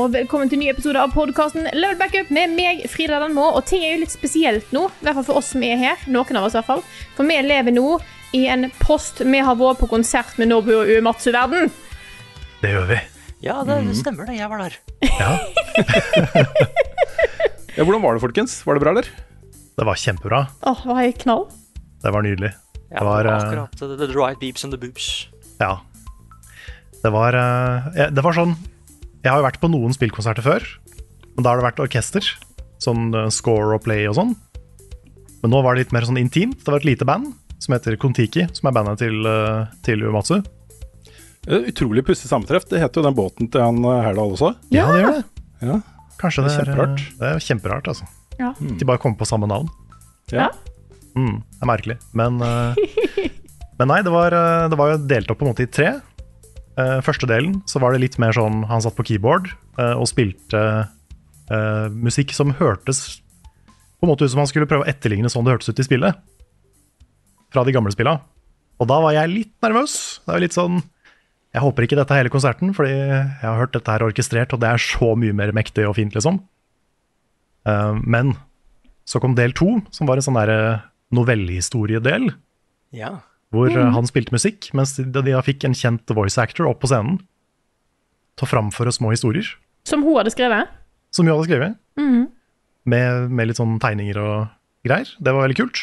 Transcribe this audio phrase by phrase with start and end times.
[0.00, 3.50] Og velkommen til en ny episode av podkasten Level Backup med meg, Frida Danmo.
[3.58, 6.00] Og ting er jo litt spesielt nå, i hvert fall for oss som er her.
[6.08, 6.80] Noen av oss, i hvert fall.
[7.18, 7.98] For vi lever nå
[8.38, 11.68] i en post vi har vært på konsert med Nobu og Uematsu-verden.
[12.62, 12.98] Det gjør vi.
[13.44, 14.38] Ja, det stemmer det.
[14.40, 14.80] Jeg var der.
[17.76, 18.56] Ja, hvordan var det, folkens?
[18.66, 19.06] Var det bra, eller?
[19.78, 20.40] Det var kjempebra.
[20.66, 21.44] Åh, det var helt knall.
[22.02, 22.50] Det var nydelig.
[22.88, 25.28] Ja, Det var, eh, akkurat uh, the right beeps and the boobs.
[25.60, 25.76] Ja.
[27.02, 28.56] Det var eh, ja, Det var sånn
[29.20, 30.64] Jeg har jo vært på noen spillkonserter før,
[31.36, 32.24] men da har det vært orkester.
[32.80, 34.32] Sånn eh, score og play og sånn.
[35.42, 36.62] Men nå var det litt mer sånn intimt.
[36.64, 40.38] Det var et lite band som heter Kon-Tiki, som er bandet til, uh, til Uematsu.
[41.48, 42.64] Eh, Utrolig pussig sammentreff.
[42.68, 44.54] Det heter jo den båten til han eh, Herdal også.
[44.72, 45.24] Ja, det gjør det.
[45.68, 45.76] Ja.
[46.20, 47.00] Kanskje det er er kjemperart.
[47.04, 48.08] eh, Det er kjemperart, altså.
[48.40, 48.54] Ja.
[48.60, 49.68] De bare kommer på samme navn.
[50.32, 50.48] Ja.
[51.16, 51.96] Mm, det er merkelig.
[52.16, 53.28] Men, eh,
[53.80, 55.94] men nei, det var, eh, det var jo delt opp på en måte i tre.
[56.80, 59.50] Eh, første delen så var det litt mer sånn han satt på keyboard
[59.80, 63.20] uh, og spilte uh, musikk som hørtes
[64.00, 65.84] på en måte ut som han skulle prøve å etterligne sånn det hørtes ut i
[65.84, 66.20] spillet.
[67.52, 68.20] Fra de gamle spilla.
[68.80, 69.94] Og da var jeg litt nervøs.
[70.24, 70.78] Det er litt sånn
[71.50, 74.62] Jeg håper ikke dette er hele konserten, fordi jeg har hørt dette her orkestrert, og
[74.62, 76.38] det er så mye mer mektig og fint, liksom.
[78.06, 78.30] Men
[79.02, 80.60] så kom del to, som var en sånn derre
[81.10, 82.30] novellehistoriedel,
[82.94, 83.16] Ja.
[83.50, 83.92] Hvor mm.
[83.96, 87.18] han spilte musikk, mens de, de da fikk en kjent voice actor opp på scenen
[88.38, 89.46] til å framføre små historier,
[89.84, 90.68] Som hun hadde skrevet.
[91.10, 92.28] som hun hadde skrevet, Mm.
[92.86, 94.48] med, med litt sånn tegninger og
[94.86, 95.10] greier.
[95.20, 95.82] Det var veldig kult.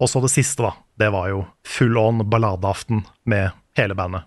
[0.00, 0.72] Og så det siste, da.
[0.98, 4.24] Det var jo full on balladeaften med hele bandet.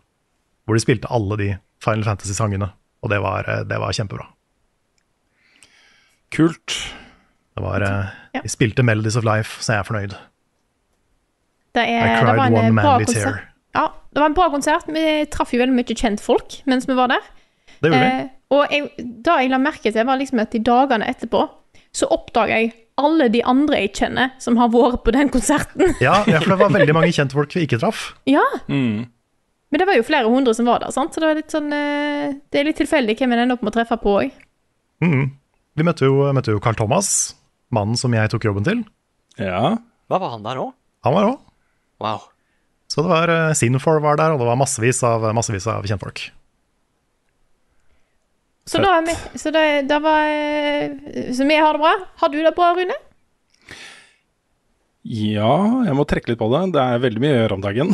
[0.65, 1.49] Hvor de spilte alle de
[1.83, 2.71] Final Fantasy-sangene,
[3.01, 4.27] og det var, eh, det var kjempebra.
[6.31, 6.75] Kult.
[7.55, 8.41] Det var, eh, Ja.
[8.41, 10.17] De spilte Melodies of Life, så jeg er fornøyd.
[11.75, 13.23] Det, I er, det var en one bra manly konsert.
[13.23, 13.47] tear.
[13.77, 14.89] Ja, det var en bra konsert.
[14.91, 17.23] Vi traff jo veldig mye kjentfolk mens vi var der.
[17.81, 18.11] Det gjorde vi.
[18.25, 21.45] Eh, og jeg, da jeg la merke til, var liksom at i dagene etterpå
[21.95, 25.95] så oppdaga jeg alle de andre jeg kjenner som har vært på den konserten.
[26.03, 28.11] Ja, ja, for det var veldig mange kjentfolk vi ikke traff.
[28.29, 29.07] ja, Mm.
[29.71, 31.13] Men det var jo flere hundre som var der, sant?
[31.15, 33.71] så det, var litt sånn, eh, det er litt tilfeldig hvem en ender opp med
[33.71, 34.33] å treffe på òg.
[34.99, 35.29] Mm.
[35.79, 37.37] Vi møtte jo, møtte jo Carl Thomas,
[37.71, 38.81] mannen som jeg tok jobben til.
[39.39, 39.77] Ja.
[40.11, 40.73] Hva var han der òg?
[41.07, 41.37] Han var òg.
[42.01, 42.28] Wow.
[42.91, 46.25] Så det var uh, Sinfor var der, og det var massevis av, massevis av kjentfolk.
[48.72, 51.94] Så da er vi Så da, da var eh, Så vi har det bra.
[52.22, 52.97] Har du det bra, Rune?
[55.01, 55.47] ja,
[55.88, 56.59] jeg må trekke litt på det.
[56.75, 57.90] Det er veldig mye å gjøre om dagen.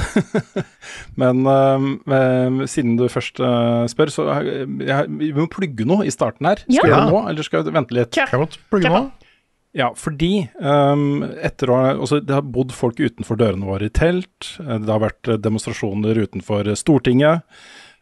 [1.21, 6.11] Men øhm, siden du først øh, spør, så øh, jeg, vi må plugge noe i
[6.11, 6.59] starten her.
[6.65, 6.83] Skal Ja.
[6.83, 8.11] vi gjøre det nå, eller skal vi vente litt?
[8.11, 8.43] Kjør.
[8.67, 9.26] Plugge Kjør nå?
[9.75, 14.53] Ja, fordi um, etter å altså, Det har bodd folk utenfor dørene våre i telt.
[14.63, 17.43] eh, Det har vært eh, demonstrasjoner utenfor eh, Stortinget.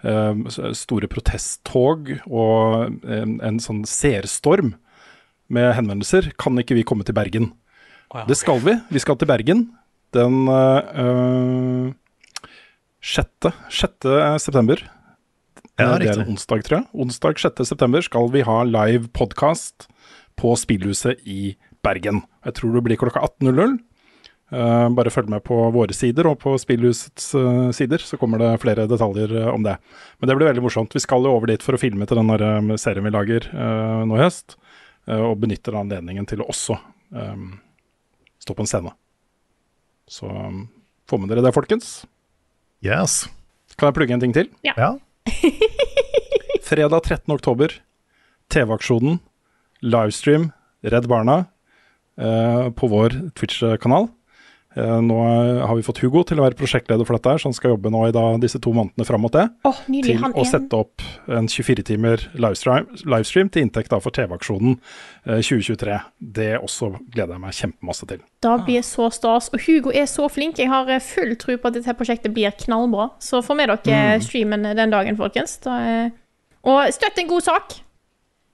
[0.06, 0.44] Um,
[0.78, 4.76] store protesttog og em, en sånn seerstorm
[5.50, 6.28] med henvendelser.
[6.38, 7.48] Kan ikke vi komme til Bergen?
[8.12, 8.26] Oh, ja.
[8.30, 8.76] Det skal vi.
[8.94, 9.64] Vi skal til Bergen
[10.14, 11.90] den uh,
[13.02, 13.50] 6.
[13.72, 14.12] 6.
[14.44, 14.84] september.
[15.80, 16.88] Ja, det er en onsdag, tror jeg.
[16.94, 17.66] Onsdag 6.
[17.68, 19.90] september skal vi ha live podkast
[20.40, 22.24] på Spillhuset i Bergen.
[22.46, 23.78] Jeg tror det blir klokka 18.00.
[24.54, 28.52] Uh, bare følg med på våre sider og på Spillhusets uh, sider, så kommer det
[28.62, 29.74] flere detaljer eh, om det.
[30.20, 30.94] Men det blir veldig morsomt.
[30.94, 33.48] Vi skal jo over dit for å filme til den der, eh, serien vi lager
[33.50, 34.58] eh, nå i høst,
[35.10, 36.78] eh, og benytter anledningen til å også
[37.16, 37.56] um,
[38.42, 38.94] stå på en scene.
[40.06, 40.68] Så um,
[41.10, 42.04] få med dere det, folkens.
[42.86, 43.24] Yes.
[43.80, 44.52] Kan jeg plugge en ting til?
[44.66, 44.94] Ja.
[46.70, 47.34] Fredag 13.
[47.34, 47.74] oktober,
[48.54, 49.20] TV-aksjonen,
[49.86, 50.50] livestream,
[50.86, 51.46] Redd Barna,
[52.20, 54.10] eh, på vår Twitch-kanal.
[54.76, 55.18] Eh, nå
[55.66, 57.92] har vi fått Hugo til å være prosjektleder for dette, her, så han skal jobbe
[57.94, 59.46] nå i da, disse to månedene fram mot det.
[59.68, 60.18] Oh, nydelig.
[60.18, 60.50] Til Han å en...
[60.50, 66.00] sette opp en 24 timer livestream, livestream til inntekt da for TV-aksjonen eh, 2023.
[66.40, 68.26] Det også gleder jeg meg kjempemasse til.
[68.44, 69.48] Da blir så stas.
[69.56, 70.60] Og Hugo er så flink.
[70.60, 73.14] Jeg har eh, full tro på at dette prosjektet blir knallbra.
[73.24, 75.56] Så få med dere streamen den dagen, folkens.
[75.64, 76.12] Da, eh,
[76.68, 77.80] og støtt en god sak.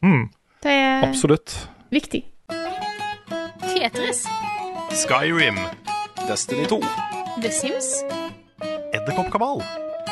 [0.06, 0.30] Mm.
[0.64, 1.70] Det er Absolutt.
[1.92, 2.24] viktig.
[3.76, 4.26] Tetris.
[4.92, 5.58] Skyrim.
[6.28, 6.82] Destiny 2.
[7.42, 8.04] The Sims.
[8.94, 9.64] Edderkoppkabal.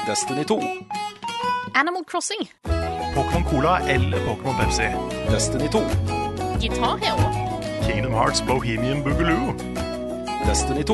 [0.08, 0.62] Destiny 2.
[1.76, 2.50] Animal Crossing.
[3.16, 4.88] Pokémon Cola eller Pokémon Pepsi.
[5.32, 5.80] Destiny 2.
[6.62, 7.50] Guitar Hero.
[7.92, 9.54] Kingdom Hearts Bohemian Boogaloo.
[10.46, 10.94] Destiny 2.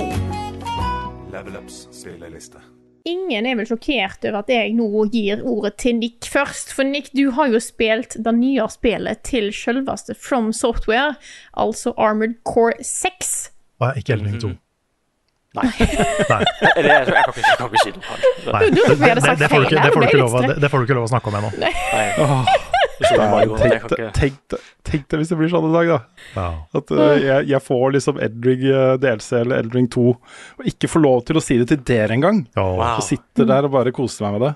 [1.32, 2.58] Level Ups spilleliste.
[3.06, 6.72] Ingen er vel sjokkert over at jeg nå gir ordet til Nick først.
[6.74, 11.14] For Nick, du har jo spilt det nye spillet til selveste From Software,
[11.54, 13.36] altså Armored Core 6.
[13.84, 14.54] Og ikke Elden Ring 2.
[15.56, 15.70] Nei.
[15.70, 16.42] Nei.
[16.78, 18.02] Eller jeg, jeg, kan ikke, si Det,
[19.40, 21.38] det, får du ikke, lov, litt det, det får du ikke lov å snakke om
[21.40, 21.54] ennå.
[21.62, 22.65] Nei.
[24.86, 26.00] Tenk, deg hvis det blir sånn en dag, da.
[26.36, 26.48] Ja.
[26.80, 30.06] At uh, jeg, jeg får liksom Eldring uh, DLC eller Eldring 2,
[30.60, 32.44] og ikke får lov til å si det til dere engang.
[32.56, 32.64] Ja.
[32.64, 32.86] Wow.
[32.96, 34.54] Og sitter der og bare koser meg med det.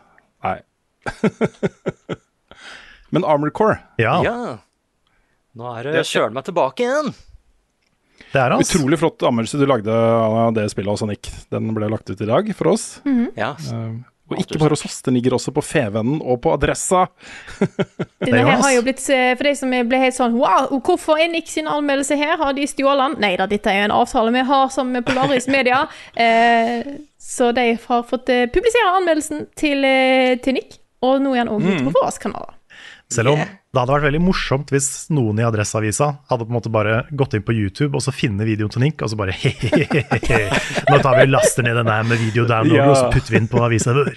[0.47, 0.57] Nei.
[3.15, 4.57] Men Armored Core, ja, Ja.
[5.59, 7.09] Nå er det Kjøl meg tilbake igjen.
[8.31, 8.69] det er hans.
[8.69, 11.31] utrolig flott anmeldelse du lagde av det spillet også, Nick.
[11.51, 12.85] Den ble lagt ut i dag for oss.
[13.35, 13.55] Ja.
[14.29, 17.05] Og ikke bare hos oss, den ligger også på Fevennen og på Adressa.
[18.25, 21.31] Denne her har jo blitt, eh, For de som ble helt sånn Wow, hvorfor er
[21.31, 22.37] Nick sin anmeldelse her?
[22.41, 23.19] Har de stjålet den?
[23.25, 25.85] Nei da, dette er jo en avtale vi har med Polaris Media.
[26.19, 26.85] Eh,
[27.21, 30.79] så de har fått eh, publisere anmeldelsen til, eh, til Nick.
[31.05, 32.55] Og nå er han òg ute på våre kanaler.
[33.09, 36.71] Selv om det hadde vært veldig morsomt hvis noen i Adresseavisa hadde på en måte
[36.73, 40.47] bare gått inn på YouTube og så finne videoen til Nink, og så bare hehehe,
[40.89, 42.87] nå tar vi og laster ned den der med videodownload, Ja.
[42.89, 44.09] og så putter vi den på avisa vår.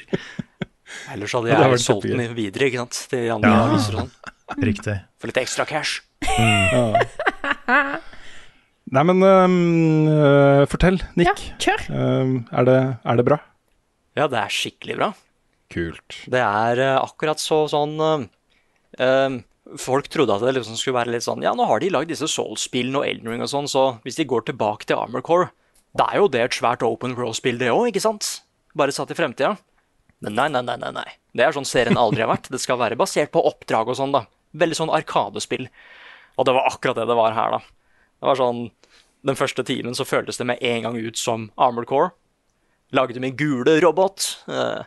[1.12, 3.02] Ellers hadde jeg solgt den videre ikke sant?
[3.12, 3.60] til andre Ja.
[3.68, 4.14] aviser og sånn.
[4.68, 4.96] Riktig.
[5.20, 6.00] For litt ekstra cash.
[8.92, 11.28] Nei, men um, øh, fortell, Nick.
[11.30, 11.84] Ja, kjør.
[11.96, 12.78] Um, er, det,
[13.08, 13.38] er det bra?
[14.18, 15.08] Ja, det er skikkelig bra.
[15.72, 16.18] Kult.
[16.28, 17.94] Det er eh, akkurat så sånn
[19.80, 22.26] Folk trodde at det liksom skulle være litt sånn Ja, nå har de lagd disse
[22.28, 25.48] Soul-spillene og Elden Ring og sånn, så hvis de går tilbake til Armor Core
[25.98, 28.38] da er jo det et svært open world-spill, det òg, ikke sant?
[28.78, 29.58] Bare satt i fremtida.
[30.24, 31.08] Men nei, nei, nei, nei, nei.
[31.36, 32.48] Det er sånn serien aldri har vært.
[32.52, 34.24] Det skal være basert på oppdrag og sånn, da.
[34.56, 35.66] Veldig sånn arkadespill.
[36.40, 37.98] Og det var akkurat det det var her, da.
[38.22, 38.70] Det var sånn
[39.22, 42.08] Den første timen så føltes det med en gang ut som Armored Core.
[42.90, 44.24] Lagde min gule robot.
[44.50, 44.82] Eh,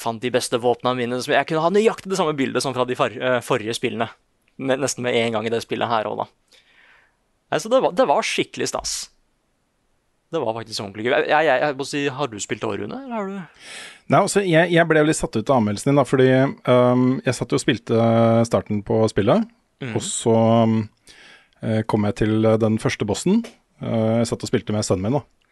[0.00, 1.18] fant de beste våpnene mine.
[1.24, 4.10] Jeg kunne ha nøyaktig det samme bildet som fra de eh, forrige spillene.
[4.56, 6.62] Nesten med en gang i det spillet her òg, da.
[7.52, 8.94] Altså, det, var, det var skikkelig stas.
[10.32, 11.12] Det var faktisk ordentlig gøy.
[11.14, 12.98] Jeg, jeg, jeg si, Har du spilt Rune?
[13.04, 13.36] Eller har du
[14.06, 16.26] Nei, altså, jeg, jeg ble litt satt ut av anmeldelsen din, da, fordi
[16.70, 18.02] um, jeg satt og spilte
[18.46, 19.48] starten på spillet,
[19.82, 20.76] og så øhm,
[21.58, 23.40] eh, kom jeg til den første bossen.
[23.82, 25.45] Uh, jeg satt og spilte med sønnen min, da.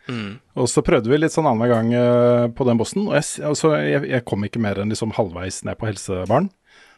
[0.61, 3.75] Og så prøvde vi litt sånn annenhver gang uh, på den bossen, og jeg, altså,
[3.81, 6.51] jeg, jeg kom ikke mer enn liksom halvveis ned på helsebaren.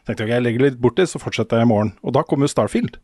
[0.07, 1.89] Tenkte jeg, ok, jeg legger litt borti, så fortsetter jeg i morgen.
[1.99, 2.95] Og da kom jo Starfield.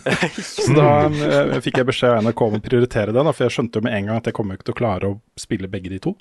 [0.44, 3.80] så da uh, fikk jeg beskjed av NRK om å prioritere den, for jeg skjønte
[3.80, 6.02] jo med en gang at jeg kommer ikke til å klare å spille begge de
[6.04, 6.12] to.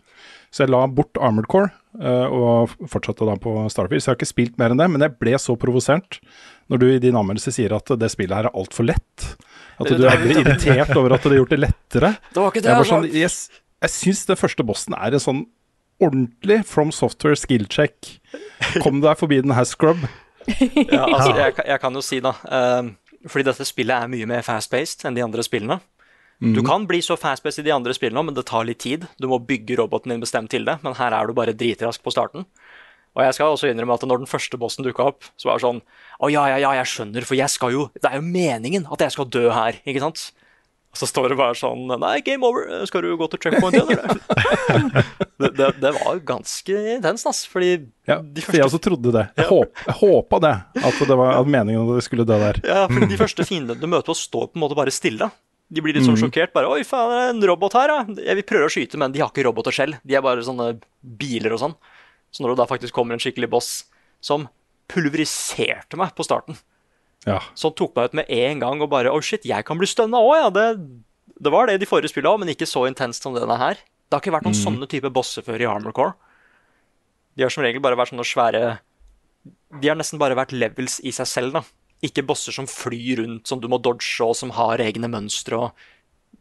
[0.48, 4.06] Så jeg la bort Armored Core uh, og fortsatte da på Starfield.
[4.06, 6.22] Så jeg har ikke spilt mer enn det, men jeg ble så provosert
[6.72, 9.34] når du i din anmeldelse sier at det spillet her er altfor lett.
[9.80, 12.14] At du er irritert over at de har gjort det lettere.
[12.34, 13.32] Det var ikke det Jeg, var bare sånn, jeg,
[13.86, 15.44] jeg syns den første bossen er en sånn
[16.00, 18.20] ordentlig From Software skill check.
[18.84, 20.04] Kom deg forbi den her scrub.
[20.50, 22.32] Ja, altså, jeg, kan- jeg kan jo si, da
[22.80, 22.88] um,
[23.30, 25.78] Fordi dette spillet er mye mer fast-paced enn de andre spillene.
[26.40, 29.04] Du kan bli så fast-paced i de andre spillene, men det tar litt tid.
[29.20, 32.14] Du må bygge roboten din bestemt til det, men her er du bare dritrask på
[32.16, 32.46] starten.
[33.20, 35.68] Og jeg skal også innrømme at når den første bossen dukka opp, så var det
[35.68, 35.82] sånn
[36.24, 39.04] Å ja, ja, ja, jeg skjønner, for jeg skal jo Det er jo meningen at
[39.04, 40.30] jeg skal dø her, ikke sant?
[40.90, 42.66] Og så står det bare sånn Nei, game over.
[42.90, 45.04] Skal du gå til checkpoint igjen, eller?
[45.42, 47.44] det, det, det var ganske intenst, ass.
[47.50, 47.76] Fordi
[48.10, 49.28] Ja, de for jeg også trodde det.
[49.38, 52.62] Jeg, håp, jeg håpa det, at det var at meningen at vi skulle dø der.
[52.66, 55.30] Ja, for de første fiendene du møter på står på en måte bare stille.
[55.70, 56.50] De blir litt sånn sjokkert.
[56.56, 59.14] bare, 'Oi, faen, det er en robot her, da.' Jeg vil prøve å skyte, men
[59.14, 60.00] de har ikke roboter selv.
[60.02, 60.72] De er bare sånne
[61.22, 61.76] biler og sånn.
[62.32, 63.86] Så når det da faktisk kommer en skikkelig boss
[64.22, 64.48] som
[64.90, 66.58] pulveriserte meg på starten,
[67.26, 67.40] Ja.
[67.56, 70.18] som tok meg ut med en gang og bare Oh shit, jeg kan bli stønna
[70.18, 70.50] òg', ja.
[70.50, 70.90] Det,
[71.42, 73.76] det var det de forrige spillene òg, men ikke så intenst som denne her.
[73.76, 76.14] Det har ikke vært noen sånne type bosser før i Armor Core.
[77.38, 78.80] De har som regel bare vært sånne svære
[79.82, 81.62] De har nesten bare vært levels i seg selv, da.
[82.04, 85.54] Ikke bosser som flyr rundt, som du må dodge, og som har egne mønstre.
[85.58, 85.72] og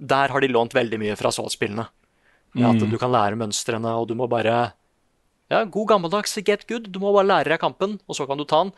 [0.00, 1.86] Der har de lånt veldig mye fra Souls-spillene.
[2.56, 2.64] Mm.
[2.64, 2.90] At Mm.
[2.90, 4.72] du kan lære mønstrene, og du må bare
[5.48, 6.90] Ja, god gammeldags get good.
[6.92, 8.74] Du må bare lære deg kampen, og så kan du ta den.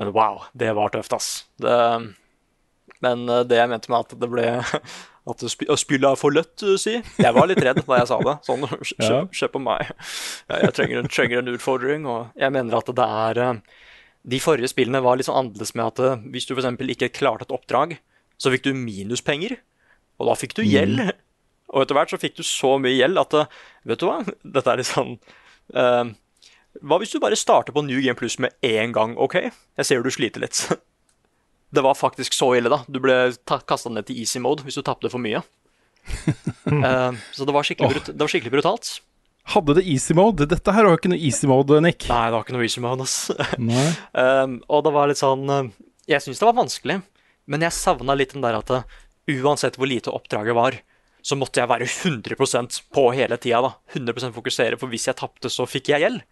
[0.00, 1.30] Men wow, det var tøft, ass.
[1.60, 1.72] Det,
[3.04, 4.46] men eh, det jeg mente med at det ble
[5.22, 6.96] At sp å er for lett, eh, si.
[6.98, 8.32] Jeg var litt redd da jeg sa det.
[8.42, 8.66] Sånn,
[9.38, 9.92] se, på meg.
[10.50, 12.08] Ja, jeg trenger en, trenger en utfordring.
[12.10, 13.60] Og jeg mener at det er eh,
[14.34, 16.74] De forrige spillene var litt sånn annerledes med at hvis du f.eks.
[16.96, 17.94] ikke klarte et oppdrag,
[18.34, 19.54] så fikk du minuspenger.
[20.18, 21.06] Og da fikk du gjeld.
[21.72, 23.38] Og etter hvert så fikk du så mye gjeld at
[23.88, 24.18] Vet du hva?
[24.42, 25.14] Dette er litt sånn
[25.74, 26.04] eh,
[26.82, 29.38] Hva hvis du bare starter på New Game Plus med én gang, OK?
[29.42, 30.64] Jeg ser du sliter litt.
[31.72, 32.82] Det var faktisk så ille, da.
[32.84, 35.40] Du ble kasta ned til easy mode hvis du tapte for mye.
[36.68, 38.90] uh, så det var, brut det var skikkelig brutalt.
[39.54, 40.46] Hadde det easy mode?
[40.46, 42.04] Dette her var ikke noe easy mode, Nick.
[42.10, 43.32] Nei, det var ikke noe easy mode, ass.
[44.12, 45.70] Um, og det var litt sånn uh,
[46.10, 46.98] Jeg syns det var vanskelig,
[47.50, 48.84] men jeg savna litt den der at uh,
[49.32, 50.76] uansett hvor lite oppdraget var,
[51.22, 53.60] så måtte jeg være 100% på hele tida.
[53.62, 56.22] da 100% fokusere, for hvis jeg tapte, så fikk jeg gjeld.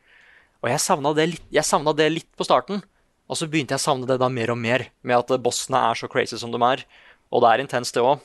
[0.63, 1.65] Og jeg savna det, litt- jeg
[1.97, 2.83] det litt på starten.
[3.31, 5.95] Og så begynte jeg å savne det da mer og mer, med at bossene er
[5.95, 6.85] så crazy som de er.
[7.33, 8.21] Og det er intenst, det òg.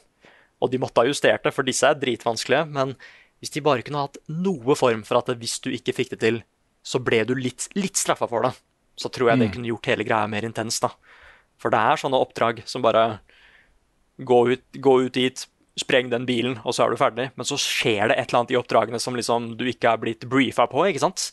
[0.61, 2.65] Og de måtte ha justert det, for disse er dritvanskelige.
[2.71, 2.95] Men
[3.39, 6.43] hvis de bare kunne hatt noe form for at hvis du ikke fikk det til,
[6.83, 8.53] så ble du litt, litt straffa for det,
[8.97, 10.79] så tror jeg det kunne gjort hele greia mer intens.
[10.79, 10.89] da.
[11.57, 13.19] For det er sånne oppdrag som bare
[14.17, 15.45] Gå ut, gå ut dit,
[15.79, 17.29] spreng den bilen, og så er du ferdig.
[17.35, 20.27] Men så skjer det et eller annet i oppdragene som liksom du ikke er blitt
[20.31, 20.85] briefa på.
[20.87, 21.29] ikke sant?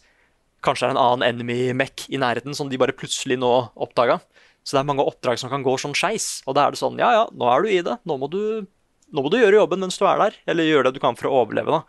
[0.63, 4.21] Kanskje det er en annen enemy mech i nærheten som de bare plutselig nå oppdaga.
[4.63, 6.41] Så det er mange oppdrag som kan gå sånn skeis.
[6.47, 7.97] Og da er det sånn, ja ja, nå er du i det.
[8.07, 8.43] Nå må du,
[9.11, 10.39] nå må du gjøre jobben mens du er der.
[10.51, 11.83] Eller gjøre det du kan for å overleve, da.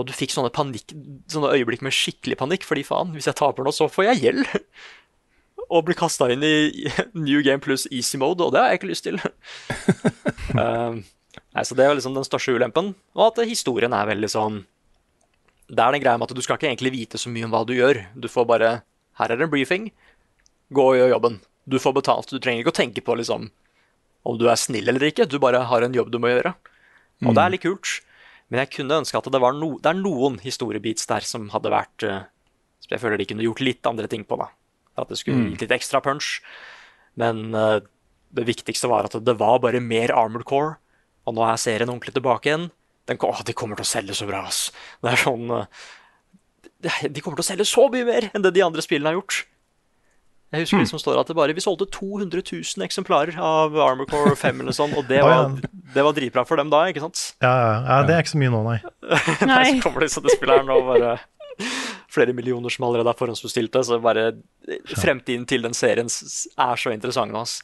[0.00, 0.94] Og du fikk sånne, panikk,
[1.28, 4.56] sånne øyeblikk med skikkelig panikk, fordi faen, hvis jeg taper nå, så får jeg gjeld.
[5.70, 6.88] Og blir kasta inn i
[7.28, 9.20] New Game pluss easy mode, og det har jeg ikke lyst til.
[10.50, 11.04] Um,
[11.38, 12.94] nei, så Det er liksom den største ulempen.
[13.16, 14.64] Og at historien er veldig sånn
[15.70, 17.64] Det er den greia med at du skal ikke egentlig vite så mye om hva
[17.66, 18.06] du gjør.
[18.14, 18.82] Du får bare
[19.20, 19.90] Her er en briefing.
[20.72, 21.40] Gå og gjør jobben.
[21.68, 22.30] Du får betalt.
[22.30, 23.50] Du trenger ikke å tenke på liksom
[24.24, 25.28] om du er snill eller ikke.
[25.28, 26.52] Du bare har en jobb du må gjøre.
[27.24, 28.00] Og det er litt kult.
[28.50, 31.70] Men jeg kunne ønske at det var no, det er noen historiebeats der som hadde
[31.72, 32.26] vært eh,
[32.82, 34.38] Som jeg føler de kunne gjort litt andre ting på.
[34.40, 34.50] da.
[34.98, 36.40] At det skulle gitt litt ekstra punch.
[37.20, 37.78] Men uh,
[38.34, 40.78] det viktigste var at det var bare mer Armored Core.
[41.30, 42.68] Og nå er serien ordentlig tilbake igjen.
[43.08, 44.68] Den, å, de kommer til å selge så bra, ass.
[45.02, 48.66] Det er sånn eh, De kommer til å selge så mye mer enn det de
[48.66, 49.44] andre spillene har gjort.
[50.50, 54.08] Jeg husker det som står at det bare, Vi solgte 200 000 eksemplarer av Armor
[54.10, 55.52] Core 5, eller sånn, og det var,
[55.94, 57.20] det var dritbra for dem da, ikke sant?
[57.44, 58.80] Ja, ja, ja, det er ikke så mye nå, nei.
[59.52, 59.60] Nei.
[59.76, 61.12] Så kommer disse til spilleren og bare
[62.10, 63.84] flere millioner som allerede er forhåndsbestilte.
[63.86, 64.32] Så bare
[64.98, 67.44] fremtiden til den serien er så interessant nå.
[67.46, 67.60] ass.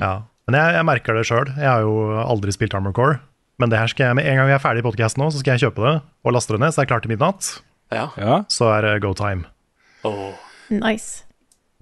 [0.00, 0.14] Ja.
[0.48, 1.50] Men jeg, jeg merker det sjøl.
[1.54, 3.20] Jeg har jo aldri spilt Armor Core.
[3.62, 5.42] Men det her skal jeg, med en gang vi er ferdig i podkasten nå, så
[5.42, 7.50] skal jeg kjøpe det og laste det ned, så det er klart til midnatt.
[7.92, 8.06] Ja.
[8.18, 8.38] Ja.
[8.50, 9.46] Så er det go time.
[10.08, 10.32] Oh.
[10.72, 11.26] Nice.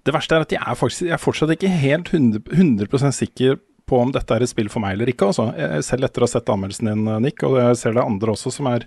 [0.05, 3.61] Det verste er at jeg er, faktisk, jeg er fortsatt ikke helt 100, 100 sikker
[3.91, 5.31] på om dette er et spill for meg eller ikke.
[5.31, 5.51] Altså.
[5.57, 8.53] Jeg, selv etter å ha sett anmeldelsen din, Nick, og jeg ser det andre også
[8.55, 8.87] som er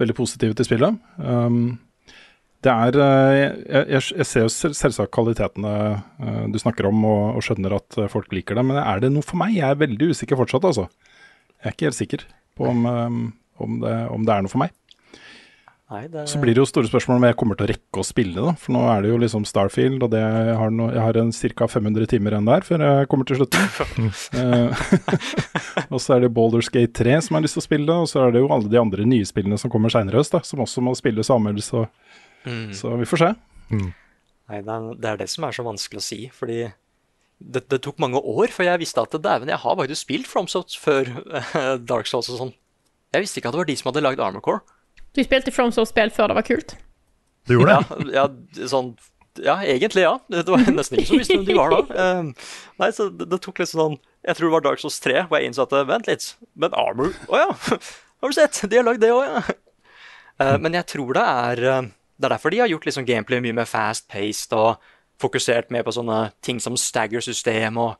[0.00, 1.00] veldig positive til spillet.
[1.18, 1.74] Um,
[2.62, 7.46] det er eh, jeg, jeg, ser jo selvsagt kvalitetene eh, du snakker om, og, og
[7.46, 9.56] skjønner at eh, folk liker det, men er det noe for meg?
[9.56, 10.86] Jeg er veldig usikker fortsatt, altså.
[11.58, 12.28] Jeg er ikke helt sikker
[12.58, 14.74] på om, om, det, om det er noe for meg.
[15.92, 18.06] Nei, det Så blir det jo store spørsmål om jeg kommer til å rekke å
[18.06, 18.54] spille, da.
[18.56, 21.18] For nå er det jo liksom Starfield, og det jeg har, no, jeg har
[21.58, 21.68] ca.
[21.68, 23.68] 500 timer igjen der før jeg kommer til slutten.
[24.32, 24.82] Eh,
[25.92, 28.08] og så er det Baldur's Gate 3 som jeg har lyst til å spille, og
[28.08, 30.40] så er det jo alle de andre nye spillene som kommer seinere i høst, da,
[30.46, 31.68] som også må spilles og anmeldes.
[31.76, 31.90] og-
[32.44, 32.70] Mm.
[32.76, 33.32] Så vi får se.
[33.72, 36.64] Nei, det er, det som er så vanskelig å si, fordi
[37.42, 40.76] det, det tok mange år før jeg visste at dæven, jeg har faktisk spilt FromSoft
[40.78, 41.08] før
[41.38, 42.52] eh, Dark Souls og sånn.
[43.12, 44.62] Jeg visste ikke at det var de som hadde lagd Armor Core.
[45.12, 46.76] Du spilte FromSoft-spill før det var kult.
[47.48, 48.12] Du gjorde det?
[48.14, 48.92] Ja, ja, sånn,
[49.42, 50.14] ja, egentlig ja.
[50.30, 51.82] Det var nesten ingen som visste hvem de var da.
[52.04, 55.26] Eh, nei, så det, det tok litt sånn Jeg tror det var Dark Souls 3
[55.26, 57.50] hvor jeg innså at vent litt, men Armor Å ja!
[58.22, 58.60] Har du sett?
[58.70, 59.40] De har lagd det òg, ja.
[60.38, 61.88] Uh, men jeg tror det er eh,
[62.22, 64.82] Det er derfor de har gjort liksom gameplay mye mer fast-paced og
[65.22, 67.96] fokusert mer på sånne ting som stagger-system og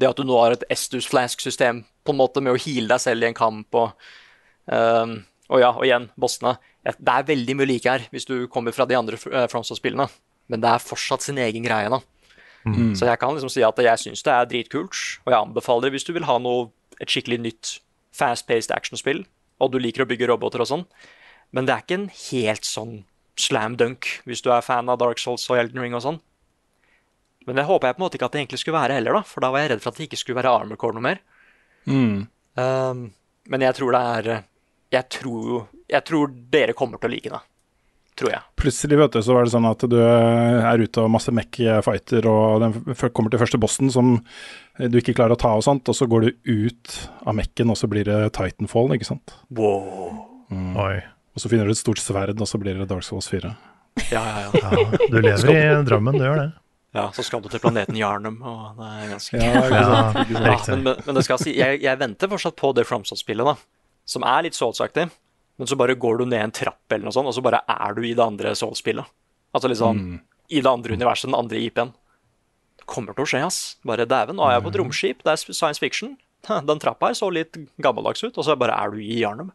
[0.00, 3.02] det at du nå har et Estus Flask-system på en måte med å heale deg
[3.02, 4.08] selv i en kamp og
[4.72, 6.56] um, og ja, og igjen, bossene.
[6.82, 10.08] Det er veldig mye like her hvis du kommer fra de andre uh, FromSoft-spillene,
[10.50, 11.90] men det er fortsatt sin egen greie.
[11.92, 12.00] da.
[12.98, 15.92] Så jeg kan liksom si at jeg syns det er dritkult, og jeg anbefaler det
[15.94, 17.72] hvis du vil ha noe, et skikkelig nytt
[18.16, 19.26] fast-paced actionspill,
[19.60, 20.84] og du liker å bygge roboter og sånn.
[21.54, 22.94] Men det er ikke en helt sånn
[23.40, 26.20] slam dunk hvis du er fan av Dark Souls og Elden Ring og sånn.
[27.46, 29.26] Men det håper jeg på en måte ikke at det egentlig skulle være heller, da,
[29.26, 31.20] for da var jeg redd for at det ikke skulle være Armor Core noe mer.
[31.86, 32.26] Mm.
[32.58, 33.02] Um,
[33.46, 34.30] men jeg tror det er
[34.96, 37.40] jeg tror jo Jeg tror dere kommer til å like det.
[38.16, 38.40] Tror jeg.
[38.58, 42.26] Plutselig vet du, så var det sånn at du er ute og masse mech fighter,
[42.26, 42.72] og den
[43.12, 44.14] kommer til første bossen som
[44.80, 46.94] du ikke klarer å ta, og sånt, og så går du ut
[47.28, 49.36] av mekken, og så blir det Titanfall, ikke sant.
[49.52, 50.24] Wow.
[50.80, 50.96] Oi.
[51.36, 53.50] Og så finner du et stort sverd, og så blir det Dark Souls 4.
[54.10, 54.60] Ja, ja, ja.
[54.60, 56.46] Ja, du lever i drømmen, du gjør det.
[56.96, 59.84] ja så skal du til planeten Jarnum, og det er ganske Ja, Ja?
[60.24, 63.56] Ja, men, men, men det skal si, jeg, jeg venter fortsatt på det Fromsoft-spillet, da.
[64.08, 65.08] Som er litt Souls-aktig.
[65.56, 67.94] Men så bare går du ned en trapp, eller noe sånt, og så bare er
[67.96, 69.08] du i det andre Souls-spillet.
[69.56, 70.02] Altså liksom
[70.52, 71.92] i det andre universet, den andre IP-en.
[72.76, 73.60] Det kommer til å skje, ass.
[73.88, 76.16] Bare dæven, nå er jeg på et romskip, det er science fiction.
[76.68, 79.48] Den trappa her så litt gammeldags ut, og så bare er du i Jarnum.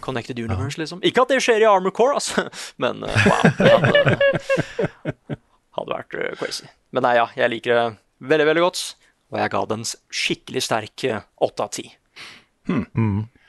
[0.00, 1.00] Connected Universe, liksom.
[1.06, 2.46] Ikke at det skjer i Armor Core, altså,
[2.82, 3.42] men eh, wow.
[3.58, 5.38] Det hadde,
[5.78, 6.68] hadde vært eh, crazy.
[6.92, 7.86] Men nei, ja, jeg liker det
[8.32, 8.84] veldig, veldig godt.
[9.32, 11.86] Og jeg ga den skikkelig sterk eh, åtte av ti.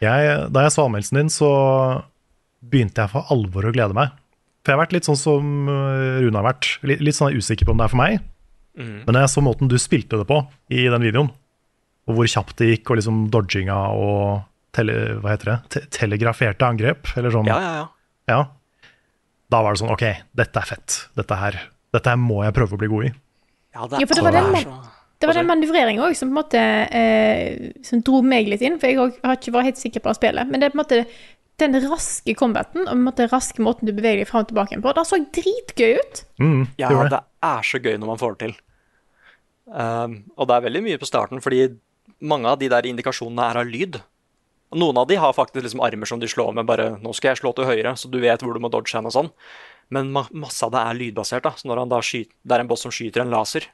[0.04, 1.50] Jeg, da jeg så anmeldelsen din, så
[2.64, 4.16] begynte jeg for alvor å glede meg.
[4.64, 6.78] For jeg har vært litt sånn som Rune har vært.
[6.88, 8.22] Litt, litt sånn usikker på om det er for meg.
[8.80, 10.40] Men jeg så måten du spilte det på
[10.74, 11.28] i den videoen,
[12.08, 15.58] og hvor kjapt det gikk, og liksom dodginga og tele, hva heter det?
[15.76, 17.86] Te telegraferte angrep, eller sånn, Ja, ja, ja.
[18.34, 18.42] ja.
[19.54, 20.04] Da var det sånn OK,
[20.34, 20.98] dette er fett.
[21.20, 21.60] Dette her,
[21.94, 23.14] dette her må jeg prøve å bli god i.
[23.74, 24.74] Ja, det Ja, for det var den
[25.22, 26.60] Det var den manøvreringa òg som på en måte
[26.94, 30.18] eh, Som dro meg litt inn, for jeg har ikke vært helt sikker på å
[30.18, 30.50] spillet.
[30.50, 31.06] Men det er på en måte
[31.62, 34.80] den raske combaten og på en måte raske måten du beveger deg fram og tilbake
[34.82, 34.94] på.
[34.98, 36.24] Det så dritgøy ut.
[36.42, 38.56] Mm, Ja, det er så gøy når man får det til.
[39.70, 41.68] Um, og det er veldig mye på starten, fordi
[42.26, 44.02] mange av de der indikasjonene er av lyd.
[44.74, 47.42] Noen av de har faktisk liksom armer som de slår med bare 'nå skal jeg
[47.42, 49.32] slå til høyre', så du vet hvor du må dodge hen og sånn.
[49.90, 51.44] Men ma masse av det er lydbasert.
[51.44, 53.68] da, så når skyter, Det er en boss som skyter en laser.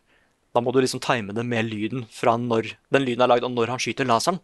[0.54, 3.52] Da må du liksom time det med lyden fra når den lyden er lagd, og
[3.52, 4.40] når han skyter laseren.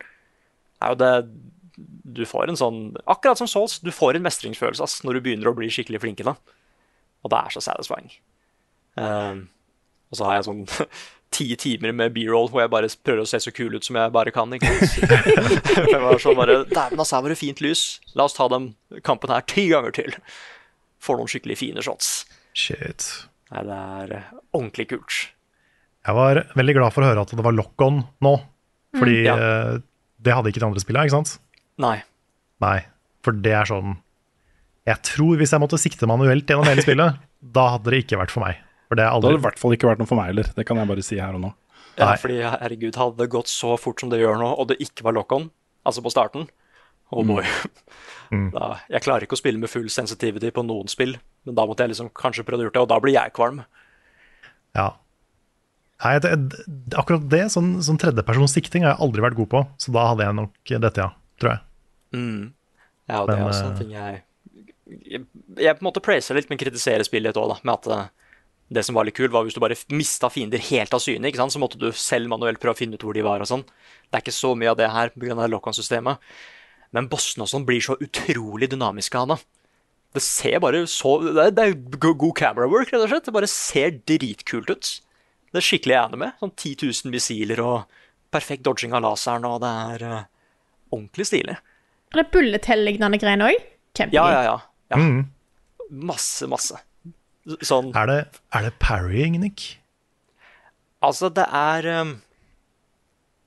[0.81, 1.29] er jo det
[2.07, 5.47] Du får en sånn Akkurat som Souls, du får en mestringsfølelse ass, når du begynner
[5.47, 6.35] å bli skikkelig flink i det.
[7.23, 8.11] Og det er så satisfying.
[8.95, 9.49] Um,
[10.11, 10.65] og så har jeg sånn
[11.35, 14.13] ti timer med b-roll hvor jeg bare prøver å se så kul ut som jeg
[14.15, 14.51] bare kan.
[14.55, 15.13] ikke sant?
[15.91, 17.83] jeg var sånn bare Dæven, altså, her var det fint lys.
[18.15, 18.71] La oss ta den
[19.05, 20.15] kampen her ti ganger til.
[21.03, 22.13] Får noen skikkelig fine shots.
[22.55, 23.05] Shit.
[23.53, 25.19] Nei, det er eh, ordentlig kult.
[26.05, 28.33] Jeg var veldig glad for å høre at det var lock-on nå.
[28.95, 29.35] Fordi Ja.
[29.35, 29.77] eh,
[30.25, 31.35] det hadde ikke de andre spillene, ikke sant?
[31.83, 31.97] Nei.
[32.63, 32.77] Nei,
[33.25, 33.97] for det er sånn
[34.87, 37.17] Jeg tror hvis jeg måtte sikte manuelt gjennom hele spillet,
[37.57, 38.61] da hadde det ikke vært for meg.
[38.95, 40.65] For det er Det hadde i hvert fall ikke vært noe for meg heller, det
[40.67, 41.53] kan jeg bare si her og nå.
[41.95, 42.19] Ja, Nei.
[42.19, 45.15] fordi herregud, hadde det gått så fort som det gjør nå, og det ikke var
[45.15, 45.49] lock-on,
[45.87, 46.47] altså på starten
[47.13, 47.45] Oh boy.
[48.51, 51.13] Da, jeg klarer ikke å spille med full sensitivity på noen spill,
[51.45, 53.59] men da måtte jeg liksom kanskje prøvd å gjøre det, og da blir jeg kvalm.
[54.75, 54.87] Ja.
[56.01, 56.63] Nei, det, det,
[56.97, 59.61] akkurat det, sånn, sånn tredjepersonssikting, har jeg aldri vært god på.
[59.79, 61.11] Så da hadde jeg nok dette, ja.
[61.39, 61.61] Tror jeg.
[63.05, 64.19] Ja, og det Men, er også eh, en ting jeg
[64.87, 65.23] Jeg,
[65.59, 67.59] jeg på en måte praiser litt, men kritiserer spillet litt òg, da.
[67.61, 68.24] Med at eh,
[68.73, 71.37] det som var litt kult, var hvis du bare mista fiender helt av syne, ikke
[71.37, 71.53] sant?
[71.53, 73.65] så måtte du selv manuelt prøve å finne ut hvor de var og sånn.
[74.09, 75.49] Det er ikke så mye av det her pga.
[75.51, 76.23] lock-on-systemet.
[76.95, 79.37] Men bossene og sånn blir så utrolig dynamiske Hanna.
[79.37, 79.65] det.
[80.15, 83.25] Det ser bare så Det er, det er god camera work, rett og slett.
[83.27, 84.91] Det bare ser dritkult ut.
[85.51, 86.31] Det er skikkelig anime.
[86.39, 87.99] Sånn 10 000 missiler og
[88.31, 90.23] perfekt dodging av laseren, og det er uh,
[90.91, 91.57] ordentlig stilig.
[92.11, 93.69] Og det er bullet hell-lignende greiene òg.
[93.95, 94.17] Kjempegøy.
[94.17, 94.57] Ja, ja, ja.
[94.95, 94.99] ja.
[94.99, 95.25] Mm.
[96.09, 96.79] Masse, masse.
[97.45, 98.19] Sånn Er det,
[98.57, 99.75] er det parrying, Nick?
[101.05, 102.15] Altså, det er um,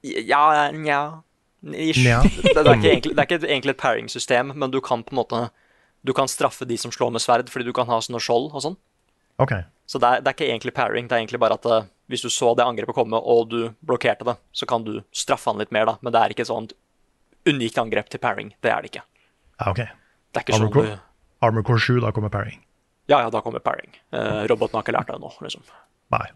[0.06, 1.00] Ja, nja
[1.74, 2.04] ish.
[2.04, 2.20] Nja.
[2.44, 5.18] Det, det, er egentlig, det er ikke egentlig et pairing-system, men du kan på en
[5.22, 5.40] måte
[6.06, 8.62] Du kan straffe de som slår med sverd, fordi du kan ha sånne skjold og
[8.62, 8.76] sånn.
[9.42, 9.66] Okay.
[9.90, 12.22] Så det er, det er ikke egentlig pairing, det er egentlig bare at uh, hvis
[12.22, 15.74] du så det angrepet komme, og du blokkerte det, så kan du straffe han litt
[15.74, 15.96] mer, da.
[16.00, 16.74] Men det er ikke et sånt
[17.48, 18.54] unikt angrep til pairing.
[18.62, 19.04] Det er det ikke.
[19.58, 19.82] Ja, ok.
[19.82, 22.62] Det er ikke Armor sånn Core, du Armor Core 7, da kommer parrying.
[23.08, 23.94] Ja, ja, da kommer pairing.
[24.12, 25.62] Eh, roboten har ikke lært det nå, liksom.
[26.12, 26.26] Nei.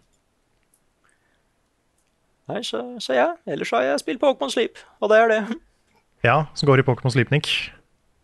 [2.50, 3.28] Nei, så, så ja.
[3.48, 5.40] Ellers har jeg spilt Pokémon Sleep, og det er det.
[6.26, 7.48] Ja, så går det i Pokémon Sleep, Nick.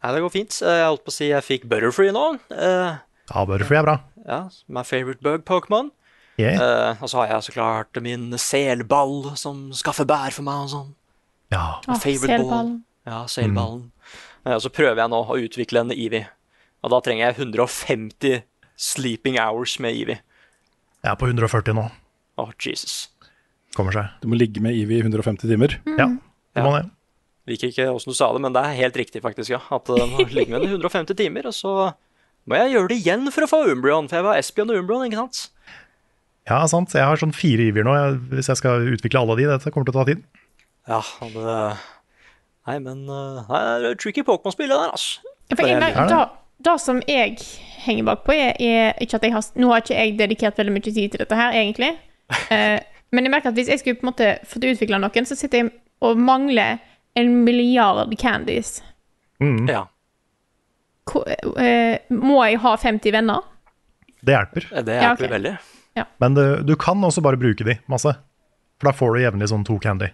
[0.03, 0.57] Nei, det går fint.
[0.63, 2.25] Eh, Jeg holdt på å si jeg fikk Butterfree nå.
[2.55, 3.97] Eh, Ja, Butterfree er bra.
[4.29, 5.91] ja, my favorite bug Pokémon.
[6.39, 6.55] Yeah.
[6.63, 10.71] Eh, og så har jeg så klart min selball som skaffer bær for meg og
[10.71, 10.93] sånn.
[11.51, 11.81] Ja.
[11.89, 12.45] Ah, favorite ball.
[12.47, 12.75] selballen.
[13.09, 13.83] Ja, selballen.
[14.47, 16.29] Eh, og så prøver jeg nå å utvikle en Eevee.
[16.85, 18.43] Og da trenger jeg 150
[18.79, 21.89] sleeping hours med Ivy Jeg er på 140 nå.
[22.39, 23.09] Åh, Jesus.
[23.75, 24.13] Kommer seg.
[24.23, 25.75] Du må ligge med Ivy i 150 timer.
[25.99, 26.83] Ja, det må Ja.
[26.83, 26.91] det.
[27.49, 29.51] Liker ikke åssen du sa det, men det er helt riktig, faktisk.
[29.51, 29.61] ja.
[29.73, 31.95] At må ligge med den i 150 timer, og så
[32.47, 34.09] må jeg gjøre det igjen for å få Umbreon.
[34.09, 35.51] For jeg var Espion og Umbreon, ikke sant?
[36.49, 36.93] Ja, sant.
[36.93, 37.95] Jeg har sånn fire ivier nå.
[37.97, 40.23] Jeg, hvis jeg skal utvikle alle de, dette kommer til å ta tid.
[40.89, 41.79] Ja, det
[42.69, 45.21] Nei, men nei, det er tricky Pokémon-spill, det der, altså.
[45.49, 46.19] Ja, For en Det er da,
[46.65, 47.37] det som jeg
[47.85, 50.85] henger bakpå, er, er ikke at jeg har Nå har ikke jeg dedikert veldig mye
[50.89, 51.95] tid til dette her, egentlig.
[52.53, 55.33] Eh, men jeg merker at hvis jeg skulle på en måte fått utvikla noen, så
[55.39, 55.71] sitter jeg
[56.05, 56.77] og mangler
[57.17, 58.83] en milliard candies.
[59.41, 59.63] Mm.
[59.71, 59.87] Ja.
[61.09, 61.25] Hvor-
[61.63, 63.41] eh, må jeg ha 50 venner?
[64.21, 64.69] Det hjelper.
[64.85, 65.31] Det Ja, okay.
[65.33, 65.55] veldig.
[65.97, 66.05] Ja.
[66.21, 68.13] Men du, du kan også bare bruke de masse.
[68.79, 70.11] For da får du jevnlig sånn to candy.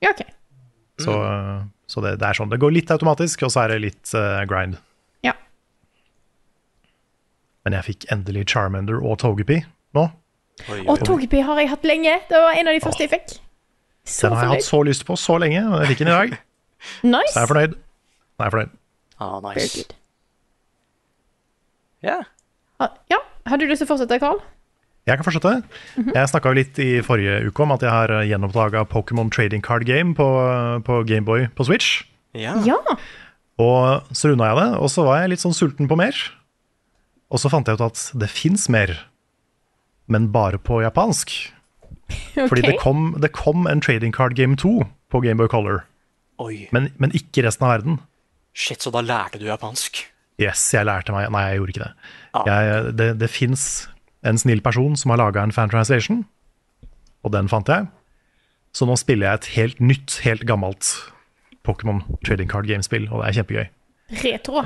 [0.00, 0.24] Ja, OK.
[1.04, 1.12] Så,
[1.86, 2.48] så det, det er sånn.
[2.50, 4.78] Det går litt automatisk, og så er det litt uh, grind.
[7.66, 9.58] Men jeg fikk endelig Charmander og Togepi
[9.98, 10.04] nå.
[10.70, 12.12] Oi, Og Togepi har jeg hatt lenge.
[12.30, 13.34] Det var en av de første jeg fikk.
[14.06, 16.14] Så Den har jeg hatt så lyst på så lenge, og jeg fikk den i
[16.14, 16.36] dag.
[17.02, 17.72] Så jeg er fornøyd.
[18.38, 18.74] Jeg er fornøyd.
[19.18, 19.80] Ah, Very nice.
[19.82, 19.94] good.
[22.06, 22.18] Ja.
[22.78, 23.18] Ah, Ja,
[23.50, 24.38] har du lyst til å fortsette, Carl?
[25.06, 25.52] Jeg kan fortsette.
[26.14, 30.14] Jeg snakka litt i forrige uke om at jeg har gjenoppdaga Pokémon Trading Card Game
[30.18, 30.26] på,
[30.86, 32.04] på Gameboy på Switch.
[32.36, 32.56] Ja.
[32.66, 32.78] Ja.
[33.62, 36.14] Og så runda jeg det, og så var jeg litt sånn sulten på mer.
[37.32, 38.92] Og så fant jeg ut at det fins mer,
[40.06, 41.32] men bare på japansk.
[42.36, 45.82] Fordi det kom, det kom en Trading Card Game 2 på Gameboy Color,
[46.42, 46.68] Oi.
[46.74, 47.98] men, men ikke resten av verden.
[48.56, 50.04] Shit, så da lærte du japansk?
[50.40, 51.92] Yes, jeg lærte meg Nei, jeg gjorde ikke det.
[52.36, 52.48] Ah.
[52.48, 53.66] Jeg, det det fins
[54.26, 56.24] en snill person som har laga en fan translation,
[57.24, 57.88] og den fant jeg.
[58.76, 60.92] Så nå spiller jeg et helt nytt, helt gammelt
[61.66, 63.68] Pokémon trading card game-spill, og det er kjempegøy.
[64.22, 64.64] Retro.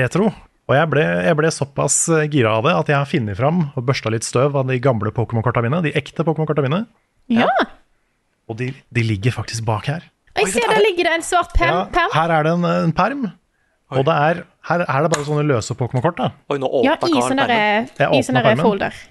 [0.00, 0.32] Retro.
[0.70, 3.64] Og jeg ble, jeg ble såpass eh, gira av det at jeg har funnet fram
[3.74, 5.80] og børsta litt støv av de gamle Pokémon-korta mine.
[5.82, 6.84] De ekte Pokémon-korta mine.
[7.34, 7.48] Ja.
[8.46, 10.06] Og de, de ligger faktisk bak her.
[10.38, 11.90] Jeg ser der ligger det en svart perm.
[11.90, 13.26] Ja, her er det en, en perm.
[13.90, 16.20] Og det er, her, er det bare sånne løse Pokémon-kort.
[16.22, 16.30] da.
[16.86, 17.48] Ja, i sånne,
[17.90, 19.02] sånn i sånn derre folder.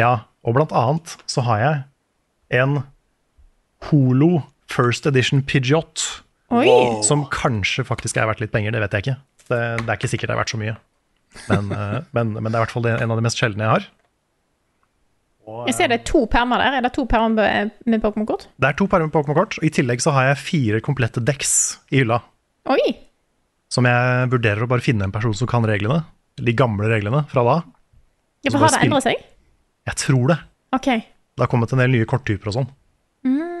[0.00, 0.12] Ja,
[0.46, 2.78] og blant annet så har jeg en
[3.90, 6.06] Holo First Edition Pidgeot,
[6.56, 6.68] Oi.
[7.04, 9.16] som kanskje faktisk er verdt litt penger, det vet jeg ikke.
[9.46, 10.76] Det, det er ikke sikkert det er verdt så mye.
[11.50, 13.74] Men, eh, men, men det er i hvert fall en av de mest sjeldne jeg
[13.74, 13.88] har.
[15.68, 16.78] Jeg ser det er to permer der.
[16.80, 18.48] Er det to permer med, med Pokémon-kort?
[18.58, 21.52] Det er to permer med Pokémon-kort, og i tillegg så har jeg fire komplette deks
[21.94, 22.18] i hylla.
[22.74, 22.96] Oi.
[23.70, 26.00] Som jeg vurderer å bare finne en person som kan reglene.
[26.36, 27.56] De gamle reglene fra da.
[28.42, 29.22] Ja, for har det endret seg?
[29.86, 30.40] Jeg tror det.
[30.74, 30.88] OK.
[31.36, 32.68] Det har kommet en del nye korttyper og sånn.
[33.26, 33.55] Mm.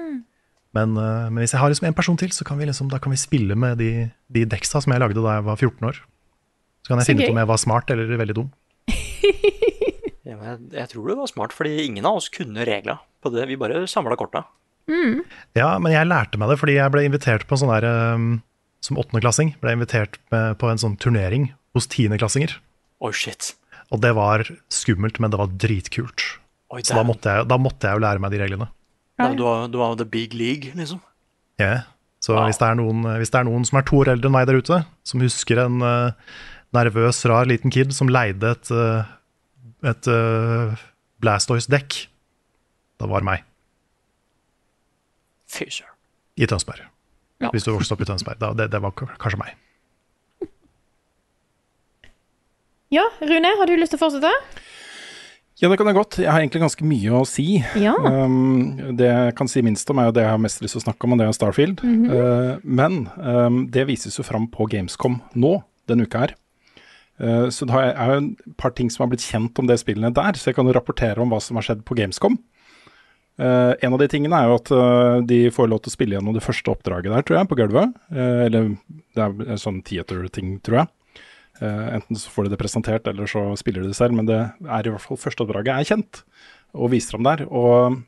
[0.76, 3.00] Men, eh, men hvis jeg har liksom en person til, så kan vi, liksom, da
[3.02, 3.90] kan vi spille med de,
[4.32, 6.00] de deksa som jeg lagde da jeg var 14 år.
[6.84, 7.30] Så kan jeg Så finne gøy.
[7.30, 8.52] ut om jeg var smart eller veldig dum.
[10.26, 13.30] Ja, men jeg, jeg tror det var smart, fordi ingen av oss kunne regla på
[13.30, 13.44] det.
[13.46, 14.42] Vi bare samla korta.
[15.54, 18.26] Ja, men jeg lærte meg det fordi jeg ble invitert på en sånn der um,
[18.84, 22.56] Som åttendeklassing ble jeg invitert med, på en sånn turnering hos tiendeklassinger.
[23.02, 23.52] Oh, shit.
[23.94, 26.22] Og det var skummelt, men det var dritkult.
[26.74, 28.68] Oi, Så da måtte, jeg, da måtte jeg jo lære meg de reglene.
[29.16, 31.00] Ja, du, var, du var the big league, liksom.
[31.60, 31.86] Ja.
[32.20, 32.48] Så Wow.
[32.48, 34.46] hvis, det er noen, hvis det er noen som er to år eldre enn meg
[34.48, 36.10] der ute, som husker en uh,
[36.74, 39.06] nervøs, rar liten kid som leide et, uh,
[39.86, 40.74] et uh,
[41.22, 42.00] Blastoise-dekk,
[43.00, 43.44] da var det meg.
[45.46, 45.86] Fisher.
[46.36, 46.82] I Tønsberg.
[47.40, 47.52] Ja.
[47.54, 48.40] Hvis du vokste opp i Tønsberg.
[48.40, 49.54] Da, det, det var kanskje meg.
[52.92, 54.30] Ja, Rune, har du lyst til å fortsette?
[55.56, 56.18] Ja, det kan jeg godt.
[56.20, 57.46] Jeg har egentlig ganske mye å si.
[57.80, 57.94] Ja.
[57.96, 60.82] Um, det jeg kan si minst om, er jo det jeg har mest lyst til
[60.82, 61.80] å snakke om, og det er Starfield.
[61.80, 65.54] Uh, men um, det vises jo fram på Gamescom nå,
[65.88, 66.34] denne uka her.
[67.16, 70.12] Uh, så det er jo et par ting som har blitt kjent om det spillene
[70.12, 72.36] der, så jeg kan jo rapportere om hva som har skjedd på Gamescom.
[73.40, 74.74] Uh, en av de tingene er jo at
[75.32, 77.96] de får lov til å spille gjennom det første oppdraget der, tror jeg, på gulvet.
[78.12, 78.74] Eller
[79.16, 80.92] det er en sånn theater-ting, tror jeg.
[81.60, 84.16] Eh, enten så får de det presentert, eller så spiller de det selv.
[84.16, 86.22] Men det er i hvert fall første oppdraget er kjent,
[86.76, 87.46] og viser fram der.
[87.48, 88.00] Og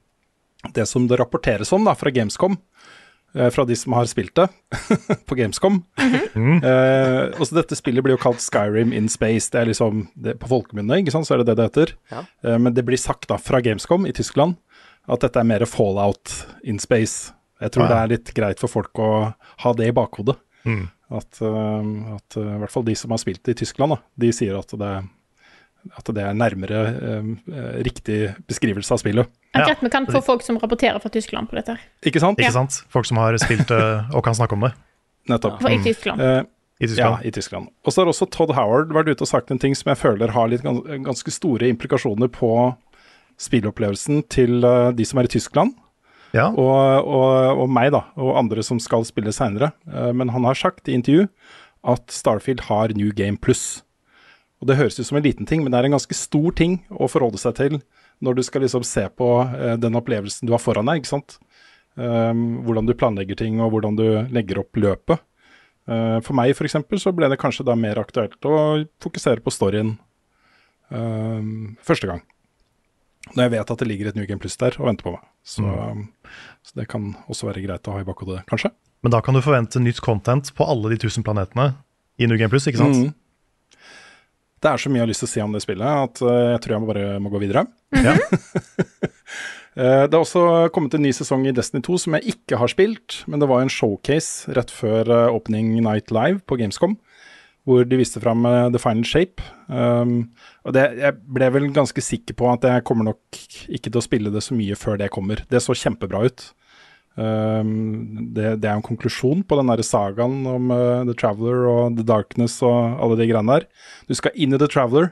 [0.74, 2.58] det som det rapporteres om da, fra Gamescom,
[3.34, 4.48] eh, fra de som har spilt det
[5.28, 9.52] på Gamescom eh, også Dette spillet blir jo kalt Skyrim in space.
[9.52, 11.96] Det er liksom det, På folkemunne, ikke sant, så er det det det heter.
[12.12, 12.24] Ja.
[12.44, 14.58] Eh, men det blir sagt da fra Gamescom i Tyskland
[15.08, 16.34] at dette er mer fallout
[16.68, 17.32] in space.
[17.62, 17.90] Jeg tror ja.
[17.90, 19.10] det er litt greit for folk å
[19.64, 20.36] ha det i bakhodet.
[21.08, 24.02] At, øh, at øh, i hvert fall de som har spilt det i Tyskland, da,
[24.20, 24.90] de sier at det,
[25.96, 29.30] at det er nærmere øh, øh, riktig beskrivelse av spillet.
[29.54, 29.62] Ja.
[29.62, 29.64] Ja.
[29.70, 31.78] Greit, vi kan få folk som rapporterer fra Tyskland på dette.
[32.04, 32.38] Ikke sant?
[32.38, 32.82] Ikke sant?
[32.92, 34.74] Folk som har spilt eh, og kan snakke om det
[35.28, 35.60] Nettopp.
[35.62, 36.20] For i Tyskland.
[36.20, 36.42] Eh,
[36.80, 37.68] i ja, i Tyskland.
[37.84, 40.30] Og så har også Todd Howard vært ute og sagt en ting som jeg føler
[40.30, 42.52] har litt gans ganske store implikasjoner på
[43.38, 45.74] spilleopplevelsen til uh, de som er i Tyskland.
[46.36, 46.50] Ja.
[46.50, 49.70] og, og, og meg, da, og andre som skal spille seinere.
[50.12, 51.24] men han har sagt i intervju
[51.88, 53.82] at Starfield har New Game Plus.
[54.60, 56.80] Og Det høres ut som en liten ting, men det er en ganske stor ting
[56.90, 57.78] å forholde seg til
[58.24, 61.02] når du skal liksom se på eh, den opplevelsen du har foran deg.
[61.02, 61.38] ikke sant?
[61.98, 65.22] Um, hvordan du planlegger ting og hvordan du legger opp løpet.
[65.88, 66.76] Uh, for meg f.eks.
[67.02, 69.96] så ble det kanskje da mer aktuelt å fokusere på storyen
[70.90, 72.22] um, første gang.
[73.34, 75.24] Når jeg vet at det ligger et New Game Plus der og venter på meg.
[75.46, 76.04] Så, mm.
[76.66, 78.72] så det kan også være greit å ha i bakhodet, kanskje.
[79.04, 81.72] Men da kan du forvente nytt content på alle de tusen planetene
[82.18, 83.08] i New Game Plus, ikke sant?
[83.08, 83.84] Mm.
[84.58, 86.32] Det er så mye jeg har lyst til å si om det spillet at uh,
[86.54, 87.68] jeg tror jeg bare må gå videre.
[87.94, 88.16] Ja.
[89.78, 90.42] Eh, det har også
[90.74, 93.62] kommet en ny sesong i Destiny 2 som jeg ikke har spilt, men det var
[93.62, 96.96] en showcase rett før eh, Opening Night Live på Gamescom,
[97.68, 99.44] hvor de viste fram eh, The Final Shape.
[99.68, 100.30] Um,
[100.64, 104.04] og det, jeg ble vel ganske sikker på at jeg kommer nok ikke til å
[104.04, 105.44] spille det så mye før det kommer.
[105.52, 106.46] Det så kjempebra ut.
[107.18, 111.96] Um, det, det, er en konklusjon på den der sagaen om uh, The Traveler og
[111.98, 113.66] The Darkness og alle de greiene der.
[114.06, 115.10] Du skal inn i The Traveler,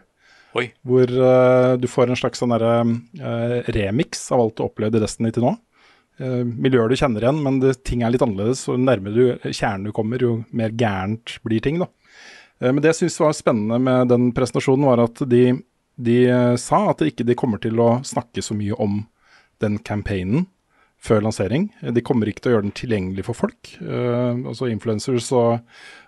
[0.56, 0.68] Oi.
[0.86, 5.04] hvor uh, du får en slags sånn derre uh, remix av alt du opplevde i
[5.04, 5.56] Destiny til nå.
[6.16, 8.62] Miljøer du kjenner igjen, men det, ting er litt annerledes.
[8.72, 11.90] Og nærmere du, kjernen du kommer, jo mer gærent blir ting, da.
[12.60, 15.42] Men det jeg syns var spennende med den presentasjonen, var at de,
[16.00, 16.18] de
[16.60, 19.02] sa at de ikke de kommer til å snakke så mye om
[19.60, 20.46] den campaignen
[20.96, 21.68] før lansering.
[21.92, 25.60] De kommer ikke til å gjøre den tilgjengelig for folk, altså influencers og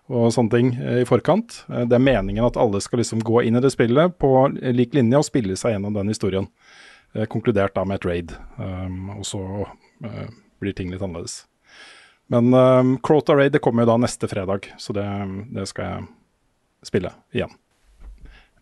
[0.09, 1.63] og sånne ting eh, i forkant.
[1.69, 4.31] Eh, Det er meningen at alle skal liksom gå inn i det spillet på
[4.73, 6.49] lik linje og spille seg gjennom den historien.
[7.15, 8.33] Eh, Konkludert da med et raid,
[9.19, 9.43] og så
[10.61, 11.43] blir ting litt annerledes.
[12.29, 15.07] Men um, Crota Raid det kommer jo da neste fredag, så det,
[15.55, 16.09] det skal jeg
[16.87, 17.53] spille igjen.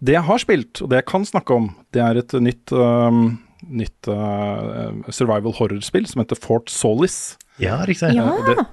[0.05, 3.39] Det jeg har spilt, og det jeg kan snakke om, det er et nytt, um,
[3.65, 7.37] nytt uh, survival horror-spill som heter Fort Solis.
[7.63, 8.13] Ja, riktig.
[8.17, 8.29] Ja.
[8.35, 8.67] Og det,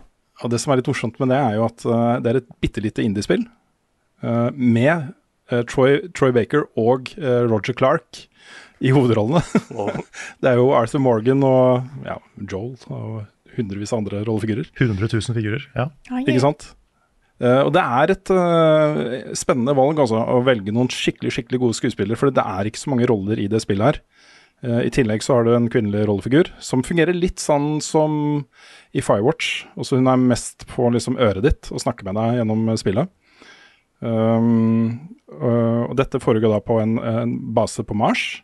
[0.44, 2.52] og det som er litt morsomt med det, er jo at uh, det er et
[2.64, 3.46] bitte lite indiespill
[4.26, 5.14] uh, med
[5.54, 8.26] uh, Troy, Troy Baker og Roger Clark
[8.84, 9.40] i hovedrollene.
[10.44, 13.24] det er jo Arthur Morgan og ja, Joel og
[13.56, 14.68] hundrevis av andre rollefigurer.
[14.76, 15.88] 100 000 figurer, ja.
[16.20, 16.74] Ikke sant?
[17.44, 18.30] Og det er et
[19.36, 22.20] spennende valg, altså, å velge noen skikkelig skikkelig gode skuespillere.
[22.20, 24.00] For det er ikke så mange roller i det spillet her.
[24.86, 28.14] I tillegg så har du en kvinnelig rollefigur som fungerer litt sånn som
[28.96, 29.66] i Firewatch.
[29.76, 33.12] Også hun er mest på liksom øret ditt og snakker med deg gjennom spillet.
[34.04, 38.44] Um, og dette foregår da på en, en, base på Mars.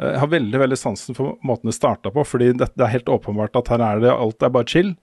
[0.00, 3.10] Jeg har veldig veldig sansen for måten det starta på, fordi det, det, er helt
[3.12, 4.94] åpenbart at her er det alt er bare chill.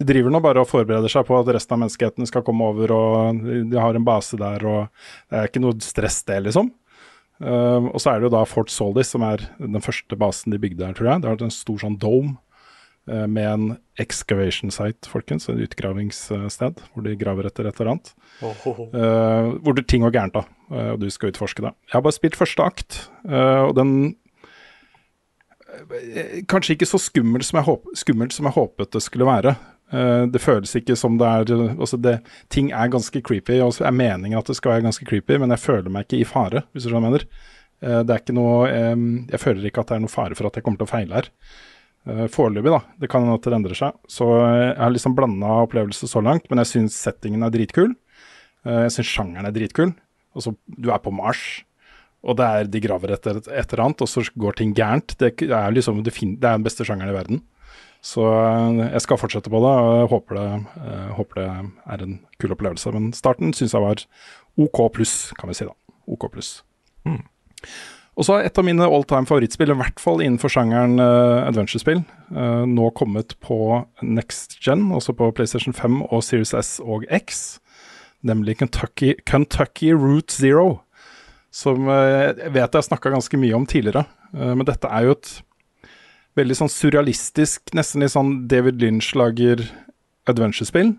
[0.00, 2.92] De driver nå bare og forbereder seg på at resten av menneskeheten skal komme over,
[2.96, 4.86] og de har en base der, og
[5.28, 6.70] det er ikke noe stress, det, liksom.
[7.40, 10.60] Uh, og så er det jo da Fort Solis, som er den første basen de
[10.60, 11.22] bygde her, tror jeg.
[11.22, 12.34] Det har en stor sånn dome
[13.08, 13.66] uh, med en
[14.00, 15.48] excavation site, folkens.
[15.48, 18.12] En utgravingssted hvor de graver etter et eller annet.
[18.44, 18.92] Oh, oh, oh.
[18.92, 20.44] Uh, hvor det, ting går gærent, da.
[20.92, 21.72] og du skal utforske det.
[21.88, 23.94] Jeg har bare spilt første akt, og den
[26.50, 27.60] Kanskje ikke så skummelt som,
[27.96, 29.52] skummelt som jeg håpet det skulle være.
[29.90, 32.20] Uh, det føles ikke som det er altså det,
[32.52, 35.64] Ting er ganske creepy, og er meningen at det skal være ganske creepy, men jeg
[35.64, 37.48] føler meg ikke i fare, hvis du skjønner hva jeg mener.
[37.80, 40.58] Uh, det er ikke noe Jeg føler ikke at det er noe fare for at
[40.58, 41.30] jeg kommer til å feile her.
[42.08, 42.82] Uh, Foreløpig, da.
[43.02, 43.98] Det kan hende at det endrer seg.
[44.10, 47.96] Så jeg har liksom blanda opplevelser så langt, men jeg syns settingen er dritkul.
[48.68, 49.94] jeg syns sjangeren er dritkul.
[50.36, 51.42] Altså, du er på Mars.
[52.20, 55.14] Og det er, de graver etter et, eller annet, og så går ting gærent.
[55.20, 57.40] Det er liksom det, det er den beste sjangeren i verden.
[58.00, 60.46] Så jeg skal fortsette på det, og håper det,
[60.88, 61.46] jeg håper det
[61.92, 62.92] er en kul opplevelse.
[62.96, 64.04] Men starten syns jeg var
[64.60, 65.74] OK pluss, kan vi si da.
[66.08, 66.62] OK pluss.
[67.04, 67.20] Mm.
[68.18, 72.02] Og så et av mine all time favorittspill, i hvert fall innenfor sjangeren uh, adventure-spill,
[72.32, 77.60] uh, nå kommet på next gen, også på PlayStation 5 og Series S og X,
[78.26, 80.80] nemlig Kentucky, Kentucky Route Zero
[81.50, 84.04] som jeg vet jeg snakka ganske mye om tidligere.
[84.30, 85.30] Men dette er jo et
[86.38, 89.64] veldig sånn surrealistisk, nesten litt sånn David Lynch-lager
[90.30, 90.94] adventure-spill.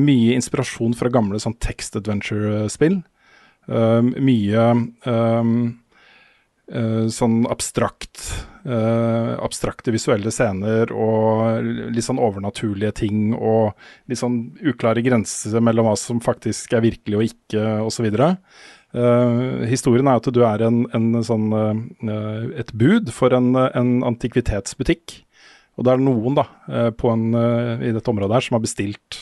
[0.00, 3.02] Mye inspirasjon fra gamle sånn text-adventure-spill.
[3.68, 4.62] Mye
[5.04, 5.50] um,
[6.66, 8.22] sånn abstrakt
[8.66, 11.62] uh, abstrakte visuelle scener og
[11.94, 13.76] litt sånn overnaturlige ting og
[14.10, 18.10] litt sånn uklare grenser mellom hva som faktisk er virkelig og ikke, osv.
[18.96, 23.90] Uh, historien er at du er en, en sånn, uh, et bud for en, en,
[24.08, 25.18] antikvitetsbutikk.
[25.76, 27.26] Og det er noen da, uh, en,
[27.84, 29.20] i dette området her som har bestilt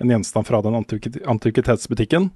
[0.00, 2.30] en gjenstand fra den antikvitetsbutikken.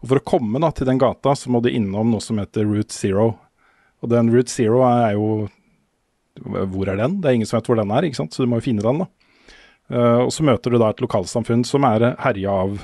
[0.00, 2.64] Og For å komme da, til den gata så må du innom noe som heter
[2.64, 3.34] Route Zero.
[4.00, 5.30] Og den Route Zero er jo
[6.40, 7.20] Hvor er den?
[7.20, 8.32] Det er ingen som vet hvor den er, ikke sant?
[8.32, 9.02] så du må jo finne den.
[9.02, 9.08] da.
[10.22, 12.78] og Så møter du da et lokalsamfunn som er herja av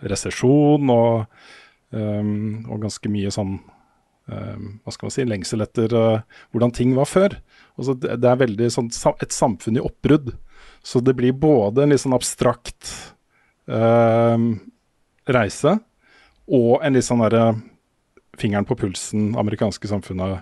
[0.00, 1.26] resesjon og
[1.90, 3.56] Um, og ganske mye sånn
[4.30, 6.20] um, hva skal man si, lengsel etter uh,
[6.52, 7.34] hvordan ting var før.
[7.80, 8.92] Altså, det, er veldig sånn
[9.24, 10.34] et samfunn i oppbrudd
[10.84, 12.90] Så det blir både en litt sånn abstrakt
[13.70, 14.38] eh,
[15.30, 15.78] reise
[16.50, 17.54] og en litt sånn derre
[18.40, 20.40] fingeren på pulsen, amerikanske samfunnet.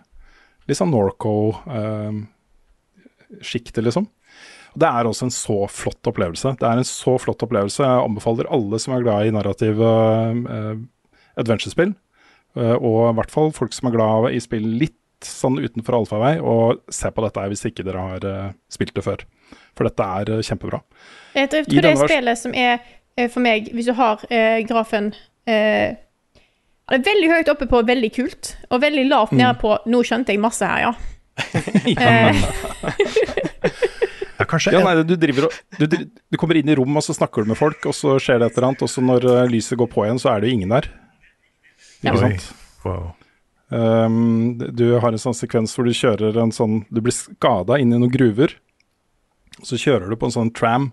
[0.68, 4.04] Litt sånn Norco-sjiktet, liksom.
[4.72, 6.48] Og Det er også en så flott opplevelse.
[6.60, 7.82] Det er en så flott opplevelse.
[7.84, 9.88] Jeg anbefaler alle som er glad i narrative
[10.54, 10.76] eh,
[11.38, 11.94] adventure-spill,
[12.58, 14.94] eh, og i hvert fall folk som er glad i spill litt
[15.26, 19.24] sånn utenfor allfarvei, og se på dette hvis ikke dere har eh, spilt det før.
[19.78, 20.78] For dette er eh, kjempebra.
[21.34, 22.78] Jeg tror, jeg tror det er spillet som er
[23.32, 25.08] for meg, hvis du har eh, grafen
[25.50, 25.96] eh,
[26.86, 29.40] Det er veldig høyt oppe på veldig kult, og veldig lavt Mm.
[29.42, 30.92] nede på nå skjønte jeg masse her, ja.
[31.98, 32.30] Ja,
[34.38, 37.14] Ja, kanskje Ja, nei, du, driver og, du, du kommer inn i rom, og så
[37.16, 39.78] snakker du med folk, og så skjer det et eller annet, og så når lyset
[39.80, 40.86] går på igjen, så er det jo ingen der.
[42.02, 42.48] Ikke sant?
[42.84, 43.10] Wow.
[43.68, 47.92] Um, du har en sånn sekvens hvor du kjører en sånn Du blir skada inn
[47.92, 48.54] i noen gruver.
[49.60, 50.92] Så kjører du på en sånn tram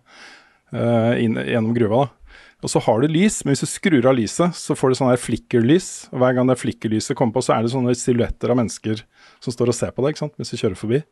[0.73, 2.07] uh, inn, gjennom gruva.
[2.09, 4.99] da Og så har du lys, men hvis du skrur av lyset, så får du
[4.99, 6.09] sånn her flikkerlys.
[6.11, 9.05] Og hver gang det flikkerlyset kommer på, så er det sånne silhuetter av mennesker
[9.43, 10.37] som står og ser på deg ikke sant?
[10.39, 11.03] mens du kjører forbi.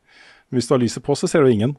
[0.48, 1.76] Men hvis du har lyset på, så ser du ingen.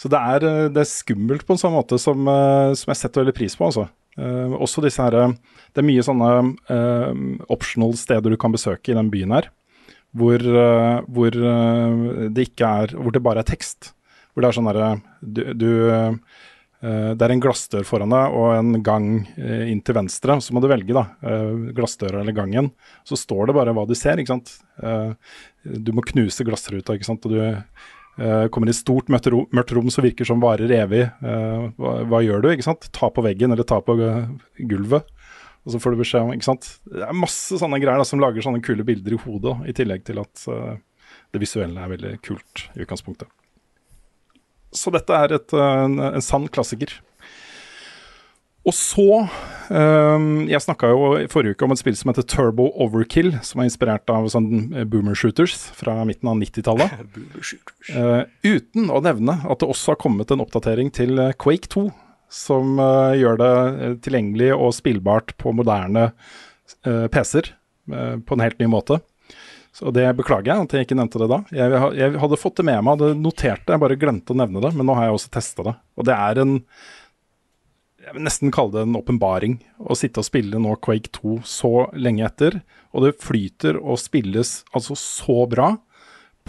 [0.00, 3.00] Så det er, eh, det er skummelt på en sånn måte som, eh, som jeg
[3.02, 3.90] setter veldig pris på, altså.
[4.18, 5.32] Eh, også disse her eh,
[5.70, 6.28] Det er mye sånne
[6.66, 7.10] uh,
[7.54, 9.46] optional steder du kan besøke i den byen her,
[10.10, 13.92] hvor, uh, hvor det ikke er Hvor det bare er tekst.
[14.34, 15.70] Hvor det er sånn herre du, du
[16.80, 20.38] Det er en glassdør foran deg og en gang inn til venstre.
[20.40, 21.02] Så må du velge, da.
[21.76, 22.70] glassdøra eller gangen.
[23.04, 24.54] Så står det bare hva du ser, ikke sant.
[25.60, 27.28] Du må knuse glassruta, ikke sant.
[27.28, 27.42] Og du
[28.52, 31.06] kommer i stort mørkt rom, mørkt rom som virker som varer evig.
[31.24, 32.88] Eh, hva, hva gjør du, ikke sant?
[32.96, 34.28] Ta på veggen eller ta på eh,
[34.70, 35.08] gulvet.
[35.64, 36.68] Og så får du beskjed om, ikke sant.
[36.88, 40.06] Det er masse sånne greier da, som lager sånne kule bilder i hodet, i tillegg
[40.08, 40.80] til at eh,
[41.34, 43.28] det visuelle er veldig kult i utgangspunktet.
[44.76, 46.96] Så dette er et, eh, en, en sann klassiker.
[48.70, 52.68] Og så um, Jeg snakka jo i forrige uke om et spill som heter Turbo
[52.84, 56.94] Overkill, som er inspirert av sånn eh, boomer shooters fra midten av 90-tallet.
[57.96, 58.22] uh,
[58.54, 61.88] uten å nevne at det også har kommet en oppdatering til eh, Quake 2,
[62.30, 66.12] som uh, gjør det eh, tilgjengelig og spillbart på moderne
[66.86, 69.00] uh, PC-er eh, på en helt ny måte.
[69.74, 71.42] Så det beklager jeg at jeg ikke nevnte det da.
[71.54, 74.62] Jeg, jeg hadde fått det med meg, hadde notert det, jeg bare glemte å nevne
[74.62, 74.72] det.
[74.74, 75.74] Men nå har jeg også testa det.
[75.98, 76.56] Og det er en
[78.10, 79.52] Jeg vil nesten kalle det en åpenbaring
[79.86, 82.56] å sitte og spille nå Quake 2 så lenge etter.
[82.90, 85.68] Og det flyter og spilles altså så bra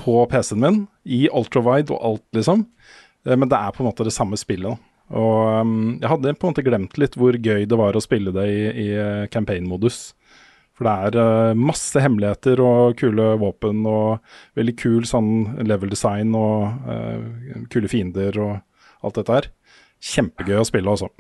[0.02, 2.66] på PC-en min, i ultrawide og alt, liksom.
[3.28, 4.82] Eh, Men det er på en måte det samme spillet.
[5.14, 8.34] Og um, jeg hadde på en måte glemt litt hvor gøy det var å spille
[8.34, 10.16] det i, i eh, campaign-modus.
[10.74, 14.18] For det er eh, masse hemmeligheter og kule våpen og
[14.58, 19.54] veldig kul sånn level design og uh, kule fiender og alt dette her.
[20.02, 21.14] Kjempegøy å spille, altså.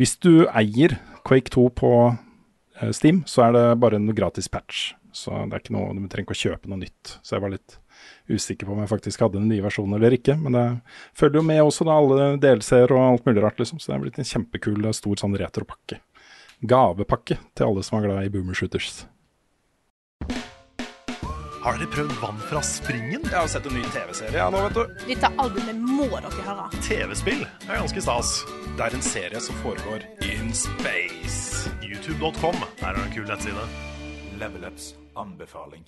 [0.00, 0.94] Hvis du eier
[1.28, 4.94] Quake 2 på eh, Steam, så er det bare en gratis patch.
[5.12, 7.18] Så det er ikke noe, du trenger ikke å kjøpe noe nytt.
[7.20, 7.76] Så jeg var litt
[8.30, 10.38] usikker på om jeg faktisk hadde den nye versjonen eller ikke.
[10.40, 10.64] Men det
[11.20, 13.82] følger jo med også da alle DLC-er og alt mulig rart, liksom.
[13.82, 16.00] Så det er blitt en kjempekul, stor sånn retropakke.
[16.70, 19.02] Gavepakke til alle som er glad i boomer shooters.
[21.60, 23.20] Har dere prøvd vann fra springen?
[23.26, 25.02] Jeg har sett en ny TV-serie nå, vet du.
[25.10, 26.62] Dette albumet må dere høre.
[26.86, 28.30] TV-spill er ganske stas.
[28.78, 31.68] Det er en serie som foregår in space.
[31.84, 33.66] YouTube.com er en kul nettside.
[34.40, 35.84] Level Ups anbefaling.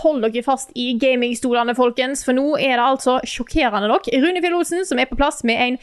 [0.00, 4.58] Hold dere fast i gamingstolene, folkens, for nå er det altså sjokkerende nok Rune Fjell
[4.58, 5.78] Olsen som er på plass med en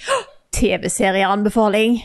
[0.52, 2.02] TV-serieanbefaling.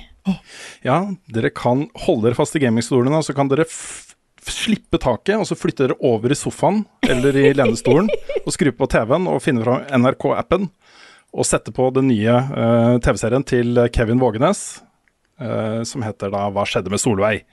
[0.87, 1.01] Ja,
[1.35, 4.08] dere kan holde dere fast i gamingstolene, og så kan dere f
[4.55, 8.11] slippe taket, og så flytte dere over i sofaen eller i lenestolen
[8.45, 10.69] og skru på TV-en og finne fram NRK-appen
[11.37, 14.81] og sette på den nye uh, TV-serien til Kevin Vågenes,
[15.43, 17.45] uh, som heter da 'Hva skjedde med Solveig'.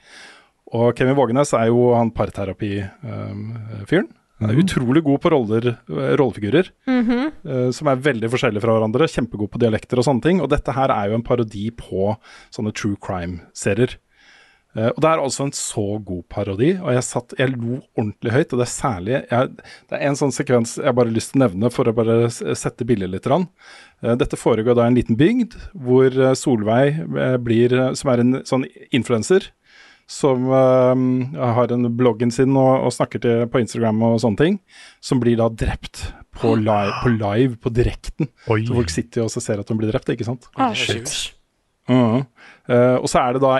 [0.74, 4.08] Og Kevin Vågenes er jo han parterapi-fyren.
[4.40, 7.26] Han er utrolig god på roller, rollefigurer, mm -hmm.
[7.44, 9.08] uh, som er veldig forskjellige fra hverandre.
[9.08, 10.40] Kjempegod på dialekter og sånne ting.
[10.40, 12.16] Og dette her er jo en parodi på
[12.50, 13.96] sånne true crime-serier.
[14.76, 18.34] Eh, og det er altså en så god parodi, og jeg, satt, jeg lo ordentlig
[18.34, 18.52] høyt.
[18.52, 19.52] Og det er særlig jeg,
[19.88, 22.18] Det er en sånn sekvens jeg bare har lyst til å nevne for å bare
[22.30, 23.28] sette bildet litt.
[23.30, 23.48] Rann.
[24.04, 27.00] Eh, dette foregår da i en liten bygd hvor eh, Solveig
[27.44, 29.48] blir, som er en sånn influenser,
[30.06, 34.58] som har en bloggen sin og, og snakker til, på Instagram og sånne ting,
[35.02, 36.04] som blir da drept
[36.36, 38.30] på live, på, live, på direkten.
[38.52, 38.60] Oi.
[38.68, 40.46] Så folk sitter jo og ser at hun blir drept, ikke sant?
[40.54, 41.10] Ah, Shit.
[41.90, 42.22] Mhm.
[42.70, 43.56] uh, og så er det da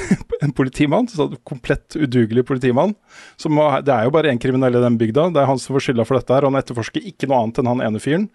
[0.44, 2.94] en politimann, en komplett udugelig politimann.
[3.40, 5.76] Som, må- det er jo bare én kriminell i den bygda, det er han som
[5.76, 6.46] får skylda for dette her.
[6.46, 8.26] Og han etterforsker ikke noe annet enn han ene fyren.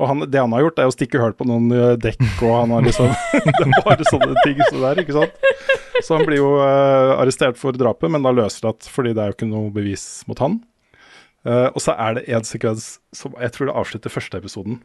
[0.00, 2.54] Og han, det han har gjort, er å stikke hull på noen eh, dekk, og
[2.56, 3.10] han har liksom
[3.46, 5.42] Det er bare sånne ting så der, ikke sant.
[6.02, 9.36] Så han blir jo uh, arrestert for drapet, men da løslatt fordi det er jo
[9.36, 10.58] ikke noe bevis mot han.
[11.46, 14.80] Uh, og så er det en sekvens som jeg tror det avslutter første episoden.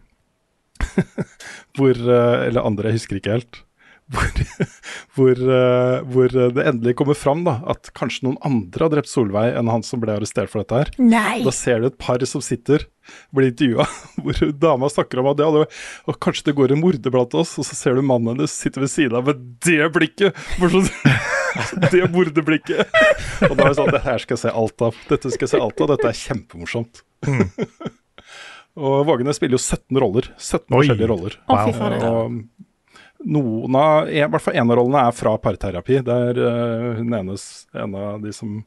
[1.78, 3.63] hvor uh, Eller andre, jeg husker ikke helt.
[4.08, 4.30] Hvor,
[5.18, 9.58] hvor, eh, hvor det endelig kommer fram da, at kanskje noen andre har drept Solveig
[9.60, 10.91] enn han som ble arrestert for dette her.
[11.01, 11.41] Nei.
[11.43, 12.88] Da ser du et par som sitter,
[13.36, 13.88] blir intervjua,
[14.24, 15.68] hvor dama snakker om at ja, det,
[16.08, 18.84] og kanskje det går en morder blant oss, og så ser du mannen hennes sitte
[18.84, 20.39] ved siden av med det blikket!
[20.55, 20.84] For så,
[21.91, 22.88] det morderblikket!
[23.47, 24.97] Og da er det sånn, Dette her skal jeg se alt av.
[25.12, 27.03] Dette skal jeg se alt av, dette er kjempemorsomt.
[28.78, 30.32] og Vågene spiller jo 17 roller.
[30.38, 30.80] 17 Oi.
[30.80, 31.38] forskjellige roller.
[31.47, 31.97] Fader.
[32.12, 32.39] Og
[33.26, 36.01] noen av, i hvert fall en av rollene er fra parterapi.
[36.05, 38.59] Der uh, hun enes, en av de som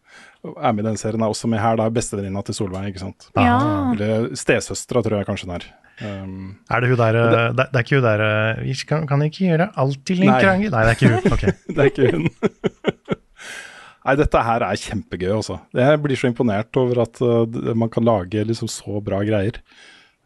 [0.50, 1.78] er med i den serien, er også med her.
[1.78, 3.30] Det er bestevenninna til Solveig, ikke sant.
[3.38, 3.60] Ja.
[3.92, 5.68] Eller stesøstera, tror jeg kanskje hun er.
[6.00, 6.36] Um,
[6.72, 9.20] Er det hun der det, det, det er ikke hun der eh, Vi kan, kan
[9.20, 10.70] ikke gjøre alt til en krangel?
[10.72, 11.34] Nei, det er ikke hun.
[11.36, 11.52] Okay.
[11.74, 12.30] det er ikke hun.
[14.06, 15.58] Nei, dette her er kjempegøy, altså.
[15.76, 19.60] Jeg blir så imponert over at uh, man kan lage liksom så bra greier.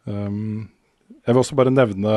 [0.07, 0.69] Um,
[1.25, 2.15] jeg vil også bare nevne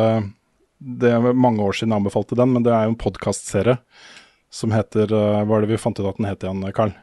[0.78, 3.78] Det er mange år siden jeg anbefalte den, men det er jo en podkastserie
[4.54, 6.94] som heter uh, Hva er det vi fant ut at den het igjen, Karl?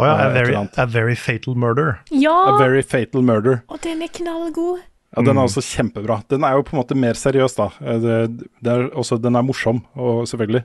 [0.00, 2.00] Å ja, Eh, a very, a very Fatal Murder.
[2.10, 2.34] Ja!
[2.54, 3.60] A Very Fatal Murder.
[3.70, 4.82] Og den er knallgod.
[5.14, 6.24] Ja, Den er også kjempebra.
[6.26, 7.68] Den er jo på en måte mer seriøs, da.
[7.78, 10.64] Eh, Det, det er også, den er morsom, og selvfølgelig.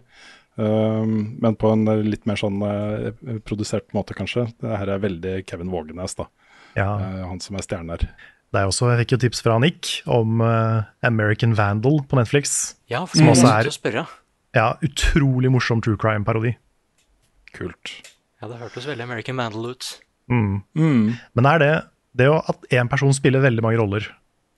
[0.60, 3.14] Um, men på en eh, litt mer sånn uh,
[3.48, 4.50] produsert måte, kanskje.
[4.60, 6.26] Det her er veldig Kevin Vågenes, da.
[6.76, 6.90] Ja.
[6.98, 8.10] Uh, han som er stjerne her.
[8.50, 12.76] Det er også, Jeg fikk jo tips fra Nick om uh, American Vandal på Netflix.
[12.90, 13.52] Ja, for Som også
[13.92, 14.08] er
[14.56, 16.56] ja, utrolig morsom true crime-parodi.
[17.54, 17.92] Kult.
[18.42, 19.92] Ja, det hørtes veldig American Vandal ut.
[20.34, 20.64] Mm.
[20.74, 21.06] Mm.
[21.38, 21.74] Men er det
[22.18, 24.10] det jo at én person spiller veldig mange roller,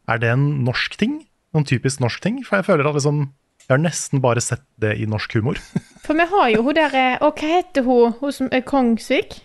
[0.08, 1.20] er det en norsk ting?
[1.52, 2.40] Noen typisk norsk ting?
[2.48, 3.28] For jeg føler at liksom
[3.68, 5.60] Jeg har nesten bare sett det i norsk humor.
[6.06, 8.16] For vi har jo hun der eh, Og hva heter hun?
[8.20, 9.38] Hun som er Kongsvik?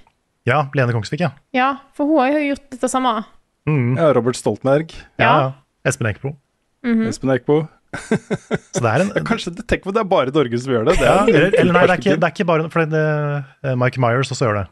[0.46, 1.32] Ja, Lene Kongsvik, ja.
[1.54, 3.12] Ja, for hun har jo gjort dette samme.
[3.66, 3.96] Mm.
[3.98, 4.92] Ja, Robert Stoltenberg.
[5.22, 5.52] ja.
[5.86, 6.32] Espen Eckbo.
[6.86, 7.06] Mhm.
[7.10, 7.60] Espen Eckbo.
[8.74, 10.96] Så det er en Kanskje det, Tenk på det er bare Norge som gjør det.
[10.98, 13.02] det er, eller, eller nei, det er, ikke, det er ikke bare For det,
[13.62, 14.64] eh, Mike Myers også gjør det.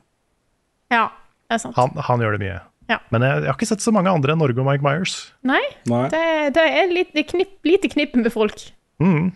[0.93, 1.05] Ja,
[1.49, 1.77] det er sant.
[1.79, 2.59] Han, han gjør det mye.
[2.91, 2.99] Ja.
[3.15, 5.15] Men jeg, jeg har ikke sett så mange andre enn Norge og Mike Myers.
[5.47, 6.03] Nei, Nei.
[6.13, 6.25] det,
[6.59, 8.61] det er litt, knipp, lite knippe med folk.
[9.01, 9.31] Mm.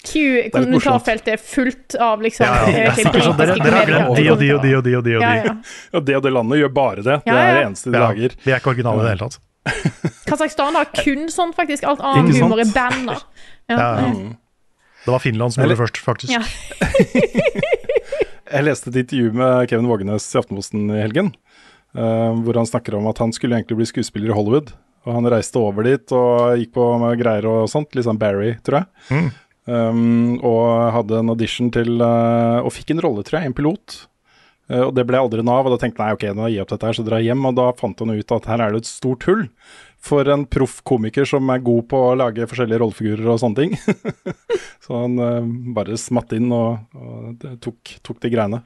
[0.00, 2.86] Q-kommentarfeltet er fullt av liksom Ja, ja.
[2.88, 4.94] eh, sånn, dere, dere har glemt de og de og de og de.
[4.96, 5.36] og de, og de.
[5.44, 5.54] ja.
[5.92, 7.18] Ja, det og det landet gjør bare det.
[7.26, 8.36] Det er det eneste de Ja, lager.
[8.46, 9.40] vi er ikke originale i det hele tatt.
[10.30, 11.84] Kasakhstan har kun sånn, faktisk.
[11.90, 13.18] Alt Ikke humor er banna.
[13.68, 13.76] Ja.
[13.76, 14.08] Ja, ja.
[14.14, 14.36] Mm.
[15.04, 16.32] Det var Finland som gjorde det først, faktisk.
[16.32, 16.40] Ja.
[18.50, 21.28] Jeg leste et intervju med Kevin Vågenes i Aftenposten i helgen,
[21.94, 24.72] uh, hvor han snakker om at han skulle egentlig bli skuespiller i Hollywood.
[25.06, 28.56] Og han reiste over dit og gikk på med greier og sånt, litt sånn Barry,
[28.66, 28.90] tror jeg.
[29.14, 29.30] Mm.
[29.70, 34.00] Um, og hadde en audition til uh, Og fikk en rolle, tror jeg, en pilot.
[34.70, 36.64] Uh, og det ble aldri noe av, og da tenkte jeg ok, nå gir jeg
[36.64, 37.46] opp dette her, så drar jeg hjem.
[37.50, 39.44] Og da fant han ut at her er det et stort hull
[40.00, 43.76] for en proff komiker som er god på å lage forskjellige rollefigurer og sånne ting.
[44.86, 48.62] så han uh, bare smatt inn og, og det tok, tok de greiene.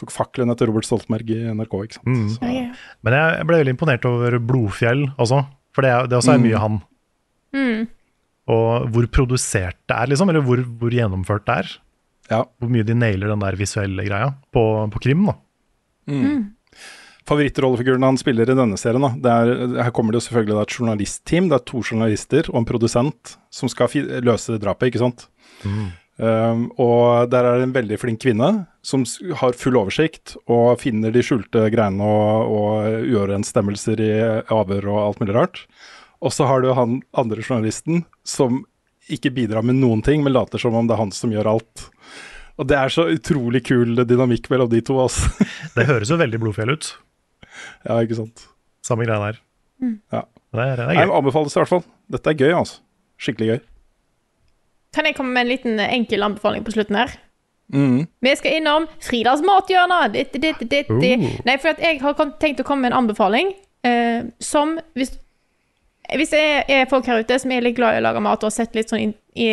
[0.00, 2.12] Tok fakkelen etter Robert Stoltenberg i NRK, ikke sant.
[2.12, 2.30] Mm.
[2.32, 2.96] Så, Ja, ja.
[3.04, 5.42] Men jeg, ble veldig imponert over Blodfjell også,
[5.76, 6.80] for det, er, det også er mye han.
[7.56, 7.86] Mm.
[8.52, 11.72] Og hvor produsert det er, liksom, eller hvor, hvor gjennomført det er.
[12.30, 12.44] ja.
[12.60, 15.26] Hvor mye de nailer den der visuelle greia på, på krim.
[15.26, 15.34] da.
[17.26, 20.68] Favorittrollefiguren han spiller i denne serien, da, det er, her kommer det jo selvfølgelig er
[20.68, 21.48] et journalistteam.
[21.50, 25.26] Det er to journalister og en produsent som skal fi løse drapet, ikke sant.
[26.16, 28.46] Um, og der er det en veldig flink kvinne
[28.86, 29.02] som
[29.36, 34.12] har full oversikt og finner de skjulte greiene og, og uoverensstemmelser i
[34.54, 35.60] avhør og alt mulig rart.
[36.24, 38.64] Og så har du han andre journalisten som
[39.12, 41.86] ikke bidrar med noen ting, men later som om det er han som gjør alt.
[42.56, 45.28] Og det er så utrolig kul dynamikk mellom de to, altså.
[45.76, 46.88] Det høres jo veldig Blodfjell ut.
[47.84, 48.48] ja, ikke sant.
[48.86, 49.42] Samme greia der.
[49.84, 50.24] Ja.
[50.56, 51.84] Det er, det er det Jeg anbefales i hvert fall.
[52.12, 52.80] Dette er gøy, altså.
[53.20, 53.60] Skikkelig gøy.
[54.96, 57.12] Kan jeg komme med en liten eh, enkel anbefaling på slutten her?
[57.74, 58.06] Mm.
[58.22, 60.00] Vi skal innom Fridas mathjørne.
[60.14, 61.24] Ditt, ditt, ditt, ditt.
[61.26, 61.38] Uh.
[61.44, 63.52] Nei, for at jeg har tenkt å komme med en anbefaling
[63.84, 65.12] eh, som hvis,
[66.14, 68.50] hvis det er, folk her ute som er litt glad i å lage mat og
[68.50, 69.08] har sett litt sånn i,
[69.42, 69.48] i,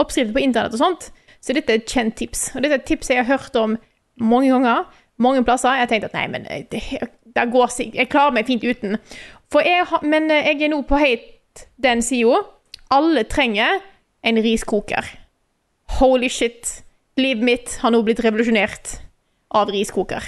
[0.00, 1.10] oppskrifter på internett og sånt,
[1.44, 2.48] så dette er et kjent tips.
[2.54, 3.76] Og dette er et tips jeg har hørt om
[4.18, 4.88] mange ganger,
[5.22, 5.76] mange plasser.
[5.76, 6.82] Jeg har tenkt at nei, men eh, det,
[7.34, 8.00] det går sikkert.
[8.02, 8.98] Jeg klarer meg fint uten.
[9.52, 12.42] For jeg men eh, jeg er nå på helt den sida.
[12.94, 13.80] Alle trenger
[14.26, 15.06] en riskoker.
[16.00, 16.82] Holy shit.
[17.18, 18.92] livet mitt har nå blitt revolusjonert
[19.58, 20.22] av riskoker.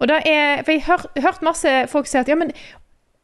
[0.00, 2.50] Og da er, for Jeg har hørt masse folk si at ja, men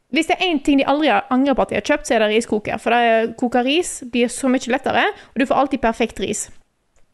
[0.09, 2.23] hvis det er én ting de aldri angrer på at de har kjøpt, så er
[2.23, 2.79] det riskoker.
[2.81, 6.47] For det koker ris blir så mye lettere, og du får alltid perfekt ris.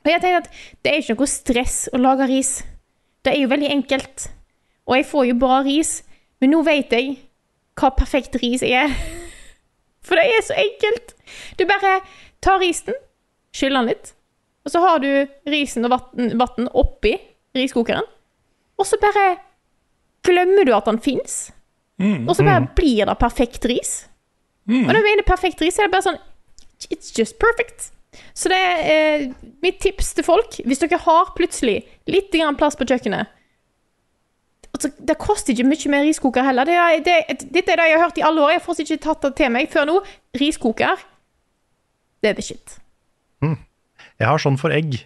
[0.06, 0.50] Og jeg tenker at
[0.84, 2.64] Det er ikke noe stress å lage ris.
[3.26, 4.30] Det er jo veldig enkelt.
[4.88, 6.04] Og jeg får jo bra ris,
[6.40, 7.18] men nå vet jeg
[7.76, 8.94] hva perfekt ris er.
[10.06, 11.16] For det er så enkelt.
[11.58, 11.98] Du bare
[12.46, 12.94] tar risen,
[13.52, 14.14] skyller den litt,
[14.66, 15.10] og så har du
[15.50, 17.16] risen og vann oppi
[17.58, 18.06] riskokeren.
[18.78, 19.38] Og så bare
[20.26, 21.50] glemmer du at den fins.
[22.28, 23.94] Og så bare blir det perfekt ris.
[24.68, 26.24] Og når jeg mener perfekt ris, er det bare sånn
[26.92, 27.92] It's just perfect.
[28.36, 29.30] Så det er eh,
[29.64, 30.58] mitt tips til folk.
[30.68, 31.78] Hvis dere har plutselig
[32.12, 33.32] litt grann plass på kjøkkenet
[34.76, 36.68] altså, Det koster ikke mye mer riskoker heller.
[36.68, 38.54] Det er, det, dette er det jeg har hørt i alle år.
[38.54, 39.98] Jeg har fortsatt ikke tatt det til meg før nå.
[40.40, 41.04] Riskoker,
[42.24, 42.78] det er the shit.
[44.20, 45.00] Jeg har sånn for egg.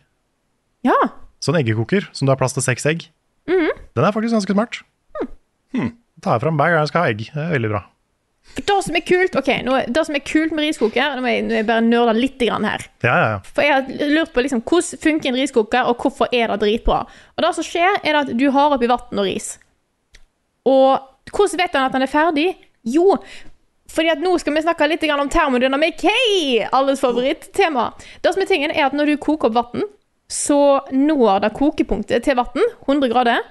[0.86, 0.98] Ja.
[1.44, 3.08] Sånn eggekoker som du har plass til seks egg.
[3.98, 4.82] Den er faktisk ganske smart.
[5.74, 5.94] Hmm.
[6.24, 7.24] Tar jeg fram hver gang jeg skal ha egg.
[7.32, 7.82] Det er veldig bra.
[8.55, 11.43] Det som er kult okay, nå, det som er kult med riskoker Nå må jeg,
[11.45, 12.86] nå må jeg bare nerde litt grann her.
[13.05, 13.41] Ja, ja, ja.
[13.45, 17.03] For jeg har lurt på liksom, hvordan funker en riskoker, og hvorfor er det dritbra.
[17.38, 19.53] Og det som skjer, er at du har oppi vann og ris.
[20.67, 20.97] Og
[21.30, 22.47] hvordan vet han at han er ferdig?
[22.89, 23.20] Jo,
[23.89, 26.03] fordi at nå skal vi snakke litt grann om termodynamikk.
[26.09, 26.65] Hei!
[26.76, 27.89] Alles favorittema.
[28.24, 29.88] Det som er tingen, er at når du koker opp vann,
[30.30, 30.59] så
[30.93, 33.45] når det kokepunktet til vann 100 grader.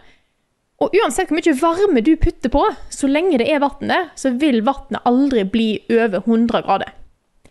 [0.78, 2.62] Og uansett hvor mye varme du putter på,
[2.94, 6.92] så lenge det er vann der, så vil vannet aldri bli over 100 grader.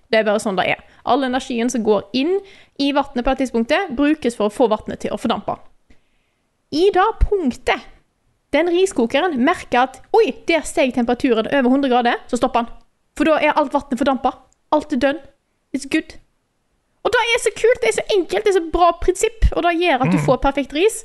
[0.07, 0.83] Det er bare sånn det er.
[1.07, 2.37] All energien som går inn
[2.79, 5.57] i vannet på det tidspunktet, brukes for å få vannet til å fordampe.
[6.71, 7.83] I det punktet
[8.55, 12.69] den riskokeren merker at oi, der steg temperaturen over 100 grader, så stopper han.
[13.19, 14.31] For da er alt vannet fordampa.
[14.71, 15.19] Alt er done.
[15.75, 16.15] It's good.
[17.03, 19.63] Og det er så kult, det er så enkelt, det er så bra prinsipp, og
[19.67, 21.01] det gjør at du får perfekt ris.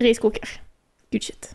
[0.00, 0.56] Riskoker.
[1.08, 1.46] Good shit.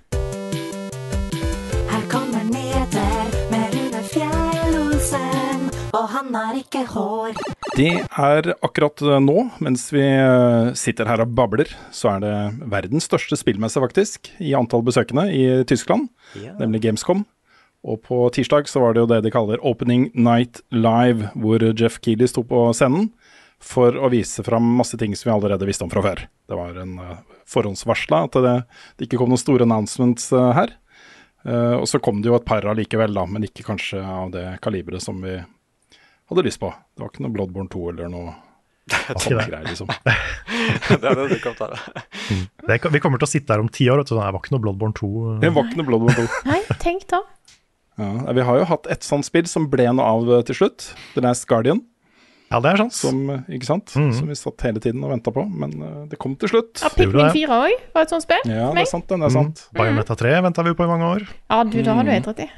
[1.86, 7.38] Her kommer nyheter med Rune Fjell-Olsen, og han har ikke hår.
[7.78, 12.34] Det er akkurat nå, mens vi eh, sitter her og babler, så er det
[12.74, 16.10] verdens største spillmesse, faktisk, i antall besøkende i Tyskland,
[16.58, 17.22] nemlig Gamescom.
[17.86, 22.02] Og på tirsdag så var det jo det de kaller Opening Night Live, hvor Jeff
[22.02, 23.12] Keeley sto på scenen
[23.64, 26.26] for å vise fram masse ting som vi allerede visste om fra før.
[26.50, 27.18] Det var en uh,
[27.50, 28.56] forhåndsvarsla at det,
[28.98, 30.76] det ikke kom noen store announcements uh, her.
[31.48, 34.46] Uh, og så kom det jo et par allikevel, da, men ikke kanskje av det
[34.64, 36.72] kaliberet som vi hadde lyst på.
[36.94, 38.36] Det var ikke noe Bloodborne 2 eller noe
[39.24, 39.48] sånne det.
[39.48, 39.92] greier, liksom.
[41.00, 41.70] det er det du kan ta.
[42.68, 44.12] Det, vi kommer til å sitte her om ti år, du.
[44.12, 45.14] Det var ikke noe Bloodborne 2.
[45.44, 46.44] Det var ikke noe Bloodborne 2.
[46.52, 47.24] Nei, tenk da.
[48.02, 50.88] Ja, vi har jo hatt et sånt spill som ble noe av eh, til slutt.
[51.14, 51.84] The Last Guardian.
[52.54, 52.96] Ja, det er sant.
[52.96, 53.94] Som, ikke sant?
[53.94, 56.84] som vi satt hele tiden og venta på, men uh, det kom til slutt.
[56.84, 58.44] Ja, Pikmin 4 òg var et sånt spill.
[58.46, 59.08] Ja, for det er sant.
[59.10, 59.64] Den er sant.
[59.74, 61.26] Bayonetta 3 venta vi på i mange år.
[61.50, 62.50] Ja, du, da har du helt rett i.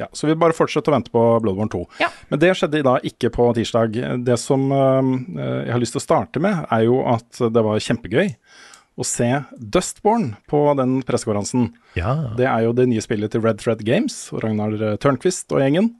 [0.00, 1.84] Ja, Så vi bare fortsetter å vente på Bloodborne 2.
[2.02, 2.08] Ja.
[2.32, 4.00] Men det skjedde da ikke på tirsdag.
[4.26, 5.02] Det som uh,
[5.36, 8.32] jeg har lyst til å starte med, er jo at det var kjempegøy
[8.94, 9.28] å se
[9.58, 11.72] Dustborn på den pressekonferansen.
[11.98, 12.14] Ja.
[12.38, 15.62] Det er jo det nye spillet til Red Thread Games og Ragnar eh, Tørnquist og
[15.64, 15.90] gjengen.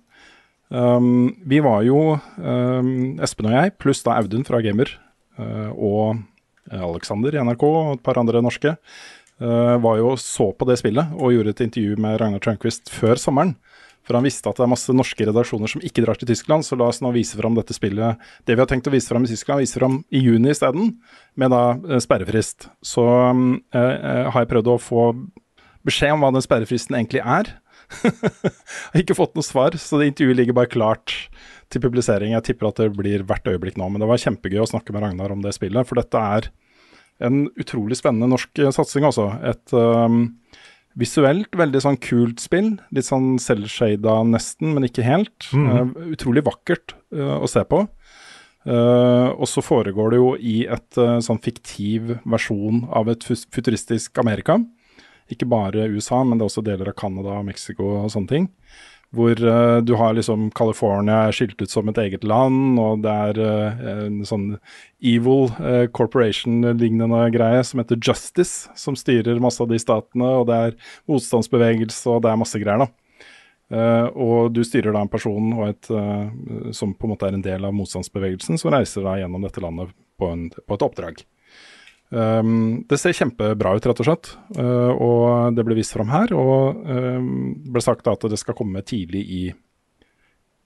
[0.73, 4.91] Um, vi var jo, um, Espen og jeg, pluss da Audun fra Gamer
[5.39, 6.23] uh, og
[6.73, 8.73] Alexander i NRK og et par andre norske,
[9.43, 13.21] uh, var jo så på det spillet og gjorde et intervju med Ragnar Tørnquist før
[13.21, 13.55] sommeren.
[14.05, 16.77] For han visste at det er masse norske redaksjoner som ikke drar til Tyskland, så
[16.77, 18.21] la oss nå vise fram dette spillet.
[18.45, 20.99] Det vi har tenkt å vise fram i Tyskland, vise fram i juni isteden,
[21.41, 22.69] med da eh, sperrefrist.
[22.85, 25.07] Så um, eh, har jeg prøvd å få
[25.89, 27.55] beskjed om hva den sperrefristen egentlig er.
[28.05, 31.15] jeg har ikke fått noe svar, så det intervjuet ligger bare klart
[31.73, 32.35] til publisering.
[32.35, 35.05] Jeg tipper at det blir hvert øyeblikk nå, men det var kjempegøy å snakke med
[35.05, 35.89] Ragnar om det spillet.
[35.89, 36.51] For dette er
[37.25, 39.29] en utrolig spennende norsk eh, satsing, altså.
[39.47, 40.27] Et um,
[40.99, 42.75] visuelt veldig sånn kult spill.
[42.95, 45.51] Litt sånn selvshada nesten, men ikke helt.
[45.53, 45.93] Mm -hmm.
[45.95, 47.87] uh, utrolig vakkert uh, å se på.
[48.65, 54.59] Uh, og så foregår det jo i et sånn fiktiv versjon av et futuristisk Amerika.
[55.33, 58.51] Ikke bare USA, men det er også deler av Canada, Mexico og sånne ting.
[59.15, 63.39] Hvor uh, du har liksom California skilt ut som et eget land, og det er
[63.39, 64.49] uh, en sånn
[64.99, 70.59] evil uh, corporation-lignende greie som heter Justice, som styrer masse av de statene, og det
[70.59, 70.77] er
[71.11, 72.91] motstandsbevegelse, og det er masse greier, da.
[73.73, 77.39] Uh, og du styrer da en person og et, uh, som på en måte er
[77.39, 81.23] en del av motstandsbevegelsen, som reiser da gjennom dette landet på, en, på et oppdrag.
[82.15, 84.31] Um, det ser kjempebra ut, rett og slett.
[84.55, 86.31] Uh, og det ble vist fram her.
[86.39, 89.43] Og um, ble sagt at det skal komme tidlig i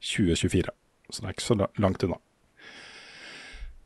[0.05, 0.75] 2024.
[1.09, 2.21] Så det er ikke så langt unna.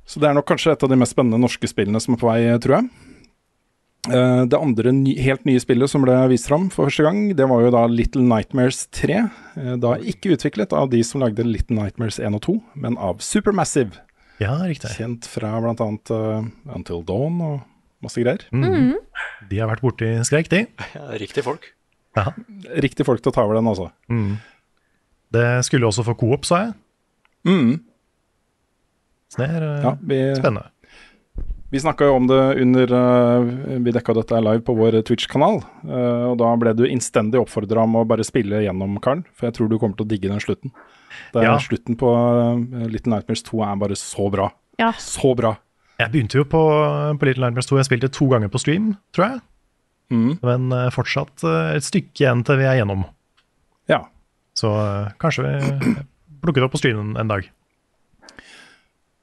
[0.02, 2.28] Så det er nok kanskje et av de mest spennende norske spillene som er på
[2.28, 2.90] vei, tror jeg.
[4.10, 7.46] Uh, det andre ny, helt nye spillet som ble vist fram for første gang, det
[7.46, 9.20] var jo da Little Nightmares 3.
[9.54, 13.22] Uh, da ikke utviklet av de som lagde Little Nightmares 1 og 2, men av
[13.22, 14.02] Supermassive.
[14.43, 14.90] Ja, riktig.
[14.99, 15.74] Kjent fra bl.a.
[16.11, 17.61] Uh, Until Dawn og
[18.03, 18.43] masse greier.
[18.51, 18.97] Mm.
[19.51, 20.64] De har vært borti skrekk, de.
[20.97, 21.68] Ja, riktig folk.
[22.18, 22.34] Aha.
[22.82, 23.88] Riktig folk til å ta over den, altså.
[24.12, 24.36] Mm.
[25.32, 26.74] Det skulle også få coop, sa jeg.
[27.49, 27.72] Mm.
[29.32, 30.68] Så det er uh, Ja, vi, spennende.
[31.72, 35.62] Vi snakka jo om det under uh, Vi dekka dette live på vår Twitch-kanal.
[35.86, 39.24] Uh, og da ble du innstendig oppfordra om å bare spille gjennom, Karl.
[39.32, 40.74] For jeg tror du kommer til å digge den slutten.
[41.32, 41.58] Det er Ja.
[41.62, 44.50] Slutten på uh, Little Nightmares 2 er bare så bra.
[44.80, 44.92] Ja.
[44.98, 45.56] Så bra.
[46.00, 46.60] Jeg begynte jo på,
[47.18, 47.78] på Little Nightmares 2.
[47.80, 49.42] Jeg spilte to ganger på stream, tror jeg.
[50.12, 50.36] Mm.
[50.44, 53.06] Men eh, fortsatt eh, et stykke igjen til vi er gjennom.
[53.90, 54.04] Ja.
[54.58, 55.96] Så eh, kanskje vi
[56.42, 57.48] plukker det opp på streamen en dag.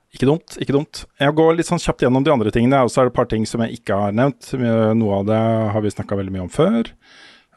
[0.09, 1.03] Ikke dumt, ikke dumt.
[1.21, 3.27] Jeg går litt sånn kjapt gjennom de andre tingene, og så er det et par
[3.29, 4.47] ting som jeg ikke har nevnt.
[4.97, 5.37] Noe av det
[5.75, 6.89] har vi snakka veldig mye om før.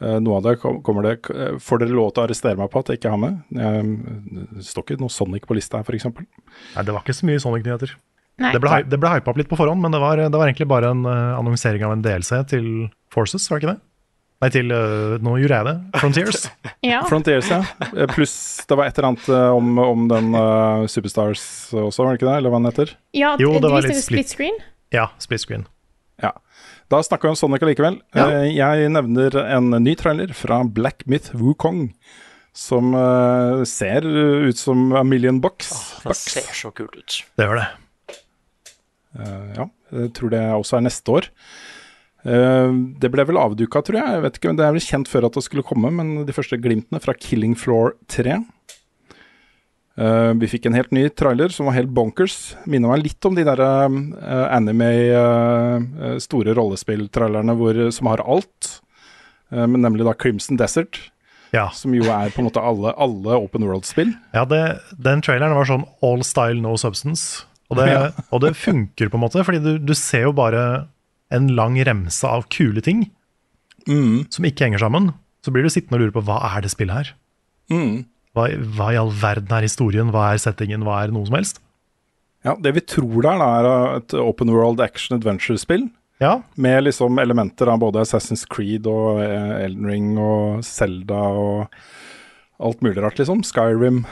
[0.01, 2.81] Eh, Noe av det kommer det eh, Får dere lov til å arrestere meg på
[2.81, 3.43] at jeg ikke har med?
[3.53, 6.09] Jeg- Det står ikke noe Sonic på lista her, f.eks.
[6.09, 7.93] Nei, det var ikke så mye Sonic-nyheter.
[8.43, 10.67] Det ble, det ble hypa opp litt på forhånd, men det var, det var egentlig
[10.67, 12.69] bare en eh, annonsering av en DLC til
[13.13, 13.83] Forces, var det ikke det?
[14.43, 14.73] Nei, til
[15.23, 15.75] Nå gjorde jeg det.
[16.01, 16.49] Frontiers.
[16.83, 17.05] Ja.
[17.07, 17.61] Frontiers, ja.
[18.11, 22.27] Pluss det var et eller annet om, om den uh, Superstars også, var det ikke
[22.33, 22.39] det?
[22.41, 22.91] Eller hva den heter?
[23.15, 24.59] ja Jo, det det var litt litt split screen.
[24.91, 25.63] Ja, split screen.
[26.23, 26.33] Ja.
[26.93, 28.01] Da snakker vi om Sonic allikevel.
[28.15, 28.27] Ja.
[28.43, 31.89] Eh, Jeg nevner en ny trailer fra Black Myth Wukong.
[32.55, 35.71] Som eh, ser ut som a million bucks.
[36.05, 37.21] Det ser så kult ut.
[37.39, 37.69] Det gjør det.
[39.19, 41.29] Eh, ja, jeg tror det også er neste år.
[42.23, 44.15] Eh, det ble vel avduka, tror jeg.
[44.19, 46.61] jeg vet ikke, Det er vel kjent før at det skulle komme, men de første
[46.61, 48.39] glimtene fra Killing Floor 3
[50.01, 52.55] Eh, vi fikk en helt ny trailer som var helt bonkers.
[52.65, 53.89] Minner meg litt om de der uh,
[54.55, 58.79] anime uh, store rollespilltrailerne som har alt.
[59.53, 60.97] Men nemlig da Crimson Desert,
[61.53, 64.15] Ja, som jo er på en måte alle, alle open world-spill.
[64.33, 67.45] ja det, den traileren var sånn all style, no substance.
[67.69, 68.07] Og det, Ja.
[68.33, 70.87] og det funker på en måte, fordi du, du ser jo bare
[71.31, 73.11] en lang remse av kule ting
[73.85, 74.25] Mm.
[74.33, 75.11] som ikke henger sammen.
[75.45, 77.09] Så blir du sittende og lure på hva er det spillet her?
[77.69, 78.05] Mm.
[78.33, 80.11] Hva, hva i all verden er historien?
[80.15, 80.85] Hva er settingen?
[80.87, 81.61] Hva er noe som helst?
[82.43, 83.51] Ja, Det vi tror det er, da,
[83.93, 85.91] er et open world action adventure-spill.
[86.23, 91.79] Ja, Med liksom elementer av både Assassin's Creed og eh, Elden Ring og Zelda og
[92.63, 93.43] alt mulig rart, liksom.
[93.43, 94.05] Skyrim.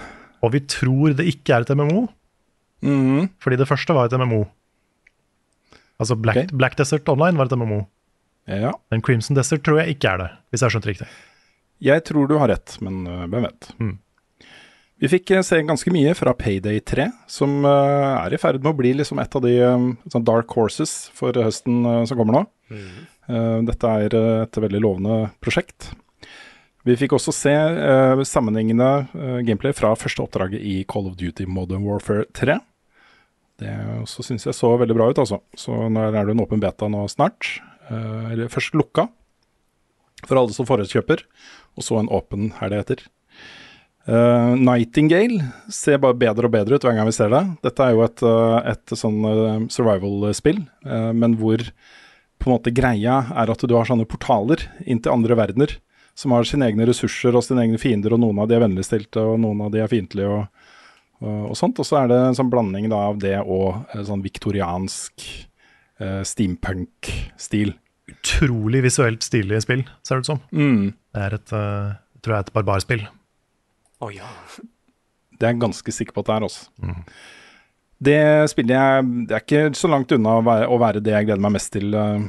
[0.42, 2.08] og vi tror det ikke er et MMO,
[2.82, 3.28] mm.
[3.38, 4.44] fordi det første var et MMO.
[6.00, 6.56] Altså Black, okay.
[6.56, 7.82] Black Desert Online var et MMO,
[8.48, 8.72] Ja.
[8.90, 11.08] men Crimson Desert tror jeg ikke er det, hvis jeg har skjønt riktig.
[11.80, 13.70] Jeg tror du har rett, men eh, hvem vet.
[13.78, 13.98] Mm.
[15.00, 18.74] Vi fikk eh, se ganske mye fra Payday 3, som eh, er i ferd med
[18.74, 22.42] å bli liksom et av de eh, sånn dark horses for høsten som kommer nå.
[23.30, 25.92] Eh, dette er et veldig lovende prosjekt.
[26.84, 27.52] Vi fikk også se
[28.24, 28.86] sammenhengende
[29.44, 32.56] gameplay fra første oppdraget i Call of Duty Modern Warfare 3.
[33.60, 35.42] Det også syns jeg så veldig bra ut, altså.
[35.60, 37.50] Så nå er det en åpen beta nå snart.
[37.92, 39.10] Eller først lukka
[40.24, 41.26] for alle som forhåndskjøper,
[41.76, 43.04] og så en åpen her det heter.
[44.10, 47.42] Eh, Nightingale ser bare bedre og bedre ut hver gang vi ser det.
[47.62, 51.62] Dette er jo et, eh, et sånn eh, survival-spill, uh, men hvor
[52.40, 55.76] på en måte greia er at du har sånne portaler inn til andre verdener,
[56.16, 59.22] som har sine egne ressurser og sine egne fiender, og noen av de er vennligstilte,
[59.22, 60.72] og noen av de er fiendtlige, og,
[61.20, 61.78] og, og sånt.
[61.78, 65.28] Og så er det en sånn blanding da av det og sånn viktoriansk
[66.00, 67.76] eh, steampunk-stil.
[68.10, 70.42] Utrolig visuelt stilig spill, ser det ut som.
[70.50, 70.92] Mm.
[71.14, 73.08] Det er et, uh, tror jeg er et barbarspill.
[74.00, 74.28] Å ja.
[75.36, 76.96] Det er jeg ganske sikker på at det er, altså.
[78.00, 81.28] Det spillet jeg Det er ikke så langt unna å være, å være det jeg
[81.28, 82.22] gleder meg mest til eh,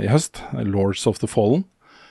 [0.00, 0.40] i høst.
[0.64, 1.66] Lords of the Fallen.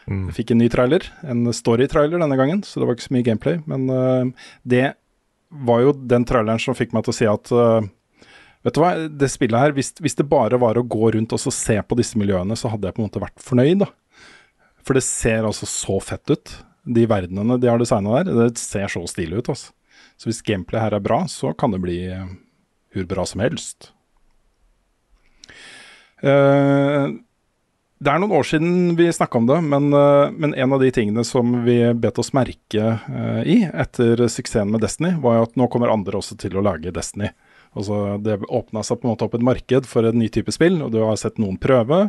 [0.10, 3.26] Jeg fikk en ny trailer, en story-trailer denne gangen, så det var ikke så mye
[3.28, 3.60] gameplay.
[3.70, 4.96] Men uh, det
[5.50, 7.86] var jo den traileren som fikk meg til å si at uh,
[8.66, 11.40] Vet du hva, det spillet her, hvis, hvis det bare var å gå rundt og
[11.40, 13.88] så se på disse miljøene, så hadde jeg på en måte vært fornøyd, da.
[14.84, 16.52] For det ser altså så fett ut.
[16.90, 19.74] De verdenene de har designa der, det ser så stilig ut, altså.
[20.20, 22.28] Så hvis gameplay her er bra, så kan det bli eh,
[22.92, 23.92] hvor bra som helst.
[26.20, 27.16] Uh,
[28.00, 30.88] det er noen år siden vi snakka om det, men, eh, men en av de
[30.96, 35.58] tingene som vi bet oss merke uh, i etter suksessen med Destiny, var jo at
[35.60, 37.34] nå kommer andre også til å lage Destiny.
[37.76, 40.80] Altså, det åpna seg på en måte opp et marked for en ny type spill,
[40.86, 42.06] og du har sett noen prøve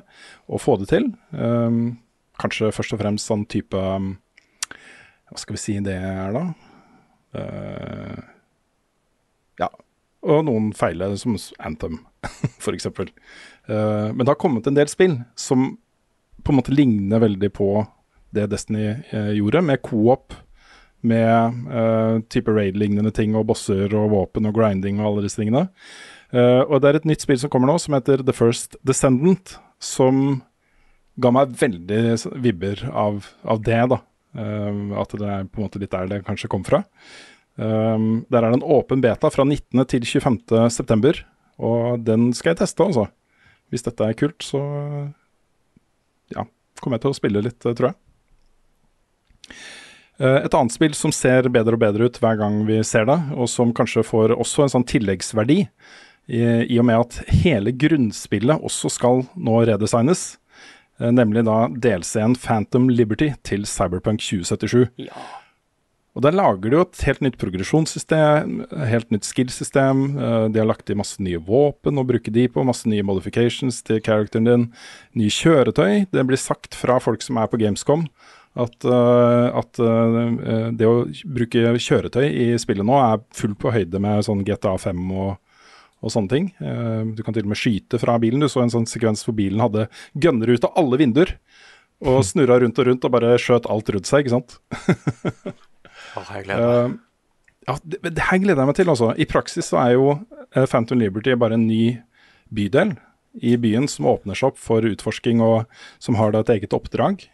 [0.47, 1.11] å få det til.
[1.35, 1.99] Um,
[2.41, 4.15] kanskje først og fremst sånn type um,
[5.31, 6.45] Hva skal vi si det er, da?
[7.31, 8.19] Uh,
[9.63, 9.69] ja,
[10.27, 12.01] og noen feile, som Anthem,
[12.63, 12.91] f.eks.
[12.91, 15.73] Uh, men det har kommet en del spill som
[16.41, 17.71] på en måte ligner veldig på
[18.35, 20.35] det Destiny uh, gjorde, med co-op,
[21.07, 25.69] med uh, type raid-lignende ting og bosser og våpen og grinding og alle disse tingene.
[26.35, 29.57] Uh, og det er et nytt spill som kommer nå, som heter The First Descendant,
[29.83, 30.41] som
[31.21, 34.03] ga meg veldig vibber av, av det, da.
[34.37, 36.85] Uh, at det er på en måte litt der det kanskje kom fra.
[37.61, 39.83] Um, der er det en åpen beta fra 19.
[39.91, 40.71] til 25.
[40.73, 41.19] september,
[41.61, 43.09] og den skal jeg teste, altså.
[43.71, 44.61] Hvis dette er kult, så
[46.35, 46.47] ja,
[46.81, 49.55] kommer jeg til å spille litt, eh, tror jeg.
[50.21, 53.19] Eh, Et annet spill som ser bedre og bedre ut hver gang vi ser det,
[53.37, 55.67] og som kanskje får også en sånn tilleggsverdi,
[56.31, 60.40] i, i og med at hele grunnspillet også skal nå redesignes, eh,
[61.01, 64.89] nemlig da DLC-en Phantom Liberty til Cyberpunk 2077.
[65.09, 65.27] Ja.
[66.19, 70.19] Og Der lager de jo et helt nytt progresjonssystem, helt nytt skill-system.
[70.19, 73.81] eh, De har lagt i masse nye våpen å bruke de på, masse nye modifications
[73.87, 74.73] til characteren din.
[75.15, 76.11] Nye kjøretøy.
[76.11, 78.09] Det blir sagt fra folk som er på Gamescom
[78.59, 84.01] at, eh, at eh, det å bruke kjøretøy i spillet nå er fullt på høyde
[84.03, 85.37] med sånn GTA 5 og,
[86.01, 86.49] og sånne ting.
[86.61, 88.41] Eh, Du kan til og med skyte fra bilen.
[88.41, 91.37] Du så en sånn sekvens hvor bilen hadde gønnere ut av alle vinduer.
[92.01, 94.59] Og snurra rundt og rundt og bare skjøt alt rundt seg, ikke sant.
[96.17, 96.97] oh, jeg gleder meg.
[96.97, 96.99] Eh,
[97.69, 99.13] ja, det, det her gleder jeg meg til, altså.
[99.21, 100.07] I praksis så er jo
[100.55, 101.99] eh, Phantom Liberty bare en ny
[102.51, 102.97] bydel
[103.47, 105.69] i byen som åpner seg opp for utforsking, og
[106.03, 107.29] som har da et eget oppdrag.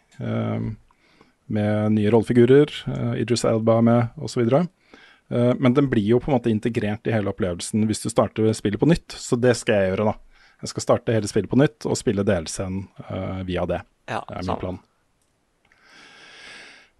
[1.47, 2.69] med nye rollefigurer,
[3.17, 4.43] Idris Elba med, osv.
[4.51, 4.67] Uh,
[5.27, 8.79] men den blir jo på en måte integrert i hele opplevelsen hvis du starter spillet
[8.79, 9.11] på nytt.
[9.11, 10.37] Så det skal jeg gjøre, da.
[10.63, 13.81] Jeg skal starte hele spillet på nytt og spille delscenen uh, eh, via det.
[14.09, 14.61] Ja, det er min samme.
[14.63, 14.79] plan.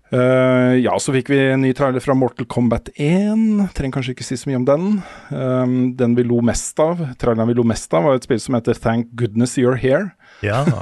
[0.08, 3.74] Uh, ja, så fikk vi en ny trailer fra Mortal Kombat 1.
[3.76, 4.86] Trenger kanskje ikke si så mye om den.
[5.34, 8.56] Um, den vi lo mest av, traileren vi lo mest av, var et spill som
[8.60, 10.14] heter Thank Goodness You're Here.
[10.46, 10.64] Ja.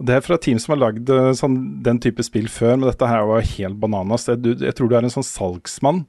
[0.00, 2.86] Det er fra et team som har lagd eh, sånn, den type spill før, men
[2.88, 4.24] dette her var helt bananas.
[4.30, 6.06] Jeg, du, jeg tror du er en sånn salgsmann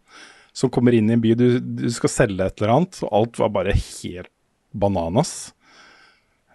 [0.53, 3.39] som kommer inn i en by, du, du skal selge et eller annet, og alt
[3.39, 4.31] var bare helt
[4.75, 5.51] bananas.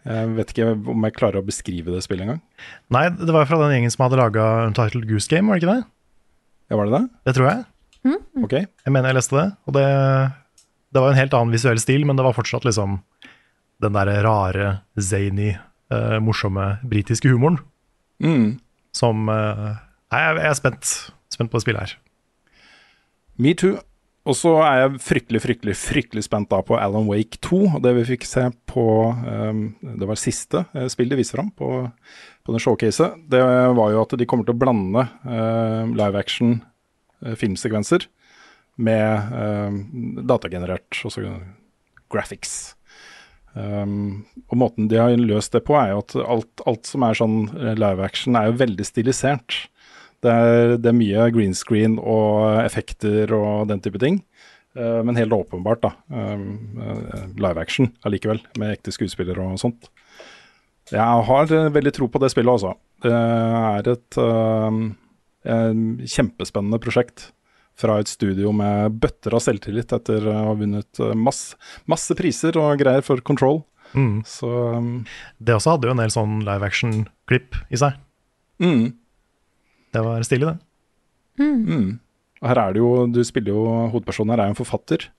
[0.07, 2.43] Jeg vet ikke om jeg klarer å beskrive det spillet engang.
[2.95, 5.75] Nei, det var fra den gjengen som hadde laga Untitled Goose Game, var det ikke
[5.81, 5.87] det?
[6.71, 7.05] Ja, var det det?
[7.27, 7.65] Det tror jeg.
[8.39, 8.53] Ok.
[8.55, 9.47] Jeg mener jeg leste det.
[9.67, 9.87] Og det,
[10.95, 13.01] det var en helt annen visuell stil, men det var fortsatt liksom
[13.83, 15.51] den der rare, zany,
[15.93, 17.59] uh, morsomme britiske humoren
[18.23, 18.55] Mm.
[18.97, 19.75] som uh,
[20.09, 20.93] Nei, jeg, jeg er spent,
[21.35, 21.97] spent på det spillet her.
[23.37, 23.75] Me too.
[24.27, 27.61] Og så er jeg fryktelig, fryktelig fryktelig spent da på Alan Wake 2.
[27.77, 31.53] Og det vi fikk se på um, Det var siste uh, spill de viste fram
[31.55, 31.69] på,
[32.43, 33.21] på den showcaset.
[33.31, 33.43] Det
[33.79, 36.59] var jo at de kommer til å blande uh, live action
[37.23, 38.09] uh, filmsekvenser
[38.77, 39.79] med uh,
[40.27, 41.23] datagenerert også
[42.13, 42.77] graphics.
[43.57, 47.17] Um, og måten de har løst det på, er jo at alt, alt som er
[47.17, 49.57] sånn eh, live action, er jo veldig stilisert.
[50.25, 54.23] Det er, det er mye green screen og effekter og den type ting.
[54.77, 55.93] Eh, men helt åpenbart, da.
[56.13, 59.89] eh, live action allikevel, med ekte skuespillere og sånt.
[60.93, 62.75] Jeg har eh, veldig tro på det spillet, altså.
[63.05, 64.77] Det er et uh,
[65.47, 67.31] en kjempespennende prosjekt
[67.77, 72.81] fra et studio med bøtter av selvtillit etter å ha vunnet masse, masse priser og
[72.81, 73.61] greier for Control.
[73.93, 74.23] Mm.
[74.27, 74.89] Så um,
[75.37, 78.01] Det også hadde jo en del sånn live action-klipp i seg.
[78.65, 78.87] mm,
[79.95, 80.57] Det var stilig, det.
[81.43, 81.99] Mm.
[82.43, 83.63] Og her er det jo, du spiller jo,
[83.93, 85.11] hovedpersonen her er jo en forfatter.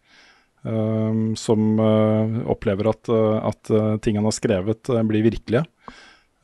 [0.68, 5.64] um, som uh, opplever at, uh, at uh, ting han har skrevet, uh, blir virkelige.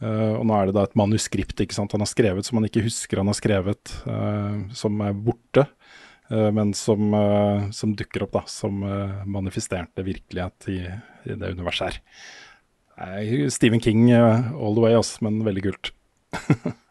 [0.03, 1.93] Uh, og nå er det da et manuskript ikke sant?
[1.95, 5.67] han har skrevet som han ikke husker han har skrevet, uh, som er borte.
[6.32, 10.80] uh, men som, uh, som dukker opp da, som uh, manifesterte virkelighet i,
[11.28, 13.49] i det universet her.
[13.49, 15.93] Stephen King uh, all the way, ass, men veldig kult.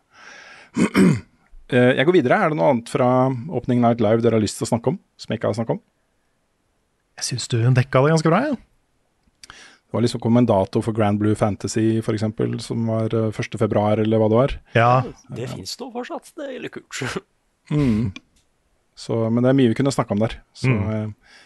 [1.73, 2.37] Eh, Jeg går videre.
[2.37, 3.07] Er det noe annet fra
[3.49, 4.99] Opening Night Live dere har lyst til å snakke om?
[5.17, 5.81] Som jeg ikke har snakket om?
[7.17, 8.59] Jeg syns du dekka det ganske bra, jeg.
[9.49, 12.27] Det var liksom kommendator for Grand Blue Fantasy, f.eks.,
[12.67, 13.57] som var eh, 1.
[13.61, 14.55] februar, eller hva det var.
[14.77, 14.91] Ja,
[15.33, 16.29] Det fins nå fortsatt.
[16.37, 17.23] Det er litt kult.
[17.73, 18.11] Mm.
[18.99, 20.33] Så, men det er mye vi kunne snakke om der.
[20.53, 20.91] Så Mm.
[20.93, 21.39] eh,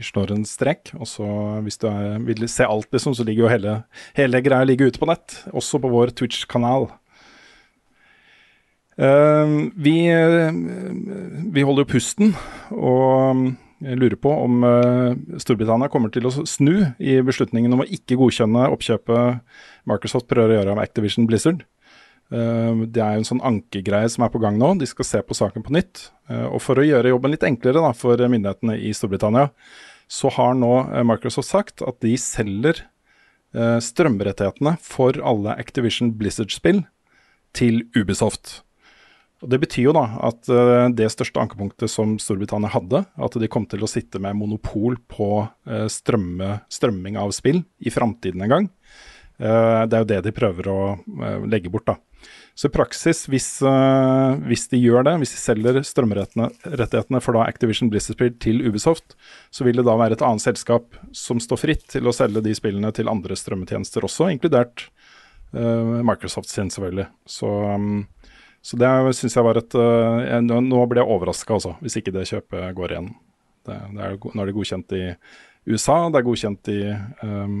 [0.00, 0.90] vi slår en strek.
[0.98, 1.26] Og så
[1.62, 3.74] hvis du er, vil se alt, liksom, så ligger jo hele,
[4.16, 5.36] hele greia ligger ute på nett.
[5.52, 6.88] Også på vår Twitch-kanal.
[9.02, 10.54] Eh, vi, eh,
[11.52, 12.34] vi holder jo pusten
[12.70, 17.88] og jeg lurer på om eh, Storbritannia kommer til å snu i beslutningen om å
[17.90, 19.42] ikke godkjenne oppkjøpet
[19.90, 21.64] Microsoft prøver å gjøre av Activision Blizzard.
[22.30, 24.74] Eh, det er jo en sånn ankegreie som er på gang nå.
[24.78, 26.06] De skal se på saken på nytt.
[26.30, 29.50] Eh, og for å gjøre jobben litt enklere da, for myndighetene i Storbritannia,
[30.06, 36.84] så har nå eh, Microsoft sagt at de selger eh, strømrettighetene for alle Activision Blizzard-spill
[37.58, 38.60] til Ubisoft.
[39.42, 43.50] Og Det betyr jo da at eh, det største ankepunktet som Storbritannia hadde, at de
[43.50, 45.32] kom til å sitte med monopol på
[45.66, 48.70] eh, strømme, strømming av spill i framtiden en gang,
[49.42, 50.80] eh, det er jo det de prøver å
[51.50, 51.90] legge bort.
[51.90, 51.98] da.
[52.54, 53.48] Så i praksis, hvis,
[54.46, 59.16] hvis de gjør det, hvis de selger strømrettighetene for da Activision Blizzard-spill til Ubisoft,
[59.50, 62.52] så vil det da være et annet selskap som står fritt til å selge de
[62.54, 64.86] spillene til andre strømmetjenester også, inkludert
[65.52, 67.08] Microsoft sin, selvfølgelig.
[67.28, 68.04] Så, um,
[68.62, 68.88] så det
[69.18, 72.28] syns jeg var et eh, jeg, Nå blir ble jeg overraska, altså, hvis ikke det
[72.30, 73.10] kjøpet går igjen.
[73.66, 75.02] Det, det er, nå er det godkjent i
[75.70, 76.78] USA, det er godkjent i
[77.22, 77.58] um,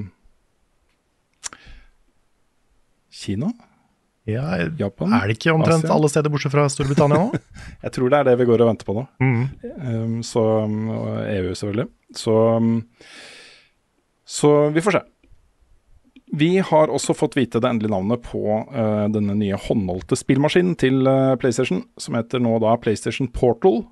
[3.12, 3.50] Kina?
[4.26, 4.44] Ja,
[4.78, 5.14] Japan?
[5.16, 5.94] er det ikke omtrent Asia?
[5.96, 7.40] alle steder bortsett fra Storbritannia nå?
[7.84, 9.02] Jeg tror det er det vi går og venter på nå.
[9.22, 9.40] Mm.
[9.82, 11.88] Um, så, um, og EU, selvfølgelig.
[12.18, 12.76] Så, um,
[14.38, 15.02] så vi får se.
[16.32, 18.40] Vi har også fått vite det endelige navnet på
[18.72, 23.82] uh, denne nye håndholdte spillmaskinen til uh, PlayStation, som heter nå da PlayStation Portal.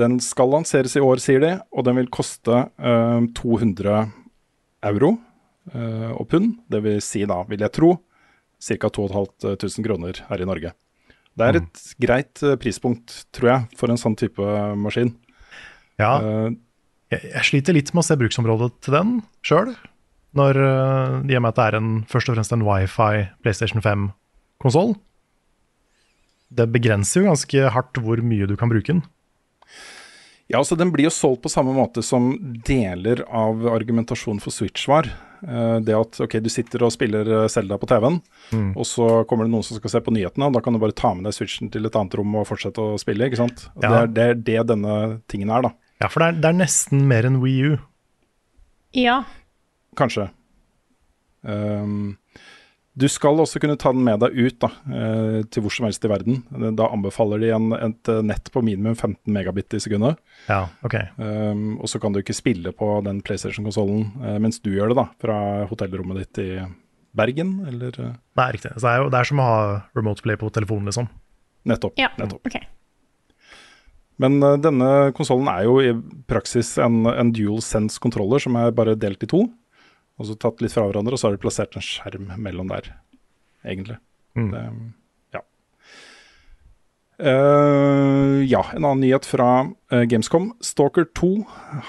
[0.00, 4.06] Den skal lanseres i år, sier de, og den vil koste uh, 200
[4.92, 5.16] euro
[5.66, 6.52] og pund.
[6.70, 7.88] Det vil si da, vil jeg tro,
[8.62, 8.86] ca.
[8.86, 10.70] 2500 kroner her i Norge.
[11.36, 14.44] Det er et greit eh, prispunkt, tror jeg, for en sånn type
[14.80, 15.12] maskin.
[16.00, 16.54] Ja, Eh,
[17.12, 19.12] jeg, jeg sliter litt med å se bruksområdet til den
[19.46, 19.74] sjøl.
[20.36, 23.80] Når uh, I og med at det er en, først og fremst en wifi PlayStation
[23.84, 24.94] 5-konsoll.
[26.56, 29.00] Det begrenser jo ganske hardt hvor mye du kan bruke den.
[30.46, 32.28] ja, altså Den blir jo solgt på samme måte som
[32.68, 35.08] deler av argumentasjonen for Switch var.
[35.42, 38.20] Eh, det at ok, du sitter og spiller Selda Zelda på TV-en,
[38.52, 38.76] Mm.
[38.78, 40.94] og så kommer det noen som skal se på nyhetene, og da kan du bare
[40.94, 43.66] ta med deg Switchen til et annet rom og fortsette å spille, ikke sant.
[43.82, 43.88] Ja.
[43.90, 44.94] Det, er, det er det denne
[45.26, 45.72] tingen er, da.
[46.00, 47.76] Ja, for det er, det er nesten mer enn Wii U.
[48.94, 49.24] Ja.
[49.98, 50.28] Kanskje.
[51.46, 52.16] Um,
[52.96, 56.04] du skal også kunne ta den med deg ut da, eh, til hvor som helst
[56.06, 56.38] i verden.
[56.78, 60.16] Da anbefaler de en, et eh, nett på minimum 15 megabit i sekundet.
[60.48, 60.96] Ja, ok.
[61.20, 64.96] Um, og så kan du ikke spille på den PlayStation-konsollen eh, mens du gjør det,
[65.02, 65.36] da, fra
[65.68, 66.48] hotellrommet ditt i
[67.16, 68.72] Bergen, eller eh, Nei, riktig.
[68.78, 69.60] Så det er jo det er som å ha
[69.98, 71.12] remote play på telefonen, liksom.
[71.68, 72.00] Nettopp.
[72.00, 72.08] ja.
[72.16, 72.48] nettopp.
[72.48, 72.64] Okay.
[74.22, 75.92] Men uh, denne konsollen er jo i
[76.30, 79.44] praksis en, en dual sense-kontroller som er bare delt i to.
[80.16, 82.88] Og så tatt litt fra hverandre, og så har de plassert en skjerm mellom der,
[83.66, 83.98] egentlig.
[84.36, 84.48] Mm.
[84.52, 84.62] Det,
[85.36, 85.42] ja.
[87.16, 90.50] Uh, ja, en annen nyhet fra uh, Gamescom.
[90.64, 91.32] Stalker 2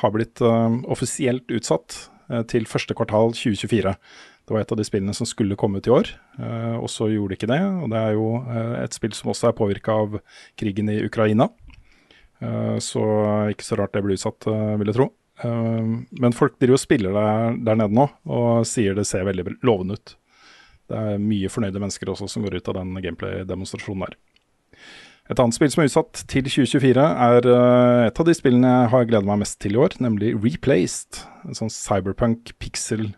[0.02, 2.06] har blitt uh, offisielt utsatt
[2.52, 3.94] til første kvartal 2024.
[3.96, 6.10] Det var et av de spillene som skulle komme ut i år,
[6.76, 7.60] og så gjorde det ikke det.
[7.64, 8.26] Og det er jo
[8.84, 10.18] et spill som også er påvirka av
[10.60, 11.48] krigen i Ukraina.
[12.84, 13.06] Så
[13.54, 15.08] ikke så rart det blir utsatt, vil jeg tro.
[15.44, 15.90] Eh,
[16.22, 19.98] men folk driver og spiller der, der nede nå, og sier det ser veldig lovende
[20.00, 20.16] ut.
[20.88, 24.18] Det er mye fornøyde mennesker også som går ut av den gameplay-demonstrasjonen der.
[25.28, 28.92] Et annet spill som er utsatt til 2024, er eh, et av de spillene jeg
[28.94, 31.20] har gleda meg mest til i år, nemlig Replaced.
[31.44, 33.10] En sånn cyberpunk pixel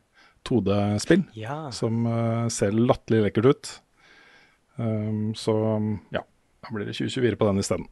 [0.50, 1.68] 2D-spill Ja.
[1.76, 3.72] som eh, ser latterlig lekkert ut.
[4.80, 5.54] Um, så
[6.16, 6.22] ja,
[6.64, 7.88] da blir det 2024 på den isteden.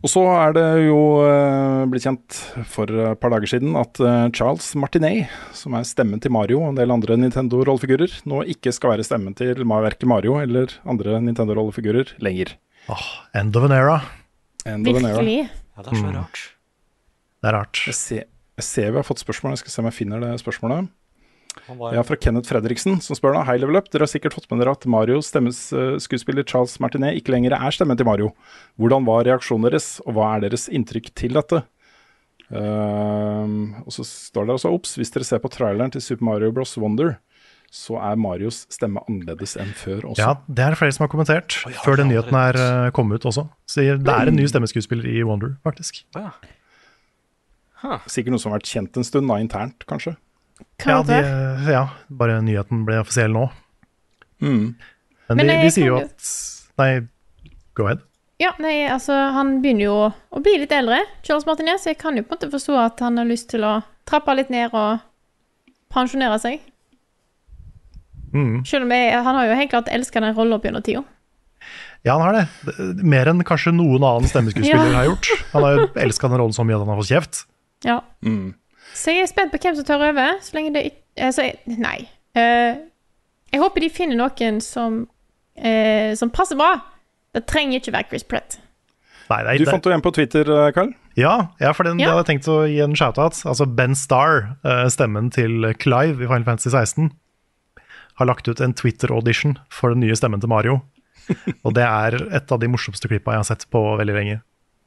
[0.00, 0.98] Og så er det jo
[1.28, 2.36] eh, blitt kjent
[2.72, 6.70] for et par dager siden at eh, Charles Martinet, som er stemmen til Mario og
[6.70, 12.14] en del andre Nintendo-rollefigurer, nå ikke skal være stemmen til verken Mario eller andre Nintendo-rollefigurer
[12.24, 12.54] lenger.
[13.36, 13.98] End of an era.
[14.64, 15.20] End of an era.
[15.20, 15.50] Virkelig.
[15.76, 16.16] Ja, det er så Mm.
[16.16, 16.40] rart.
[17.42, 17.82] Det er rart.
[17.86, 18.24] Jeg ser,
[18.56, 20.88] jeg ser vi har fått spørsmål, jeg skal se om jeg finner det spørsmålet.
[21.66, 24.48] Var, Ja, fra Kenneth Fredriksen, som spør da, Hei Level Up, dere har sikkert fått
[24.50, 28.32] med dere at Marios stemmes eh, skuespiller Charles Martinet ikke lenger er stemmen til Mario.
[28.80, 31.64] Hvordan var reaksjonen deres, og hva er deres inntrykk til dette?
[32.50, 36.50] Uh, og så står det også, obs, hvis dere ser på traileren til Super Mario
[36.54, 36.74] Bros.
[36.82, 37.18] Wonder,
[37.70, 40.24] så er Marios stemme annerledes enn før også.
[40.24, 42.88] Ja, det er det flere som har kommentert, oh, ja, før den nyheten er eh,
[42.94, 43.46] kommet ut også.
[43.70, 46.02] Så det er en ny stemmeskuespiller i Wonder, faktisk.
[46.18, 46.32] Ja.
[48.10, 50.16] Sikkert noe som har vært kjent en stund, da, internt kanskje.
[50.86, 51.18] Ja, de,
[51.70, 53.46] ja, bare nyheten ble offisiell nå.
[54.40, 54.74] Mm.
[55.28, 56.30] Men, Men de, de sier jo at
[56.80, 56.92] Nei,
[57.76, 58.00] go ahead.
[58.40, 59.96] Ja, nei, altså, han begynner jo
[60.32, 61.82] å bli litt eldre, Charles Martinez.
[61.84, 63.74] så jeg kan jo på en måte forstå at han har lyst til å
[64.08, 65.02] trappe litt ned og
[65.92, 66.62] pensjonere seg.
[68.32, 68.62] Mm.
[68.64, 71.02] Selv om jeg, han har jo helt klart elska den rolla opp gjennom tida.
[72.06, 72.46] Ja, han har det.
[72.64, 74.96] Det- Mer enn kanskje noen annen stemmeskuespiller Ja.
[75.02, 75.28] har gjort.
[75.52, 77.42] Han har jo elska den rollen så mye at han har fått kjeft.
[77.84, 78.00] Ja.
[78.24, 78.54] Mm.
[78.94, 81.46] Så jeg er spent på hvem som tar over, så lenge det ikke altså,
[81.78, 82.08] Nei.
[82.38, 82.76] Eh,
[83.52, 85.04] jeg håper de finner noen som,
[85.56, 86.76] eh, som passer bra.
[87.34, 88.58] Det trenger ikke være Chris Pratt.
[89.30, 90.92] Nei, det er, Du det- fant jo en på Twitter, Karl?
[91.16, 92.06] Ja, ja for den, Ja.
[92.06, 93.34] det hadde jeg tenkt å gi en shout-out.
[93.46, 97.12] Altså Ben Starr, eh, stemmen til Clive i Final Fantasy 16,
[98.16, 100.82] har lagt ut en Twitter-audition for den nye stemmen til Mario.
[101.64, 104.42] Og det er et av de morsomste klippa jeg har sett på veldig lenge.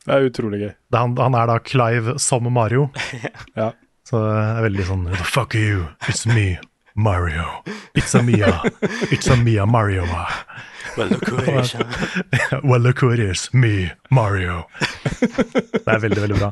[0.05, 0.73] Det er utrolig gøy.
[0.93, 2.89] Han, han er da Clive som Mario,
[3.55, 3.71] Ja.
[4.07, 5.87] Så det er veldig sånn the fuck you?
[6.11, 6.57] It's me,
[6.95, 7.63] Mario.
[7.95, 8.61] It's a Mia.
[9.11, 10.05] It's a Mia Mario.
[10.97, 11.75] Well, look who it is.
[12.63, 13.47] well, look who it is.
[13.53, 14.65] Me, Mario.
[15.21, 16.51] det er veldig, veldig bra.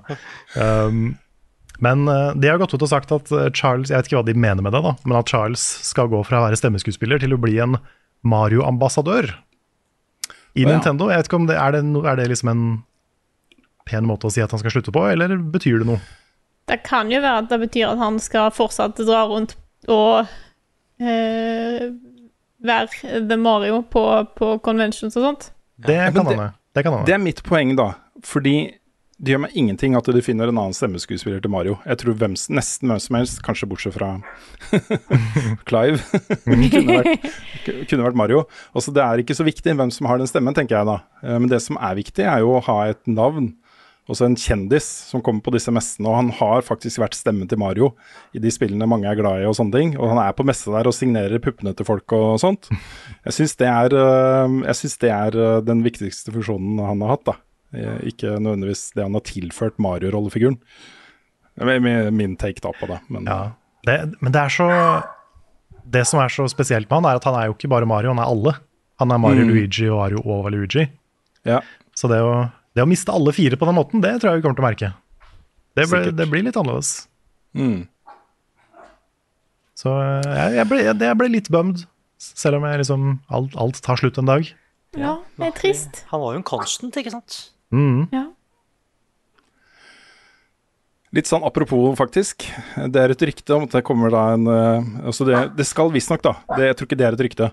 [0.56, 1.18] Um,
[1.82, 4.28] men eh, de har gått ut og sagt at eh, Charles Jeg vet ikke hva
[4.28, 7.34] de mener med det, da, men at Charles skal gå fra å være stemmeskuespiller til
[7.34, 7.80] å bli en
[8.22, 10.70] Mario-ambassadør i oh, ja.
[10.70, 11.10] Nintendo.
[11.10, 12.66] Jeg vet ikke om det er, det er det liksom en
[13.90, 16.02] pen måte å si at han skal slutte på, eller betyr det noe?
[16.72, 19.58] Det kan jo være at det betyr at han skal fortsatt dra rundt
[19.92, 20.28] og
[21.02, 21.90] eh,
[22.64, 24.04] være The Mario på,
[24.38, 25.50] på conventions og sånt.
[25.82, 26.52] Det kan han hende.
[26.72, 26.86] Det.
[27.10, 27.90] Det er mitt poeng, da.
[28.24, 28.56] Fordi
[29.22, 31.76] det gjør meg ingenting at du finner en annen stemmeskuespiller til Mario.
[31.86, 34.16] Jeg tror hvem, nesten hvem som helst, kanskje bortsett fra
[35.70, 36.00] Clive,
[36.74, 37.28] kunne, vært,
[37.90, 38.46] kunne vært Mario.
[38.74, 40.98] Også det er ikke så viktig hvem som har den stemmen, tenker jeg da.
[41.22, 43.52] Eh, Men det som er viktig, er jo å ha et navn.
[44.10, 47.60] Også en kjendis som kommer på disse messene, og han har faktisk vært stemmen til
[47.62, 47.92] Mario
[48.34, 49.92] i de spillene mange er glad i og sånne ting.
[50.00, 52.68] Og han er på messe der og signerer puppene til folk og sånt.
[53.28, 53.70] Jeg syns det
[55.06, 57.36] det er øh, den viktigste funksjonen han har hatt, da.
[57.78, 60.58] Eh, Ikke nødvendigvis det han har tilført Mario-rollefiguren.
[62.12, 63.00] Min take da på det.
[63.10, 63.52] Men Ja.
[63.86, 65.04] Det, men det er så
[65.92, 68.10] Det som er så spesielt med han, er at han er jo ikke bare Mario,
[68.14, 68.54] han er alle.
[69.00, 69.50] Han er Mario, Mm.
[69.50, 70.90] Luigi og Mario og Luigi.
[71.46, 71.60] ja.
[71.96, 74.46] Så det å, det å miste alle fire på den måten, det tror jeg vi
[74.46, 74.92] kommer til å merke.
[75.76, 76.92] Det, ble, det blir litt annerledes.
[77.56, 77.88] Mm.
[79.82, 81.86] Så eh, jeg, jeg, ble, jeg, jeg ble litt bummed,
[82.22, 84.52] selv om jeg liksom alt, alt tar slutt en dag.
[85.00, 86.04] Ja, det er trist.
[86.12, 87.40] Han var jo en constant, ikke sant?
[87.72, 88.08] Mm.
[88.12, 88.28] Ja.
[91.16, 92.46] Litt sånn apropos, faktisk.
[92.92, 95.92] Det er et rykte om at det kommer da en øh, altså det, det skal
[95.92, 97.50] visstnok, da, det, jeg tror ikke det er et rykte,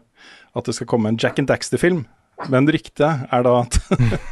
[0.58, 2.04] at det skal komme en Jack and Daxter-film.
[2.46, 3.78] Men ryktet er da at,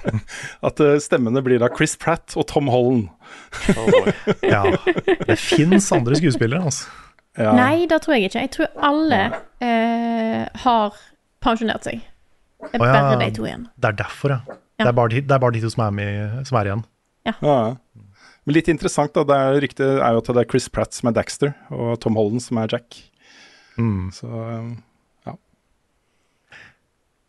[0.69, 3.09] at øh, stemmene blir da Chris Pratt og Tom Holland.
[4.47, 4.63] Ja,
[5.27, 6.87] det fins andre skuespillere, altså.
[7.37, 7.53] Ja.
[7.53, 8.45] Nei, det tror jeg ikke.
[8.47, 9.19] Jeg tror alle
[9.61, 11.01] eh, har
[11.45, 12.05] pensjonert seg.
[12.63, 12.95] Det er oh, ja.
[12.95, 13.67] bare de to igjen.
[13.77, 14.57] Det er derfor, ja.
[14.77, 14.85] Ja.
[14.85, 16.87] Det, er bare de, det er bare de to som er, med, som er igjen.
[17.27, 17.35] Ja.
[18.47, 19.25] Men litt interessant, da.
[19.27, 22.17] Det er, ryktet er jo at det er Chris Pratt som er Daxter, og Tom
[22.19, 22.99] Holland som er Jack.
[23.77, 24.13] Mm.
[24.15, 24.31] Så
[25.27, 25.35] ja.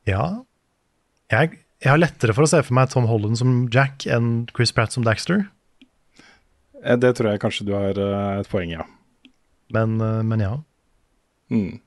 [0.07, 0.27] Ja.
[1.33, 4.71] Jeg, jeg har lettere for å se for meg Tom Holland som Jack enn Chris
[4.75, 5.47] Pratt som Daxter.
[6.83, 8.85] eh, det tror jeg kanskje du har øh, et poeng i, ja.
[9.75, 10.53] Men, eh, men ja.
[11.51, 11.81] Mm.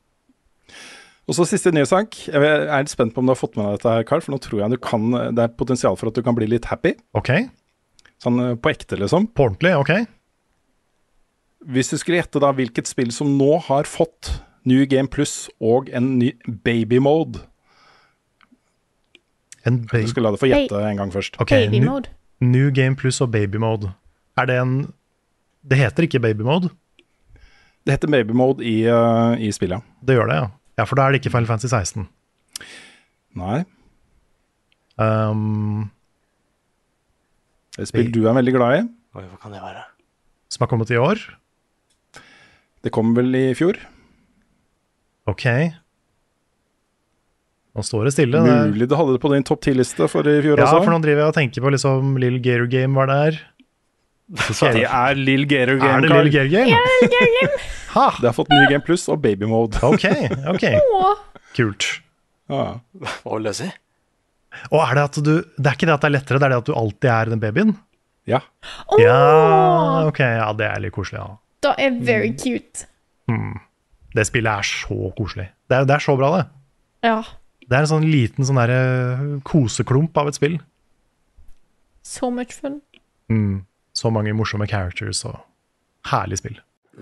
[1.31, 2.19] Og så siste nyhetssak.
[2.29, 4.23] Jeg er litt spent på om du har fått med deg dette, her, Carl.
[4.25, 5.05] For nå tror jeg du kan,
[5.37, 6.97] det er potensial for at du kan bli litt happy.
[7.17, 7.31] Ok.
[8.21, 9.31] Sånn på ekte, liksom.
[9.33, 9.93] På ordentlig, ok.
[11.71, 14.33] Hvis du skulle gjette da hvilket spill som nå har fått
[14.69, 16.35] New Game Plus og en ny
[16.67, 17.45] baby mode
[19.65, 21.37] Du skal la det få gjette en gang først.
[21.43, 22.09] Okay, Baby mode.
[22.41, 23.91] New Game Plus og Baby Mode.
[24.41, 24.93] Er det en
[25.69, 26.71] Det heter ikke Baby Mode?
[27.85, 29.81] Det heter baby mode i, uh, i spillet.
[30.05, 30.49] Det gjør det, ja.
[30.79, 32.09] Ja, For da er det ikke Final Fantasy 16.
[33.41, 33.63] Nei.
[35.01, 35.91] Um,
[37.77, 38.83] Det er spill du er veldig glad i.
[39.17, 39.87] Oi, hva kan det være?
[40.51, 41.21] som har kommet i år.
[42.85, 43.79] Det kom vel i fjor.
[45.31, 45.47] Ok.
[47.77, 48.41] Nå står det stille.
[48.43, 50.83] Mulig du hadde det på din topp 10-liste for i fjor ja, også.
[50.83, 53.39] for nå driver jeg og tenker på liksom Lill Gator Game var der.
[54.51, 55.91] Så Det er Lill Gator Game.
[55.91, 56.27] Er det Carl.
[56.27, 57.59] Lill Gator Game?
[57.91, 58.05] Ha!
[58.21, 59.79] Det har fått New Game Plus og baby mode.
[59.83, 60.05] Ok,
[60.53, 60.67] ok.
[61.57, 61.87] Kult.
[62.51, 62.67] Ja.
[63.03, 63.67] Hva vil det si?
[64.71, 66.55] Og er det at du Det er ikke det at det er lettere, det er
[66.55, 67.75] det at du alltid er den babyen?
[68.31, 68.39] ja.
[69.01, 71.35] Ja, ok, ja, det er litt koselig, ja.
[71.67, 72.87] det er very cute.
[74.15, 75.49] Det spillet er så koselig.
[75.71, 76.45] Det er, det er så bra, det.
[77.09, 77.17] Ja,
[77.71, 80.59] Det er en sånn liten sånn der, koseklump av et spill.
[82.03, 82.81] so much fun.
[83.31, 83.65] Mm.
[83.95, 85.37] Så mange morsomme characters og
[86.11, 86.59] herlig spill.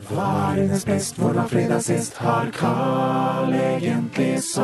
[0.08, 4.58] Hva er hennes best, hvor var fredag sist, har Carl egentlig sopp?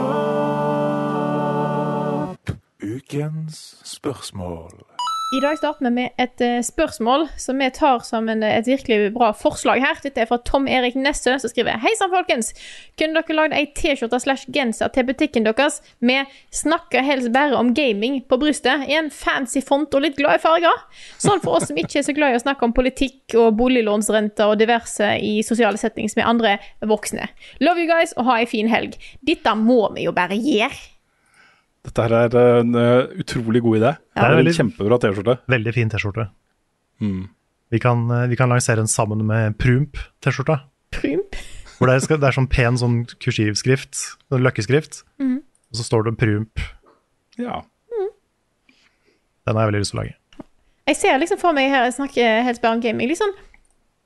[2.85, 4.93] Ukens spørsmål.
[5.35, 9.09] I dag starter vi med et eh, spørsmål som vi tar som en, et virkelig
[9.16, 9.97] bra forslag her.
[10.05, 12.53] Dette er fra Tom Erik Nessø, som skriver Hei sann, folkens!
[13.01, 17.74] Kunne dere lagd ei T-skjorte slash genser til butikken deres med 'Snakker helst bare om
[17.74, 20.87] gaming' på brystet, i en fancy font og litt glade farger?
[21.18, 24.55] Sånn for oss som ikke er så glad i å snakke om politikk og boliglånsrenter
[24.55, 27.26] og diverse i sosiale settings med andre voksne.
[27.59, 28.95] Love you guys, og ha ei fin helg.
[29.18, 30.93] Dette må vi jo bare gjøre.
[31.85, 33.91] Dette her er en eh, utrolig god idé.
[33.97, 35.35] Det er Det er en veldig- kjempebra T-skjorte.
[35.53, 36.28] Veldig fin T-skjorte.
[37.01, 37.28] Mm.
[37.70, 40.62] Vi, kan, eh, vi kan lansere den sammen med Prump-T-skjorta.
[40.93, 41.37] Prump?
[41.78, 43.95] Hvor det, er, det er sånn pen sånn kursivskrift,
[44.30, 45.39] sånn løkkeskrift, mm.
[45.43, 46.62] og så står det Prump.
[47.37, 47.62] Ja.
[49.45, 50.14] Den har jeg veldig lyst til å lage.
[50.89, 53.51] Jeg ser liksom for meg her, jeg snakker helt bare om gaming, liksom sånn,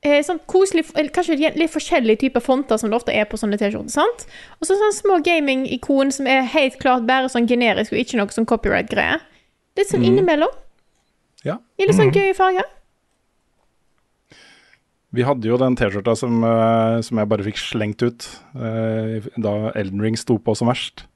[0.02, 3.58] eh, sånn koselig, eller kanskje litt- forskjellige typer fonter som det ofte er på sånne
[3.58, 4.26] T-skjorter?
[4.60, 8.28] Og så sånn små gaming-ikon som er helt klart bare sånn generisk og ikke noe
[8.34, 9.20] sånn copyright-greie.
[9.76, 10.08] Litt sånn mm.
[10.10, 10.54] innimellom.
[11.44, 11.58] Ja.
[11.78, 12.18] I litt sånn Mhm.
[12.18, 12.64] gøye farger.
[15.16, 19.72] Vi hadde jo den T-skjorta som, eh, som jeg bare fikk slengt ut eh, da
[19.74, 21.06] Elden Ring sto på som verst.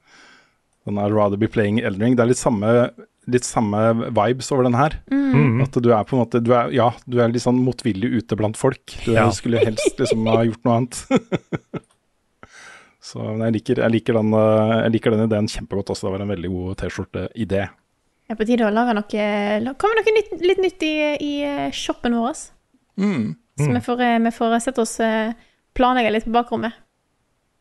[0.86, 2.16] Den er Rather Be Playing Elden Ring.
[2.16, 2.90] Det er litt samme,
[3.30, 3.78] litt samme
[4.10, 4.96] vibes over den her.
[5.12, 5.60] Mm.
[5.62, 8.36] At du er på en måte du er, Ja, du er litt sånn motvillig ute
[8.36, 8.82] blant folk.
[9.04, 9.28] Du Ja.
[9.30, 11.04] skulle helst liksom ha gjort noe annet.
[13.02, 16.06] Så men jeg liker, jeg, liker den, eh, jeg liker den ideen kjempegodt også.
[16.06, 17.62] Det var en veldig god T-skjorte-idé.
[18.22, 21.70] Det er på tide å lage noe Kommer noe nytt, litt nytt i, i eh,
[21.74, 22.38] shoppen vår.
[23.02, 23.26] Mm.
[23.58, 25.34] Så vi får, eh, vi får sette oss eh,
[25.74, 26.78] planlegge litt på bakrommet.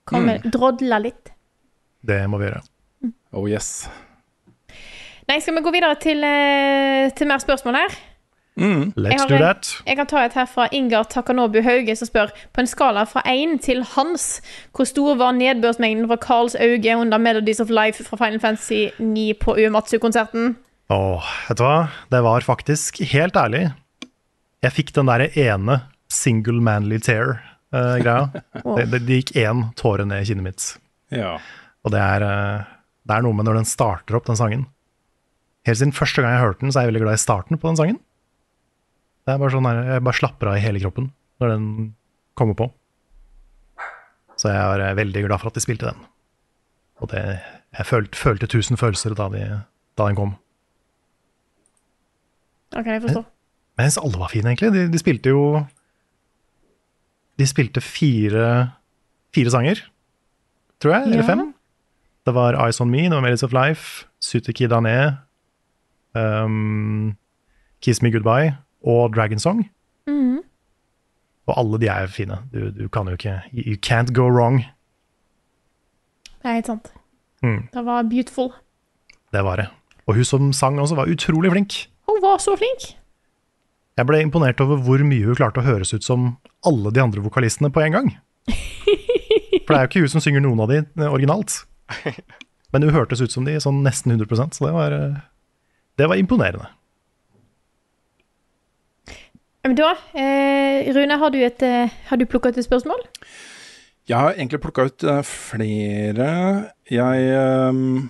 [0.05, 0.51] Komme, Mm.
[0.53, 1.31] Drodle litt.
[2.05, 2.61] Det må vi gjøre.
[3.33, 3.87] Oh yes.
[5.29, 7.97] Nei, skal vi gå videre til, eh, til mer spørsmål her?
[8.59, 9.69] Mm, Let's do do en- that.
[9.87, 13.21] Jeg kan ta et her fra Ingar Takanobu Hauge, som spør på en skala fra
[13.25, 14.41] 1 til Hans,
[14.75, 19.33] hvor stor var nedbørsmengden fra Carls Auge under Melodies of Life fra Final Fantasy 9
[19.39, 20.55] på Uematsu-konserten?
[20.91, 21.89] Åh, vet du hva?
[22.11, 23.73] Det var faktisk, helt ærlig,
[24.61, 28.29] jeg fikk den der ene single manly tear-greia.
[28.65, 28.75] Wow.
[28.77, 30.77] det, det, det gikk én tåre ned i kinnet mitt.
[31.09, 31.37] Ja.
[31.85, 32.63] Og det er, eh,
[33.07, 34.67] det er noe med når den starter opp, den sangen.
[35.67, 37.67] Helt siden første gang jeg hørte den, så er jeg veldig glad i starten på
[37.69, 37.99] den sangen.
[39.27, 41.67] Det er bare sånn her, Jeg bare slapper av i hele kroppen når den
[42.37, 42.69] kommer på.
[44.41, 45.99] Så jeg er eh, veldig glad for at de spilte den.
[47.01, 47.21] Og det,
[47.77, 49.43] jeg følte, følte tusen følelser da, de,
[49.97, 50.33] da den kom.
[52.71, 53.23] Ok, kan jeg forstå.
[53.77, 54.71] Men jeg syns alle var fine, egentlig.
[54.75, 55.43] De, de spilte jo
[57.39, 58.45] De spilte fire,
[59.33, 59.79] fire sanger,
[60.81, 61.07] tror jeg.
[61.09, 61.27] Eller Ja.
[61.29, 61.47] fem.
[62.25, 65.17] Det var Eyes On Me, det var Melodies of Life, Sutiki Dane,
[66.15, 67.15] um,
[67.81, 69.63] Kiss Me Goodbye og Dragon Song.
[70.07, 70.39] Mm.
[71.49, 72.37] Og alle de er fine.
[72.53, 74.61] Du, du kan jo ikke You can't go wrong.
[76.41, 76.91] Det er helt sant.
[77.45, 78.51] Mm, Det var beautiful.
[79.33, 79.67] det var det.
[80.07, 81.87] Og hun som sang også, var utrolig flink.
[82.09, 82.95] Hun var så flink.
[83.97, 87.21] Jeg ble imponert over hvor mye hun klarte å høres ut som alle de andre
[87.21, 88.09] vokalistene på en gang.
[89.65, 91.61] For det er jo ikke hun som synger noen av de eh, originalt.
[92.73, 95.19] Men hun hørtes ut som de sånn nesten 100 så det var, eh,
[95.97, 96.67] det var imponerende.
[99.61, 103.03] Da, eh, Rune, har du, et, eh, har du plukka ut et spørsmål?
[104.09, 106.71] Jeg har egentlig plukka ut eh, flere.
[106.89, 108.09] Jeg um,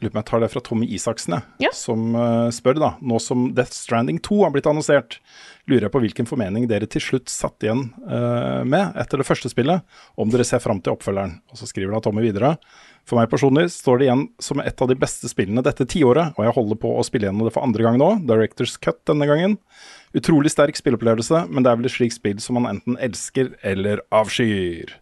[0.00, 1.70] lurer på om jeg tar det fra Tommy Isaksen, Ja.
[1.72, 2.90] som uh, spør, da.
[3.00, 5.18] Nå som Death Stranding 2 har blitt annonsert,
[5.66, 9.48] lurer jeg på hvilken formening dere til slutt satt igjen uh, med etter det første
[9.52, 9.82] spillet,
[10.20, 11.38] om dere ser fram til oppfølgeren.
[11.50, 12.56] Og så skriver da Tommy videre.
[13.06, 16.44] For meg personlig står det igjen som et av de beste spillene dette tiåret, og
[16.44, 19.56] jeg holder på å spille gjennom det for andre gang nå, Directors Cut denne gangen.
[20.16, 24.02] Utrolig sterk spilleopplevelse, men det er vel et slikt spill som man enten elsker eller
[24.10, 24.98] avskyr.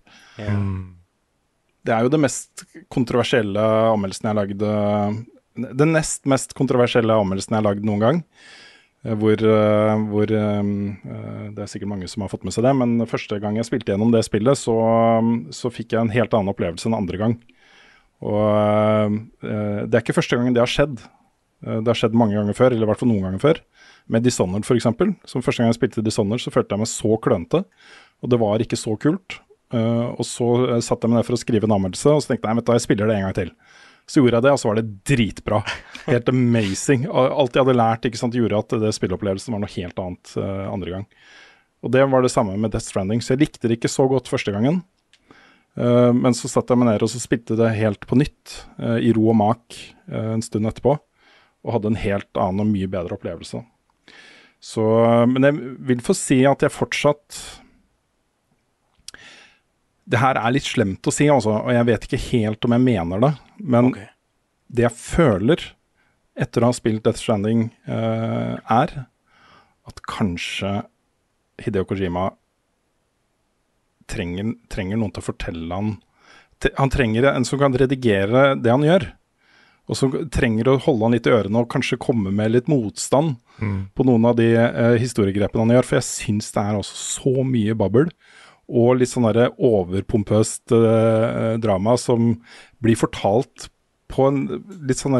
[1.84, 3.60] Det er jo det mest kontroversielle
[3.92, 4.62] anmeldelsen jeg har lagd
[5.80, 8.22] Den nest mest kontroversielle anmeldelsen jeg har lagd noen gang.
[9.04, 10.62] Eh, Hvor, eh, hvor eh,
[11.52, 13.92] Det er sikkert mange som har fått med seg det, men første gang jeg spilte
[13.92, 14.76] gjennom det spillet, så,
[15.52, 17.36] så fikk jeg en helt annen opplevelse enn andre gang.
[18.24, 21.02] Og det er ikke første gangen det har skjedd.
[21.60, 23.60] Det har skjedd mange ganger før, eller i hvert fall noen ganger før.
[24.08, 24.86] Med Dishonored f.eks.
[25.28, 27.60] Som første gang jeg spilte Dishonored, så følte jeg meg så klønete.
[28.24, 29.36] Og det var ikke så kult.
[29.74, 32.32] Eh, og så satt satte jeg meg ned for å skrive en anmeldelse, og så
[32.32, 33.54] tenkte jeg vet du, jeg spiller det en gang til.
[34.04, 35.60] Så gjorde jeg det, og så var det dritbra.
[36.04, 37.06] Helt amazing.
[37.40, 40.66] Alt jeg hadde lært, ikke sant, gjorde at det spilleopplevelsen var noe helt annet uh,
[40.68, 41.06] andre gang.
[41.84, 43.22] Og det var det samme med Death Stranding.
[43.24, 44.82] Så jeg likte det ikke så godt første gangen.
[45.74, 48.98] Uh, men så satte jeg meg ned og så spilte det helt på nytt, uh,
[49.00, 49.76] i ro og mak,
[50.06, 50.98] eh, en stund etterpå.
[51.64, 53.64] Og hadde en helt annen og mye bedre opplevelse.
[54.64, 54.84] Så,
[55.28, 55.56] men jeg
[55.88, 57.40] vil få si at jeg fortsatt
[60.04, 62.84] Det her er litt slemt å si, altså, og jeg vet ikke helt om jeg
[62.84, 63.32] mener det.
[63.58, 64.10] Men okay.
[64.68, 65.64] det jeg føler
[66.34, 69.04] etter å ha spilt Death Stranding, uh, er
[69.84, 70.80] at kanskje
[71.62, 72.32] Hideo Kojima
[74.10, 75.94] trenger, trenger noen til å fortelle han
[76.78, 79.02] Han trenger en som kan redigere det han gjør.
[79.90, 83.34] Og som trenger å holde han litt i ørene og kanskje komme med litt motstand
[83.92, 85.88] på noen av de eh, historiegrepene han gjør.
[85.88, 88.08] For jeg syns det er også så mye babbel.
[88.68, 92.32] Og litt sånn overpompøst eh, drama som
[92.84, 93.68] blir fortalt
[94.08, 94.44] på en
[94.86, 95.18] litt sånn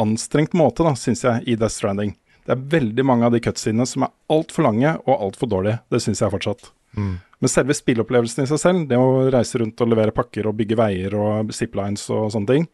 [0.00, 2.14] anstrengt måte, da, syns jeg, i Death Stranding.
[2.46, 5.82] Det er veldig mange av de cutscenene som er altfor lange og altfor dårlige.
[5.92, 6.72] Det syns jeg fortsatt.
[6.98, 7.14] Mm.
[7.42, 10.78] Men selve spillopplevelsen i seg selv, det å reise rundt og levere pakker og bygge
[10.78, 12.66] veier og ziplines og sånne ting,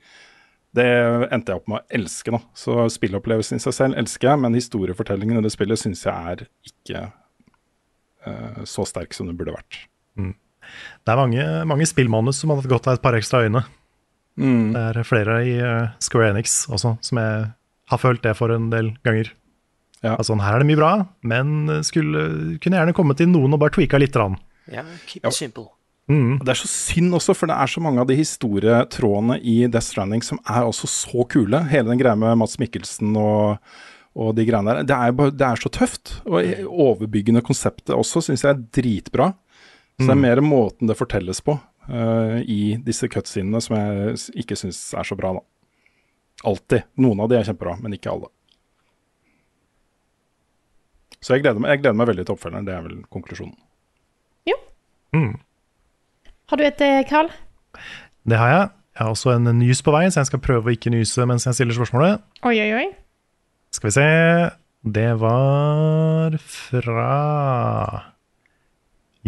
[0.76, 0.88] det
[1.32, 2.32] endte jeg opp med å elske.
[2.34, 2.40] nå.
[2.56, 6.44] Så spillopplevelsen i seg selv elsker jeg, men historiefortellingen i det spillet syns jeg er
[6.70, 7.06] ikke
[8.68, 9.82] så sterk som det burde vært.
[10.18, 13.62] Det er mange, mange spillmanus som har gått godt av et par ekstra øyne.
[14.38, 14.74] Mm.
[14.74, 17.48] Det er flere i eh, Square Enix også som jeg
[17.90, 19.32] har følt det for en del ganger.
[20.04, 20.92] Altså, her er det mye bra,
[21.26, 22.20] men skulle,
[22.62, 24.14] kunne gjerne kommet til noen og bare tweaka litt.
[24.14, 24.36] Rann.
[24.70, 25.70] Ja, keep it simple.
[26.08, 26.38] Mm.
[26.38, 29.90] Det er så synd også, for det er så mange av de historietrådene i Death
[29.90, 31.64] Stranding som er også så kule.
[31.72, 33.58] Hele den greia med Mats Mikkelsen og,
[34.18, 34.86] og de greiene der.
[34.88, 36.16] Det er, bare, det er så tøft.
[36.26, 39.28] Og overbyggende konseptet også syns jeg er dritbra.
[39.98, 40.24] Så det er Mm.
[40.26, 41.54] mer måten det fortelles på
[41.88, 45.42] uh, i disse cutscenene som jeg ikke syns er så bra, da.
[46.46, 46.84] Alltid.
[47.02, 48.28] Noen av de er kjempebra, men ikke alle.
[51.18, 52.66] Så jeg gleder meg, jeg gleder meg veldig til oppfølgeren.
[52.68, 53.56] Det er vel konklusjonen.
[55.16, 55.38] Mm.
[56.52, 57.30] Har du et, eh, Carl?
[58.28, 58.70] Det har jeg.
[58.92, 61.46] Jeg har også en nys på vei, så jeg skal prøve å ikke nyse mens
[61.48, 62.20] jeg stiller spørsmålet.
[62.44, 62.86] Oi, oi, oi.
[63.74, 64.06] Skal vi se
[64.82, 67.08] Det var fra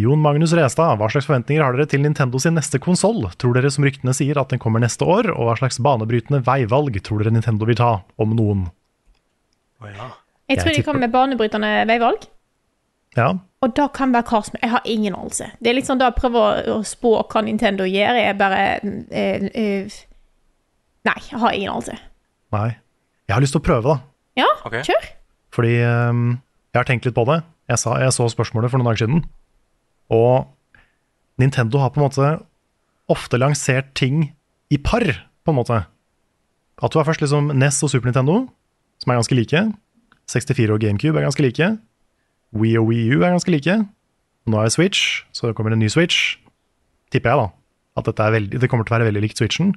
[0.01, 0.97] Jon Magnus Restad.
[0.97, 3.27] Hva slags forventninger har dere til Nintendo sin neste konsoll?
[3.37, 5.27] Tror dere som ryktene sier at den kommer neste år?
[5.35, 8.63] Og hva slags banebrytende veivalg tror dere Nintendo vil ta, om noen?
[9.83, 9.93] Jeg
[10.49, 12.25] Jeg tror de kommer med banebrytende veivalg.
[13.17, 15.51] Ja, Og da kan være hva som Jeg har ingen anelse.
[15.61, 16.39] Det er litt sånn da å prøve
[16.71, 18.79] å- spå hva Nintendo gjør, er bare
[19.11, 19.89] eh, eh,
[21.05, 21.97] Nei, jeg har ingen anelse.
[22.53, 22.77] nei.
[23.27, 23.99] Jeg har lyst til å prøve, da.
[24.41, 24.83] Ja, okay.
[24.87, 25.09] kjør.
[25.55, 26.25] Fordi um,
[26.71, 27.41] jeg har tenkt litt på det.
[27.71, 29.23] Jeg, sa, jeg så spørsmålet for noen dager siden.
[30.11, 30.49] Og
[31.41, 32.31] Nintendo har på en måte
[33.11, 34.29] ofte lansert ting
[34.71, 35.03] i par,
[35.43, 35.81] på en måte.
[36.81, 38.45] At du har først liksom NES og Super Nintendo,
[39.01, 39.63] som er ganske like.
[40.31, 41.71] 64 og GameCube er ganske like.
[42.55, 43.77] Wii og Wii U er ganske like.
[44.47, 46.37] Nå er det Switch, så det kommer en ny Switch.
[47.11, 47.47] Tipper jeg, da.
[47.99, 49.75] At dette er veldig, det kommer til å være veldig likt Switchen.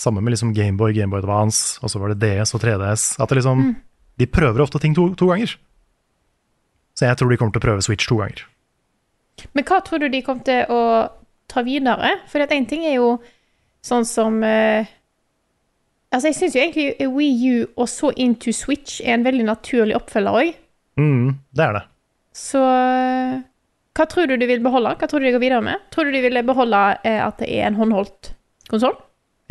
[0.00, 3.04] Samme med liksom Gameboy, Gameboy Advance, og så var det DS og 3DS.
[3.22, 3.68] At det liksom,
[4.18, 5.54] De prøver ofte ting to, to ganger.
[6.94, 8.44] Så jeg tror de kommer til å prøve Switch to ganger.
[9.54, 10.82] Men hva tror du de kommer til å
[11.50, 12.12] ta videre?
[12.30, 13.16] For én ting er jo
[13.84, 14.86] sånn som eh,
[16.14, 19.96] Altså, jeg syns jo egentlig Wii U og så Into Switch er en veldig naturlig
[19.98, 20.52] oppfølger òg.
[21.00, 21.80] Mm, det er det.
[22.38, 23.40] Så eh,
[23.98, 24.92] hva tror du de vil beholde?
[25.00, 25.82] Hva tror du de går videre med?
[25.90, 28.30] Tror du de vil beholde eh, at det er en håndholdt
[28.70, 28.94] konsoll?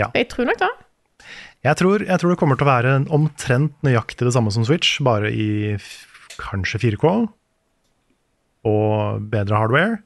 [0.02, 0.10] Ja.
[0.18, 0.72] Jeg tror nok det.
[1.64, 4.66] Jeg tror, jeg tror det kommer til å være en omtrent nøyaktig det samme som
[4.68, 5.92] Switch, bare i f
[6.42, 7.06] kanskje 4K
[8.68, 10.00] og bedre hardware.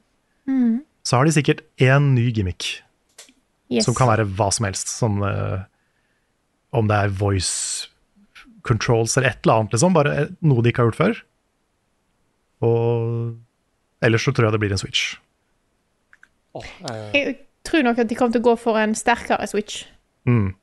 [0.50, 0.82] Mm.
[1.06, 2.82] Så har de sikkert én ny gimmick,
[3.70, 3.84] Yes.
[3.84, 4.88] som kan være hva som helst.
[4.92, 5.64] Sånn, uh,
[6.72, 7.88] om det er voice
[8.64, 9.96] controls eller et eller annet, liksom.
[9.96, 11.20] Bare noe de ikke har gjort før.
[12.64, 13.36] Og
[14.04, 15.16] ellers så tror jeg det blir en Switch.
[16.56, 16.64] Oh,
[17.14, 17.36] Jeg
[17.68, 19.84] tror nok at de kommer til å gå for en sterkere Switch.
[20.28, 20.54] Mm.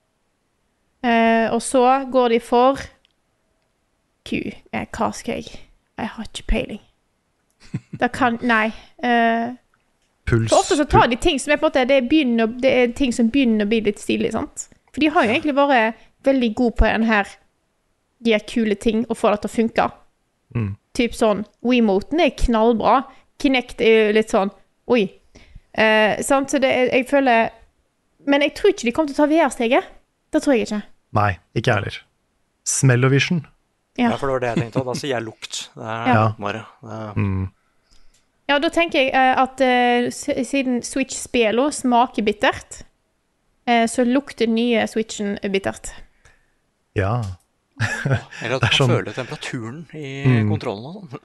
[1.05, 2.81] Eh, og så går de for
[4.25, 4.41] Q.
[4.73, 5.61] Eh, hva skal jeg
[5.97, 6.81] Jeg har ikke peiling.
[8.01, 8.73] Det kan Nei.
[9.03, 9.53] Eh,
[10.25, 12.71] Puls for ofte så tar de ting som er på en måte Det, begynner, det
[12.73, 14.69] er ting som begynner å bli litt stilig, sant?
[14.91, 17.29] For de har jo egentlig vært veldig gode på den her
[18.25, 19.87] de er kule ting og får det til å funke.
[20.55, 20.71] Mm.
[20.97, 23.03] Typ sånn WeMoten er knallbra.
[23.41, 24.53] Kinect er jo litt sånn
[24.91, 25.07] Oi.
[25.77, 26.49] Eh, sant?
[26.49, 27.49] Så det, er- jeg føler
[28.27, 29.83] Men jeg tror ikke de kommer til å ta VR-steget.
[30.31, 30.81] Det tror jeg ikke.
[31.13, 31.97] Nei, ikke jeg heller.
[32.65, 33.43] Smellovision.
[33.97, 34.09] Ja.
[34.09, 34.83] Ja, for det var det jeg tenkte.
[34.87, 35.59] Da sier jeg lukt.
[35.75, 36.23] Det er Ja.
[36.39, 36.65] bare.
[36.81, 37.51] Det, Mm.
[38.49, 40.09] Ja, da tenker jeg eh, at eh,
[40.43, 42.83] siden Switch-spillene smaker bittert,
[43.67, 45.93] eh, så lukter nye Switchen bittert.
[46.95, 47.21] Ja.
[48.41, 50.49] eller at Det man sånn- føler temperaturen i Mm.
[50.49, 51.19] kontrollen og sånn.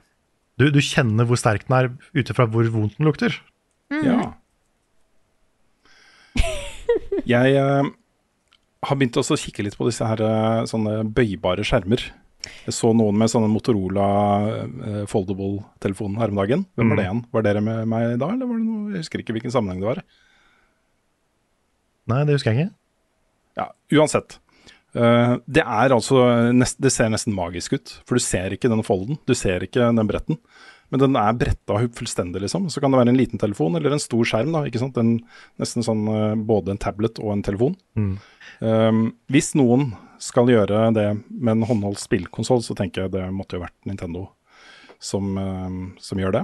[0.57, 3.39] Du, du kjenner hvor sterk den er ut ifra hvor vondt den lukter.
[3.91, 4.03] Mm.
[4.05, 4.33] Ja.
[7.27, 7.89] Jeg eh,
[8.87, 12.03] har begynt også å kikke litt på disse her eh, sånne bøybare skjermer.
[12.65, 14.05] Jeg så noen med sånne Motorola
[14.63, 16.63] eh, foldable-telefonen her om dagen.
[16.75, 17.09] Hvem var det Mm.
[17.11, 17.23] igjen?
[17.35, 19.91] Var dere med meg da, eller var det noe Jeg husker ikke hvilken sammenheng det
[19.91, 20.01] var.
[22.11, 22.73] Nei, det husker jeg ikke.
[23.61, 23.67] Ja,
[23.99, 24.39] uansett.
[24.97, 28.83] Eh, det er altså nest, Det ser nesten magisk ut, for du ser ikke den
[28.83, 29.19] folden.
[29.29, 30.39] Du ser ikke den bretten.
[30.91, 32.67] Men den er bretta fullstendig, liksom.
[32.69, 34.51] Så kan det være en liten telefon eller en stor skjerm.
[34.51, 34.99] da, ikke sant?
[34.99, 35.13] En,
[35.61, 37.77] nesten sånn eh, både en tablet og en telefon.
[37.95, 38.13] Mm.
[38.59, 39.01] Um,
[39.31, 43.63] hvis noen skal gjøre det med en håndholdt spillkonsoll, så tenker jeg det måtte jo
[43.63, 44.27] vært Nintendo
[45.01, 46.43] som, um, som gjør det.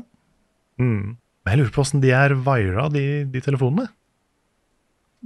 [0.80, 1.18] Mm.
[1.20, 3.90] Men jeg lurer på åssen de er vira, de, de telefonene.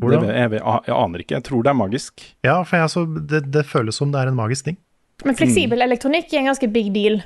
[0.01, 0.25] Hvordan?
[0.25, 1.35] Det, jeg, jeg, jeg aner ikke.
[1.37, 2.25] Jeg tror det er magisk.
[2.47, 4.79] Ja, for jeg, altså, det, det føles som det er en magisk ting.
[5.21, 7.19] Men fleksibel elektronikk er en ganske big deal.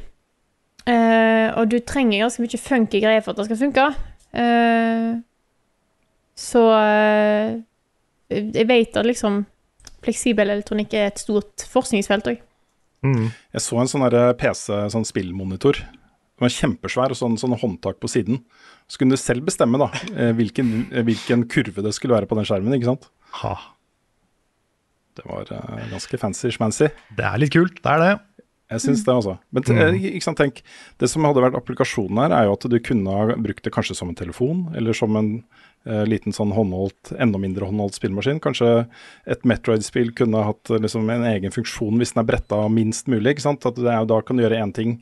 [0.85, 3.85] Eh, og du trenger ganske mye funky greier for at det skal funke.
[4.35, 5.21] Uh,
[6.35, 7.53] så uh,
[8.27, 9.45] jeg vet at liksom
[10.03, 12.41] fleksibel elektronikk er et stort forskningsfelt òg.
[13.05, 13.29] Mm.
[13.55, 14.05] Jeg så en sånn
[14.37, 15.79] PC, sånn spillmonitor.
[16.35, 18.41] Den var kjempesvær og sånn, sånn håndtak på siden.
[18.91, 19.87] Så kunne du selv bestemme da,
[20.35, 22.75] hvilken, hvilken kurve det skulle være på den skjermen.
[22.75, 23.07] ikke sant?
[23.39, 23.53] Ha.
[25.15, 25.47] Det var
[25.93, 26.91] ganske fancy-schmancy.
[27.15, 28.13] Det er litt kult, det er det.
[28.75, 29.37] Jeg syns det, altså.
[29.55, 30.61] Men t- eh, ikke sant, tenk,
[31.01, 33.95] det som hadde vært applikasjonen her, er jo at du kunne ha brukt det kanskje
[33.97, 35.29] som en telefon, eller som en
[35.85, 38.39] eh, liten sånn håndholdt, enda mindre håndholdt spillmaskin.
[38.43, 38.87] Kanskje
[39.29, 43.35] et Metroid-spill kunne hatt eh, liksom en egen funksjon hvis den er bretta minst mulig.
[43.35, 43.65] ikke sant?
[43.65, 44.99] At er da kan du gjøre én ting,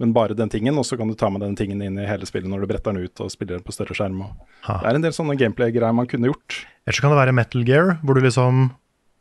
[0.00, 2.26] men bare den tingen, og så kan du ta med den tingen inn i hele
[2.26, 4.22] spillet når du bretter den ut og spiller den på større skjerm.
[4.66, 6.62] Det er en del sånne gameplay-greier man kunne gjort.
[6.86, 8.70] Eller så kan det være Metal Gear, hvor du liksom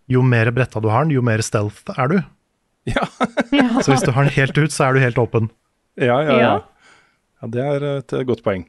[0.10, 2.15] Jo mer bretta du har den, jo mer stealth er du.
[2.91, 3.05] Ja.
[3.83, 5.51] Så hvis du har den helt ut, så er du helt åpen.
[5.99, 6.51] Ja, ja, ja.
[7.41, 7.49] Ja.
[7.53, 8.63] det er et eh, godt poeng.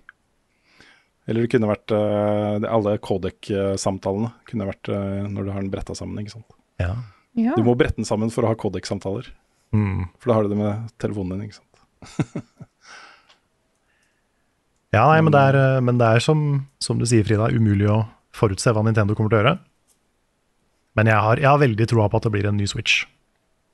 [1.30, 5.96] Eller det kunne vært eh, Alle Codec-samtalene kunne vært eh, når du har den bretta
[5.96, 6.18] sammen.
[6.20, 6.58] ikke sant?
[6.82, 6.96] Ja.
[7.38, 7.54] Ja.
[7.56, 9.30] Du må brette den sammen for å ha Codec-samtaler.
[9.72, 10.10] Mm.
[10.20, 11.48] For da har du det med telefonen din.
[11.48, 12.42] ikke sant?
[14.92, 16.40] Ja, nei, men det er, men det er som,
[16.76, 18.02] som du sier, Frida, umulig å
[18.36, 19.52] forutse hva Nintendo kommer til å gjøre.
[21.00, 23.06] Men jeg har, jeg har veldig troa på at det blir en ny Switch.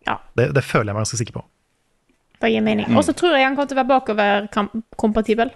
[0.09, 0.17] Ja.
[0.39, 1.45] Det, det føler jeg meg ganske sikker på.
[2.39, 2.91] Det gir mening.
[2.97, 5.55] Og så tror jeg han kommer til å være bakoverkompatibel.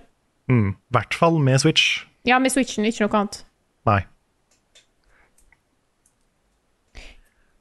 [0.51, 0.71] Mm.
[0.75, 2.05] I hvert fall med Switch.
[2.29, 3.43] Ja, med Switchen, ikke noe annet.
[3.89, 4.01] Nei.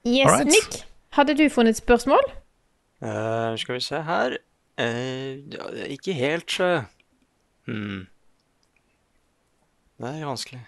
[0.01, 0.49] Yes, Alright.
[0.49, 0.79] Nick,
[1.17, 2.31] hadde du funnet spørsmål?
[3.01, 4.41] Uh, skal vi se her
[4.81, 6.83] Eh, er Ikke helt uh,
[7.67, 8.07] hmm.
[10.01, 10.61] Det er vanskelig.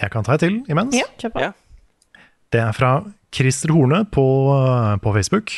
[0.00, 0.96] Jeg kan ta et til imens.
[0.96, 1.40] Ja, kjør på.
[1.40, 1.52] Ja.
[2.52, 2.90] Det er fra
[3.34, 4.24] Christer Horne på,
[5.02, 5.54] på Facebook.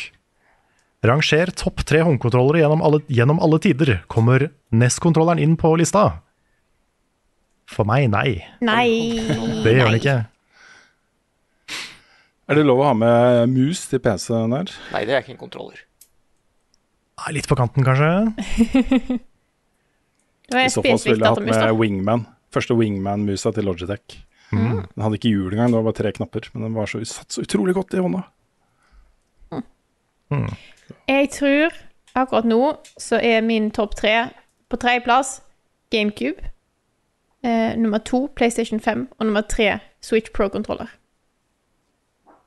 [1.07, 3.99] Ranger topp tre håndkontrollere gjennom alle, gjennom alle tider.
[4.11, 6.07] Kommer NES-kontrolleren inn på lista?
[7.71, 8.41] For meg, nei.
[8.65, 8.89] Nei.
[9.65, 10.17] Det gjør den ikke.
[12.47, 14.71] Er det lov å ha med mus til PC-en her?
[14.95, 15.81] Nei, det er ikke en kontroller.
[17.17, 18.11] Nei, Litt på kanten, kanskje.
[20.55, 22.27] I så fall ville jeg hatt med Wingman.
[22.55, 24.21] Første Wingman-musa til Logitech.
[24.53, 24.85] Mm.
[24.95, 26.49] Den hadde ikke hjul engang, det var bare tre knapper.
[26.55, 28.23] Men den var så, satt så utrolig godt i hånda.
[31.09, 31.75] Jeg tror
[32.17, 32.61] akkurat nå
[32.99, 34.29] så er min topp tre
[34.71, 35.41] på tredjeplass
[35.95, 36.51] GameCube.
[37.47, 40.87] Eh, nummer to PlayStation 5, og nummer tre Switch Pro-kontroller.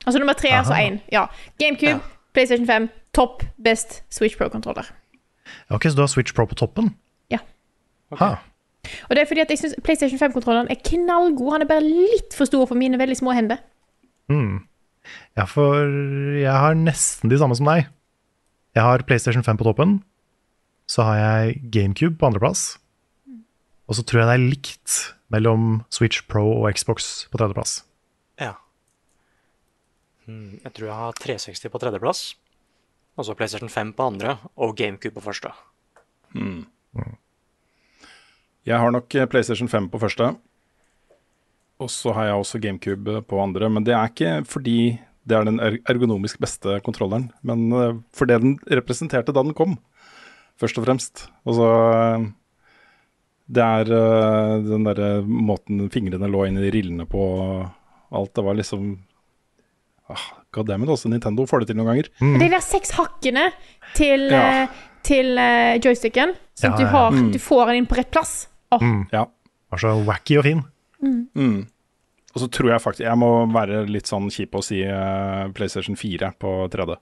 [0.05, 0.99] Altså nummer tre, altså én.
[1.11, 1.26] Ja.
[1.59, 1.99] GameCube,
[2.34, 4.91] PlayStation 5, topp, best Switch Pro-kontroller.
[5.69, 6.95] Ok, Så du har Switch Pro på toppen?
[7.30, 7.38] Ja.
[8.19, 8.35] Ha.
[9.07, 11.53] Og det er fordi at jeg syns PlayStation 5-kontrolleren er knallgod.
[11.56, 13.61] Han er bare litt for stor for mine veldig små hender.
[14.32, 14.66] Mm.
[15.38, 15.86] Ja, for
[16.38, 17.90] jeg har nesten de samme som deg.
[18.78, 19.99] Jeg har PlayStation 5 på toppen.
[20.90, 22.78] Så har jeg GameCube på andreplass.
[23.90, 24.98] Og så tror jeg det er likt
[25.34, 27.80] mellom Switch Pro og Xbox på tredjeplass.
[28.41, 28.53] Ja.
[30.26, 32.22] Hmm, jeg tror jeg har 360 på tredjeplass.
[33.18, 35.52] Og så PlayStation 5 på andre, og GameCube på første.
[38.70, 40.32] Jeg har nok eh, PlayStation 5 på første.
[41.80, 43.70] Og så har jeg også GameCube på andre.
[43.72, 44.76] Men det er ikke fordi
[45.30, 49.54] det er den er- ergonomisk beste kontrolleren, men eh, for det den representerte da den
[49.58, 49.78] kom,
[50.60, 51.28] først og fremst.
[51.46, 52.28] Og så eh,
[53.50, 53.86] Det er
[54.62, 57.22] den derre måten fingrene lå inn i rillene på
[58.14, 58.34] alt.
[58.38, 58.91] Det var liksom
[60.10, 62.10] ah, God damn også Nintendo får det til noen ganger.
[62.20, 63.48] De der seks hakkene
[63.98, 64.68] til, Ja.
[65.02, 65.34] til
[65.82, 66.90] joysticken, sånn at Ja, du, ja.
[66.94, 67.32] har, Mm.
[67.34, 68.48] du får den inn på rett plass.
[68.72, 69.06] Åh, Mm.
[69.12, 69.26] Ja.
[69.70, 70.64] Var så wacky og fin.
[71.02, 71.68] Mm.
[72.34, 75.96] Og så tror jeg faktisk Jeg må være litt sånn kjip og si uh, PlayStation
[75.98, 76.98] 4 på 3D.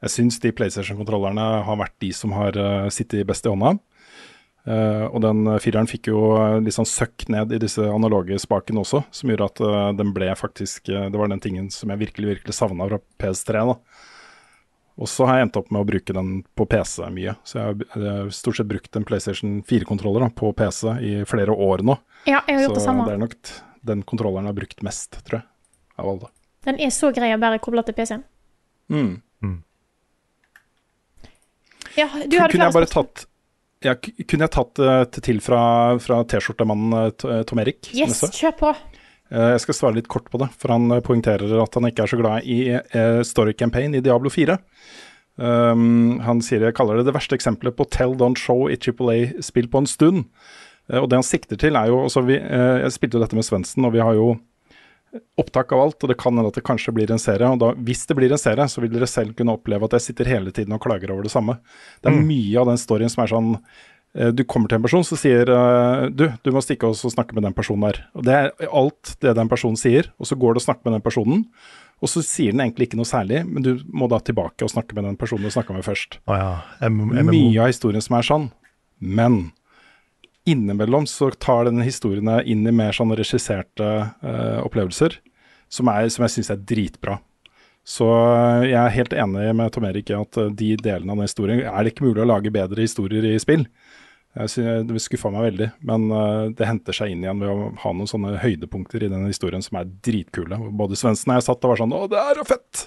[0.00, 3.74] Jeg syns de PlayStation-kontrollerne har vært de som har uh, sittet best i hånda.
[4.68, 6.20] Uh, og den fireren fikk jo
[6.60, 10.88] litt sånn søkk ned i disse analoge spakene også, som gjorde at den ble faktisk
[10.88, 13.64] Det var den tingen som jeg virkelig, virkelig savna fra PS3.
[13.72, 14.08] da.
[15.00, 17.32] Og så har jeg endt opp med å bruke den på PC mye.
[17.48, 17.64] Så jeg
[17.94, 21.96] har eh, stort sett brukt en PlayStation 4-kontroller på PC i flere år nå.
[22.28, 23.06] Ja, jeg har gjort Så det samme.
[23.06, 23.38] Så det er nok
[23.92, 25.46] den kontrolleren jeg har brukt mest, tror jeg,
[25.96, 26.28] av alle.
[26.68, 28.26] Den er så grei å bare koble til PC-en.
[28.92, 29.62] Mm.
[31.96, 33.24] Ja, du hadde kunne jeg bare tatt
[33.82, 35.60] ja, Kunne jeg tatt det til- til fra,
[36.04, 37.88] fra T-skjortemannen eh, Tom Erik?
[37.96, 38.72] Yes, kjør på.
[39.30, 42.02] Eh, Jeg skal svare litt kort på det, for han eh, poengterer at han ikke
[42.02, 44.58] er så glad i eh, story campaign i Diablo 4.
[45.40, 49.14] Um, han sier jeg kaller det det verste eksempelet på tell, don't show i Triple
[49.14, 50.24] A-spill på en stund.
[50.90, 53.46] Og det han sikter til er jo også vi, eh, Jeg spilte jo dette med
[53.46, 54.34] Svendsen, og vi har jo
[55.40, 57.46] opptak av alt, og det kan hende at det kanskje blir en serie.
[57.50, 60.10] Og da, hvis det blir en serie, så vil dere selv kunne oppleve at jeg
[60.10, 61.56] sitter hele tiden og klager over det samme.
[62.02, 62.26] Det er Mm.
[62.28, 63.58] mye av den storyen som er sånn
[64.10, 67.44] Du kommer til en person som sier eh, Du, du må stikke og snakke med
[67.46, 68.00] den personen der.
[68.18, 70.98] Og det er alt det den personen sier, og så går du og snakker med
[70.98, 71.44] den personen.
[72.00, 74.96] Og så sier den egentlig ikke noe særlig, men du må da tilbake og snakke
[74.96, 76.18] med den personen du snakka med først.
[76.26, 76.50] Oh ja.
[76.90, 78.50] Mye av historien som er sånn.
[78.98, 79.40] Men
[80.48, 83.90] innimellom så tar denne historiene inn i mer sånn regisserte
[84.24, 85.18] uh, opplevelser,
[85.70, 87.20] som, er, som jeg syns er dritbra.
[87.86, 91.20] Så eh, jeg er helt enig med Tom Erik i at eh, de delene av
[91.22, 93.64] den historien er det ikke mulig å lage bedre historier i spill.
[94.38, 97.90] Jeg det skuffa meg veldig, men eh, det henter seg inn igjen ved å ha
[97.96, 100.58] noen sånne høydepunkter i den historien som er dritkule.
[100.78, 102.84] Både Svendsen og jeg satt og var sånn Å, det er jo fett!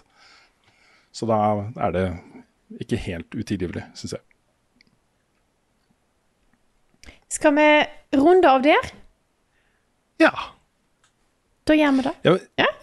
[1.13, 1.39] Så da
[1.83, 2.05] er det
[2.81, 4.23] ikke helt utilgivelig, syns jeg.
[7.33, 7.67] Skal vi
[8.17, 8.89] runde av der?
[10.23, 10.31] Ja.
[11.63, 12.11] Da gjør vi det.
[12.27, 12.33] Ja,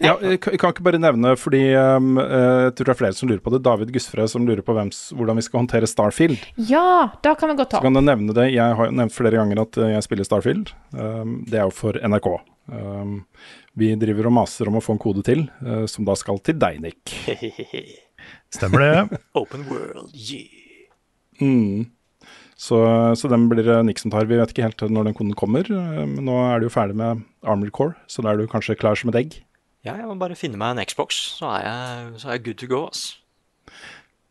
[0.01, 2.99] ja, jeg kan jeg kan ikke bare nevne, fordi um, eh, jeg tror det er
[3.03, 3.61] flere som lurer på det.
[3.67, 6.47] David Gusfred som lurer på hvem, hvordan vi skal håndtere Starfield.
[6.71, 8.47] Ja, da kan vi godt ta Så kan jeg nevne det.
[8.55, 10.73] Jeg har nevnt flere ganger at eh, jeg spiller Starfield.
[10.97, 12.31] Um, det er jo for NRK.
[12.71, 13.15] Um,
[13.77, 16.57] vi driver og maser om å få en kode til, uh, som da skal til
[16.61, 17.13] deg, Nick.
[18.55, 19.21] Stemmer det.
[19.37, 20.89] Open world, yeah.
[21.41, 21.91] Mm.
[22.61, 22.77] Så,
[23.17, 24.27] så den blir det Nick som tar.
[24.29, 25.65] Vi vet ikke helt når den koden kommer.
[25.65, 28.75] eh, Men nå er du jo ferdig med Armored Core, så da er du kanskje
[28.77, 29.39] klar som et egg.
[29.81, 32.59] Ja, jeg må bare finne meg en Xbox, så er jeg, så er jeg good
[32.61, 33.17] to go, ass.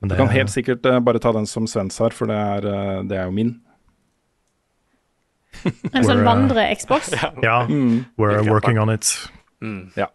[0.01, 2.69] Men Du kan helt sikkert eh, bare ta den som Svens har, for det er,
[2.71, 3.51] eh, det er jo min.
[5.93, 7.11] En sånn vandre-Xbox.
[7.43, 8.05] ja, Mm.
[8.17, 9.11] we're working on it.
[9.61, 9.91] Mm.
[9.99, 10.07] Ja.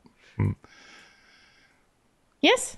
[2.45, 2.77] Yes.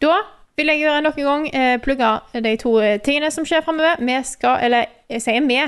[0.00, 0.20] Da
[0.56, 2.10] vil jeg gjøre nok en gang eh, plugge
[2.44, 4.00] de to eh, tingene som skjer framover.
[4.00, 5.58] Vi skal, eller jeg sier vi,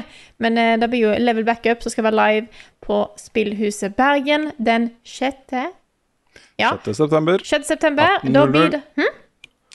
[0.43, 4.91] men eh, det blir jo Level Backup som skal være live på Spillhuset Bergen den
[5.05, 5.57] 6.
[6.59, 6.97] Ja, 6.
[6.97, 7.67] september 6.
[7.67, 8.17] september.
[8.25, 8.55] Da 18.00.
[8.55, 9.13] blir det hm?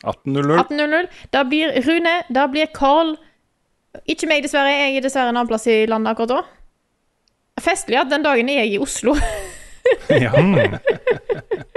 [0.03, 0.57] 18.00.
[0.57, 1.07] 18.00.
[1.31, 3.15] Da blir Rune, da blir Carl
[4.10, 4.72] Ikke meg, dessverre.
[4.73, 6.41] Jeg er dessverre en annen plass i landet akkurat da.
[7.61, 9.14] Festlig at den dagen er jeg i Oslo.
[10.10, 10.34] ja.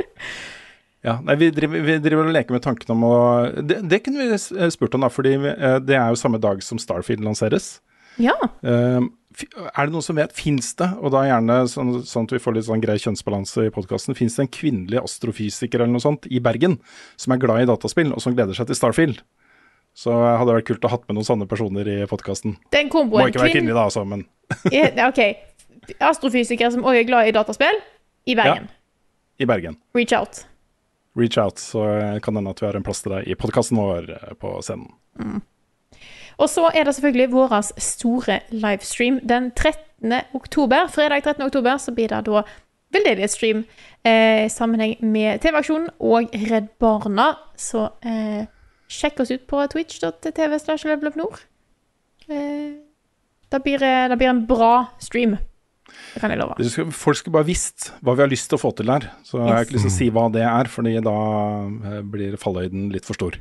[1.07, 1.19] ja.
[1.23, 3.17] Nei, vi driver, vi driver og leker med tanken om å
[3.63, 4.39] Det, det kunne vi
[4.75, 7.77] spurt om, da, fordi eh, det er jo samme dag som Starfield lanseres.
[8.19, 8.35] ja.
[8.63, 12.41] Um, er det noen som vet, fins det, og da gjerne sånn, sånn at vi
[12.41, 16.25] får litt sånn grei kjønnsbalanse i podkasten, fins det en kvinnelig astrofysiker eller noe sånt
[16.33, 16.79] i Bergen
[17.21, 19.21] som er glad i dataspill, og som gleder seg til Starfield?
[19.97, 22.57] Så hadde det vært kult å ha med noen sånne personer i podkasten.
[23.29, 24.25] Må ikke være kvinnelig, da, altså, men
[25.11, 25.23] OK.
[26.01, 27.85] Astrofysiker som også er glad i dataspill,
[28.25, 28.69] i Bergen.
[29.37, 29.81] i Bergen.
[29.97, 30.47] Reach out.
[31.17, 31.83] Reach out, så
[32.23, 34.59] kan det hende at vi har en plass til deg i podkasten vår eh, på
[34.65, 34.91] scenen.
[36.37, 40.13] Og så er det selvfølgelig vår store livestream den 13.
[40.37, 40.91] oktober.
[40.93, 41.47] Fredag 13.
[41.47, 42.43] oktober så blir det da
[42.93, 43.65] veldedighetsstream
[44.05, 47.33] eh, i sammenheng med TV-aksjonen og Redd Barna.
[47.57, 48.45] Så eh,
[48.89, 50.87] sjekk oss ut på twitch.tv slash.
[52.29, 52.73] Eh,
[53.49, 55.37] det, blir, eh, det blir en bra stream.
[56.15, 56.91] Det kan jeg love.
[56.97, 59.11] Folk skulle bare visst hva vi har lyst til å få til der.
[59.27, 61.17] Så jeg har ikke lyst til å si hva det er, fordi da
[61.93, 63.39] eh, blir fallhøyden litt for stor.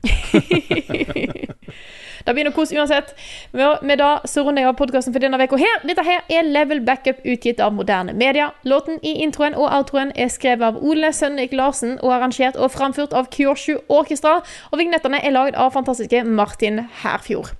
[2.25, 3.11] Det blir noe kos uansett.
[3.53, 5.83] Med med da så runder jeg av podkasten for denne uka her.
[5.85, 8.51] Dette her er Level Backup utgitt av moderne media.
[8.65, 13.13] Låten i introen og outroen er skrevet av Ole Sønnik Larsen og arrangert og framført
[13.13, 14.39] av Kyoshu Orkestra.
[14.71, 17.53] Og vignettene er lagd av fantastiske Martin Herfjord.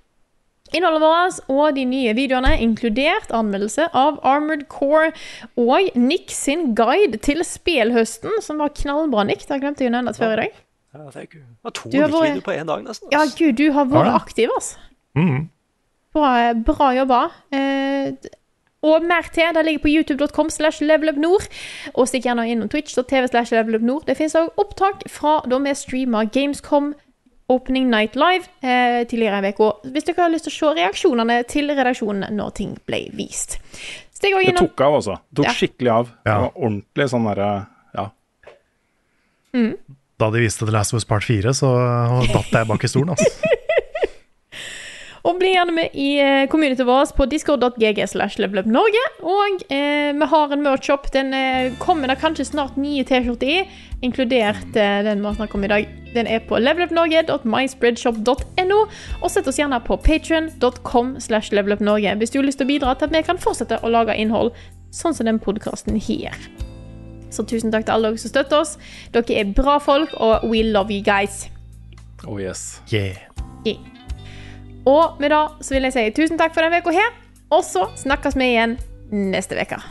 [0.76, 5.12] Innholdet vårt og de nye videoene, inkludert anmeldelse av Armored Core
[5.62, 9.46] og Nick sin guide til spelhøsten, som var knallbra, Nick.
[9.48, 10.62] Det glemte jeg å nevne før i dag.
[10.96, 13.10] Ja, det er var to Du har vært- videoer på én dag, nesten.
[13.12, 14.16] Ja, gud, du har Har vært ja.
[14.16, 14.78] aktiv, altså.
[15.16, 15.50] Mm.
[16.16, 17.22] Bra, bra jobba.
[17.52, 18.12] Eh,
[18.86, 21.48] og mer til det ligger på youtube.com slash levelupnord.
[21.96, 24.06] Og stikk gjerne innom twitch.tv slash levelupnord.
[24.06, 26.94] Det finnes også opptak fra da vi streama Gamescom
[27.48, 29.68] Opening Night Live eh, tidligere i uka.
[29.94, 33.60] Hvis dere har lyst til å se reaksjonene til redaksjonen når ting ble vist.
[34.22, 35.20] Det tok av, altså.
[35.30, 35.54] Det tok Ja.
[35.54, 36.10] skikkelig av.
[36.26, 37.52] Det var ordentlig sånn derre
[37.94, 38.10] Ja.
[40.18, 41.70] Da de viste The Last of Us Part 4, så
[42.32, 43.10] datt jeg bak i stolen.
[43.16, 43.30] Altså.
[45.26, 46.20] Og bli gjerne med i
[46.52, 49.02] communityen communityet vårt på discord.gg slash levelupnorge.
[49.24, 51.14] Og eh, vi har en merch-shop.
[51.14, 53.70] Den eh, kommer det kanskje snart nye T-skjorter i,
[54.02, 55.88] inkludert eh, den vi har snakket om i dag.
[56.14, 58.88] Den er på levelupnorge.myspreadshop.no.
[59.22, 62.94] Og sett oss gjerne på patreon.com slash levelupnorge hvis du har lyst til å bidra
[62.96, 64.52] til at vi kan fortsette å lage innhold
[64.96, 66.36] sånn som den podkasten her.
[67.34, 68.72] Så tusen takk til alle dere som støtter oss.
[69.12, 71.50] Dere er bra folk, og we love you guys.
[72.26, 72.82] Oh yes.
[72.90, 73.18] Yeah.
[73.66, 73.95] Yeah.
[74.86, 77.14] Og med det så vil jeg si tusen takk for denne uka her,
[77.54, 78.78] og så snakkes vi igjen
[79.12, 79.82] neste uke.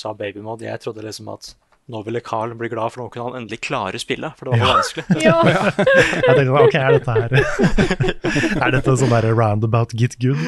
[0.00, 0.64] Sa babymod.
[0.64, 1.52] Jeg trodde liksom at
[1.90, 4.36] nå ville Carl bli glad, for nå kunne han endelig klare spillet.
[4.38, 4.72] For det var ja.
[4.74, 5.04] vanskelig.
[5.26, 5.36] Ja.
[5.44, 7.30] Jeg tenkte ok, er dette her
[8.64, 10.38] Er dette sånn der roundabout get good?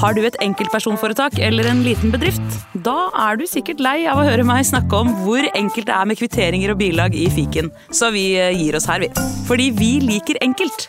[0.00, 2.58] Har du et enkeltpersonforetak eller en liten bedrift?
[2.86, 6.10] Da er du sikkert lei av å høre meg snakke om hvor enkelt det er
[6.10, 9.12] med kvitteringer og bilag i fiken, så vi eh, gir oss her, vi.
[9.48, 10.88] Fordi vi liker enkelt.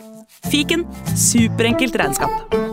[0.50, 2.71] Fiken superenkelt regnskap.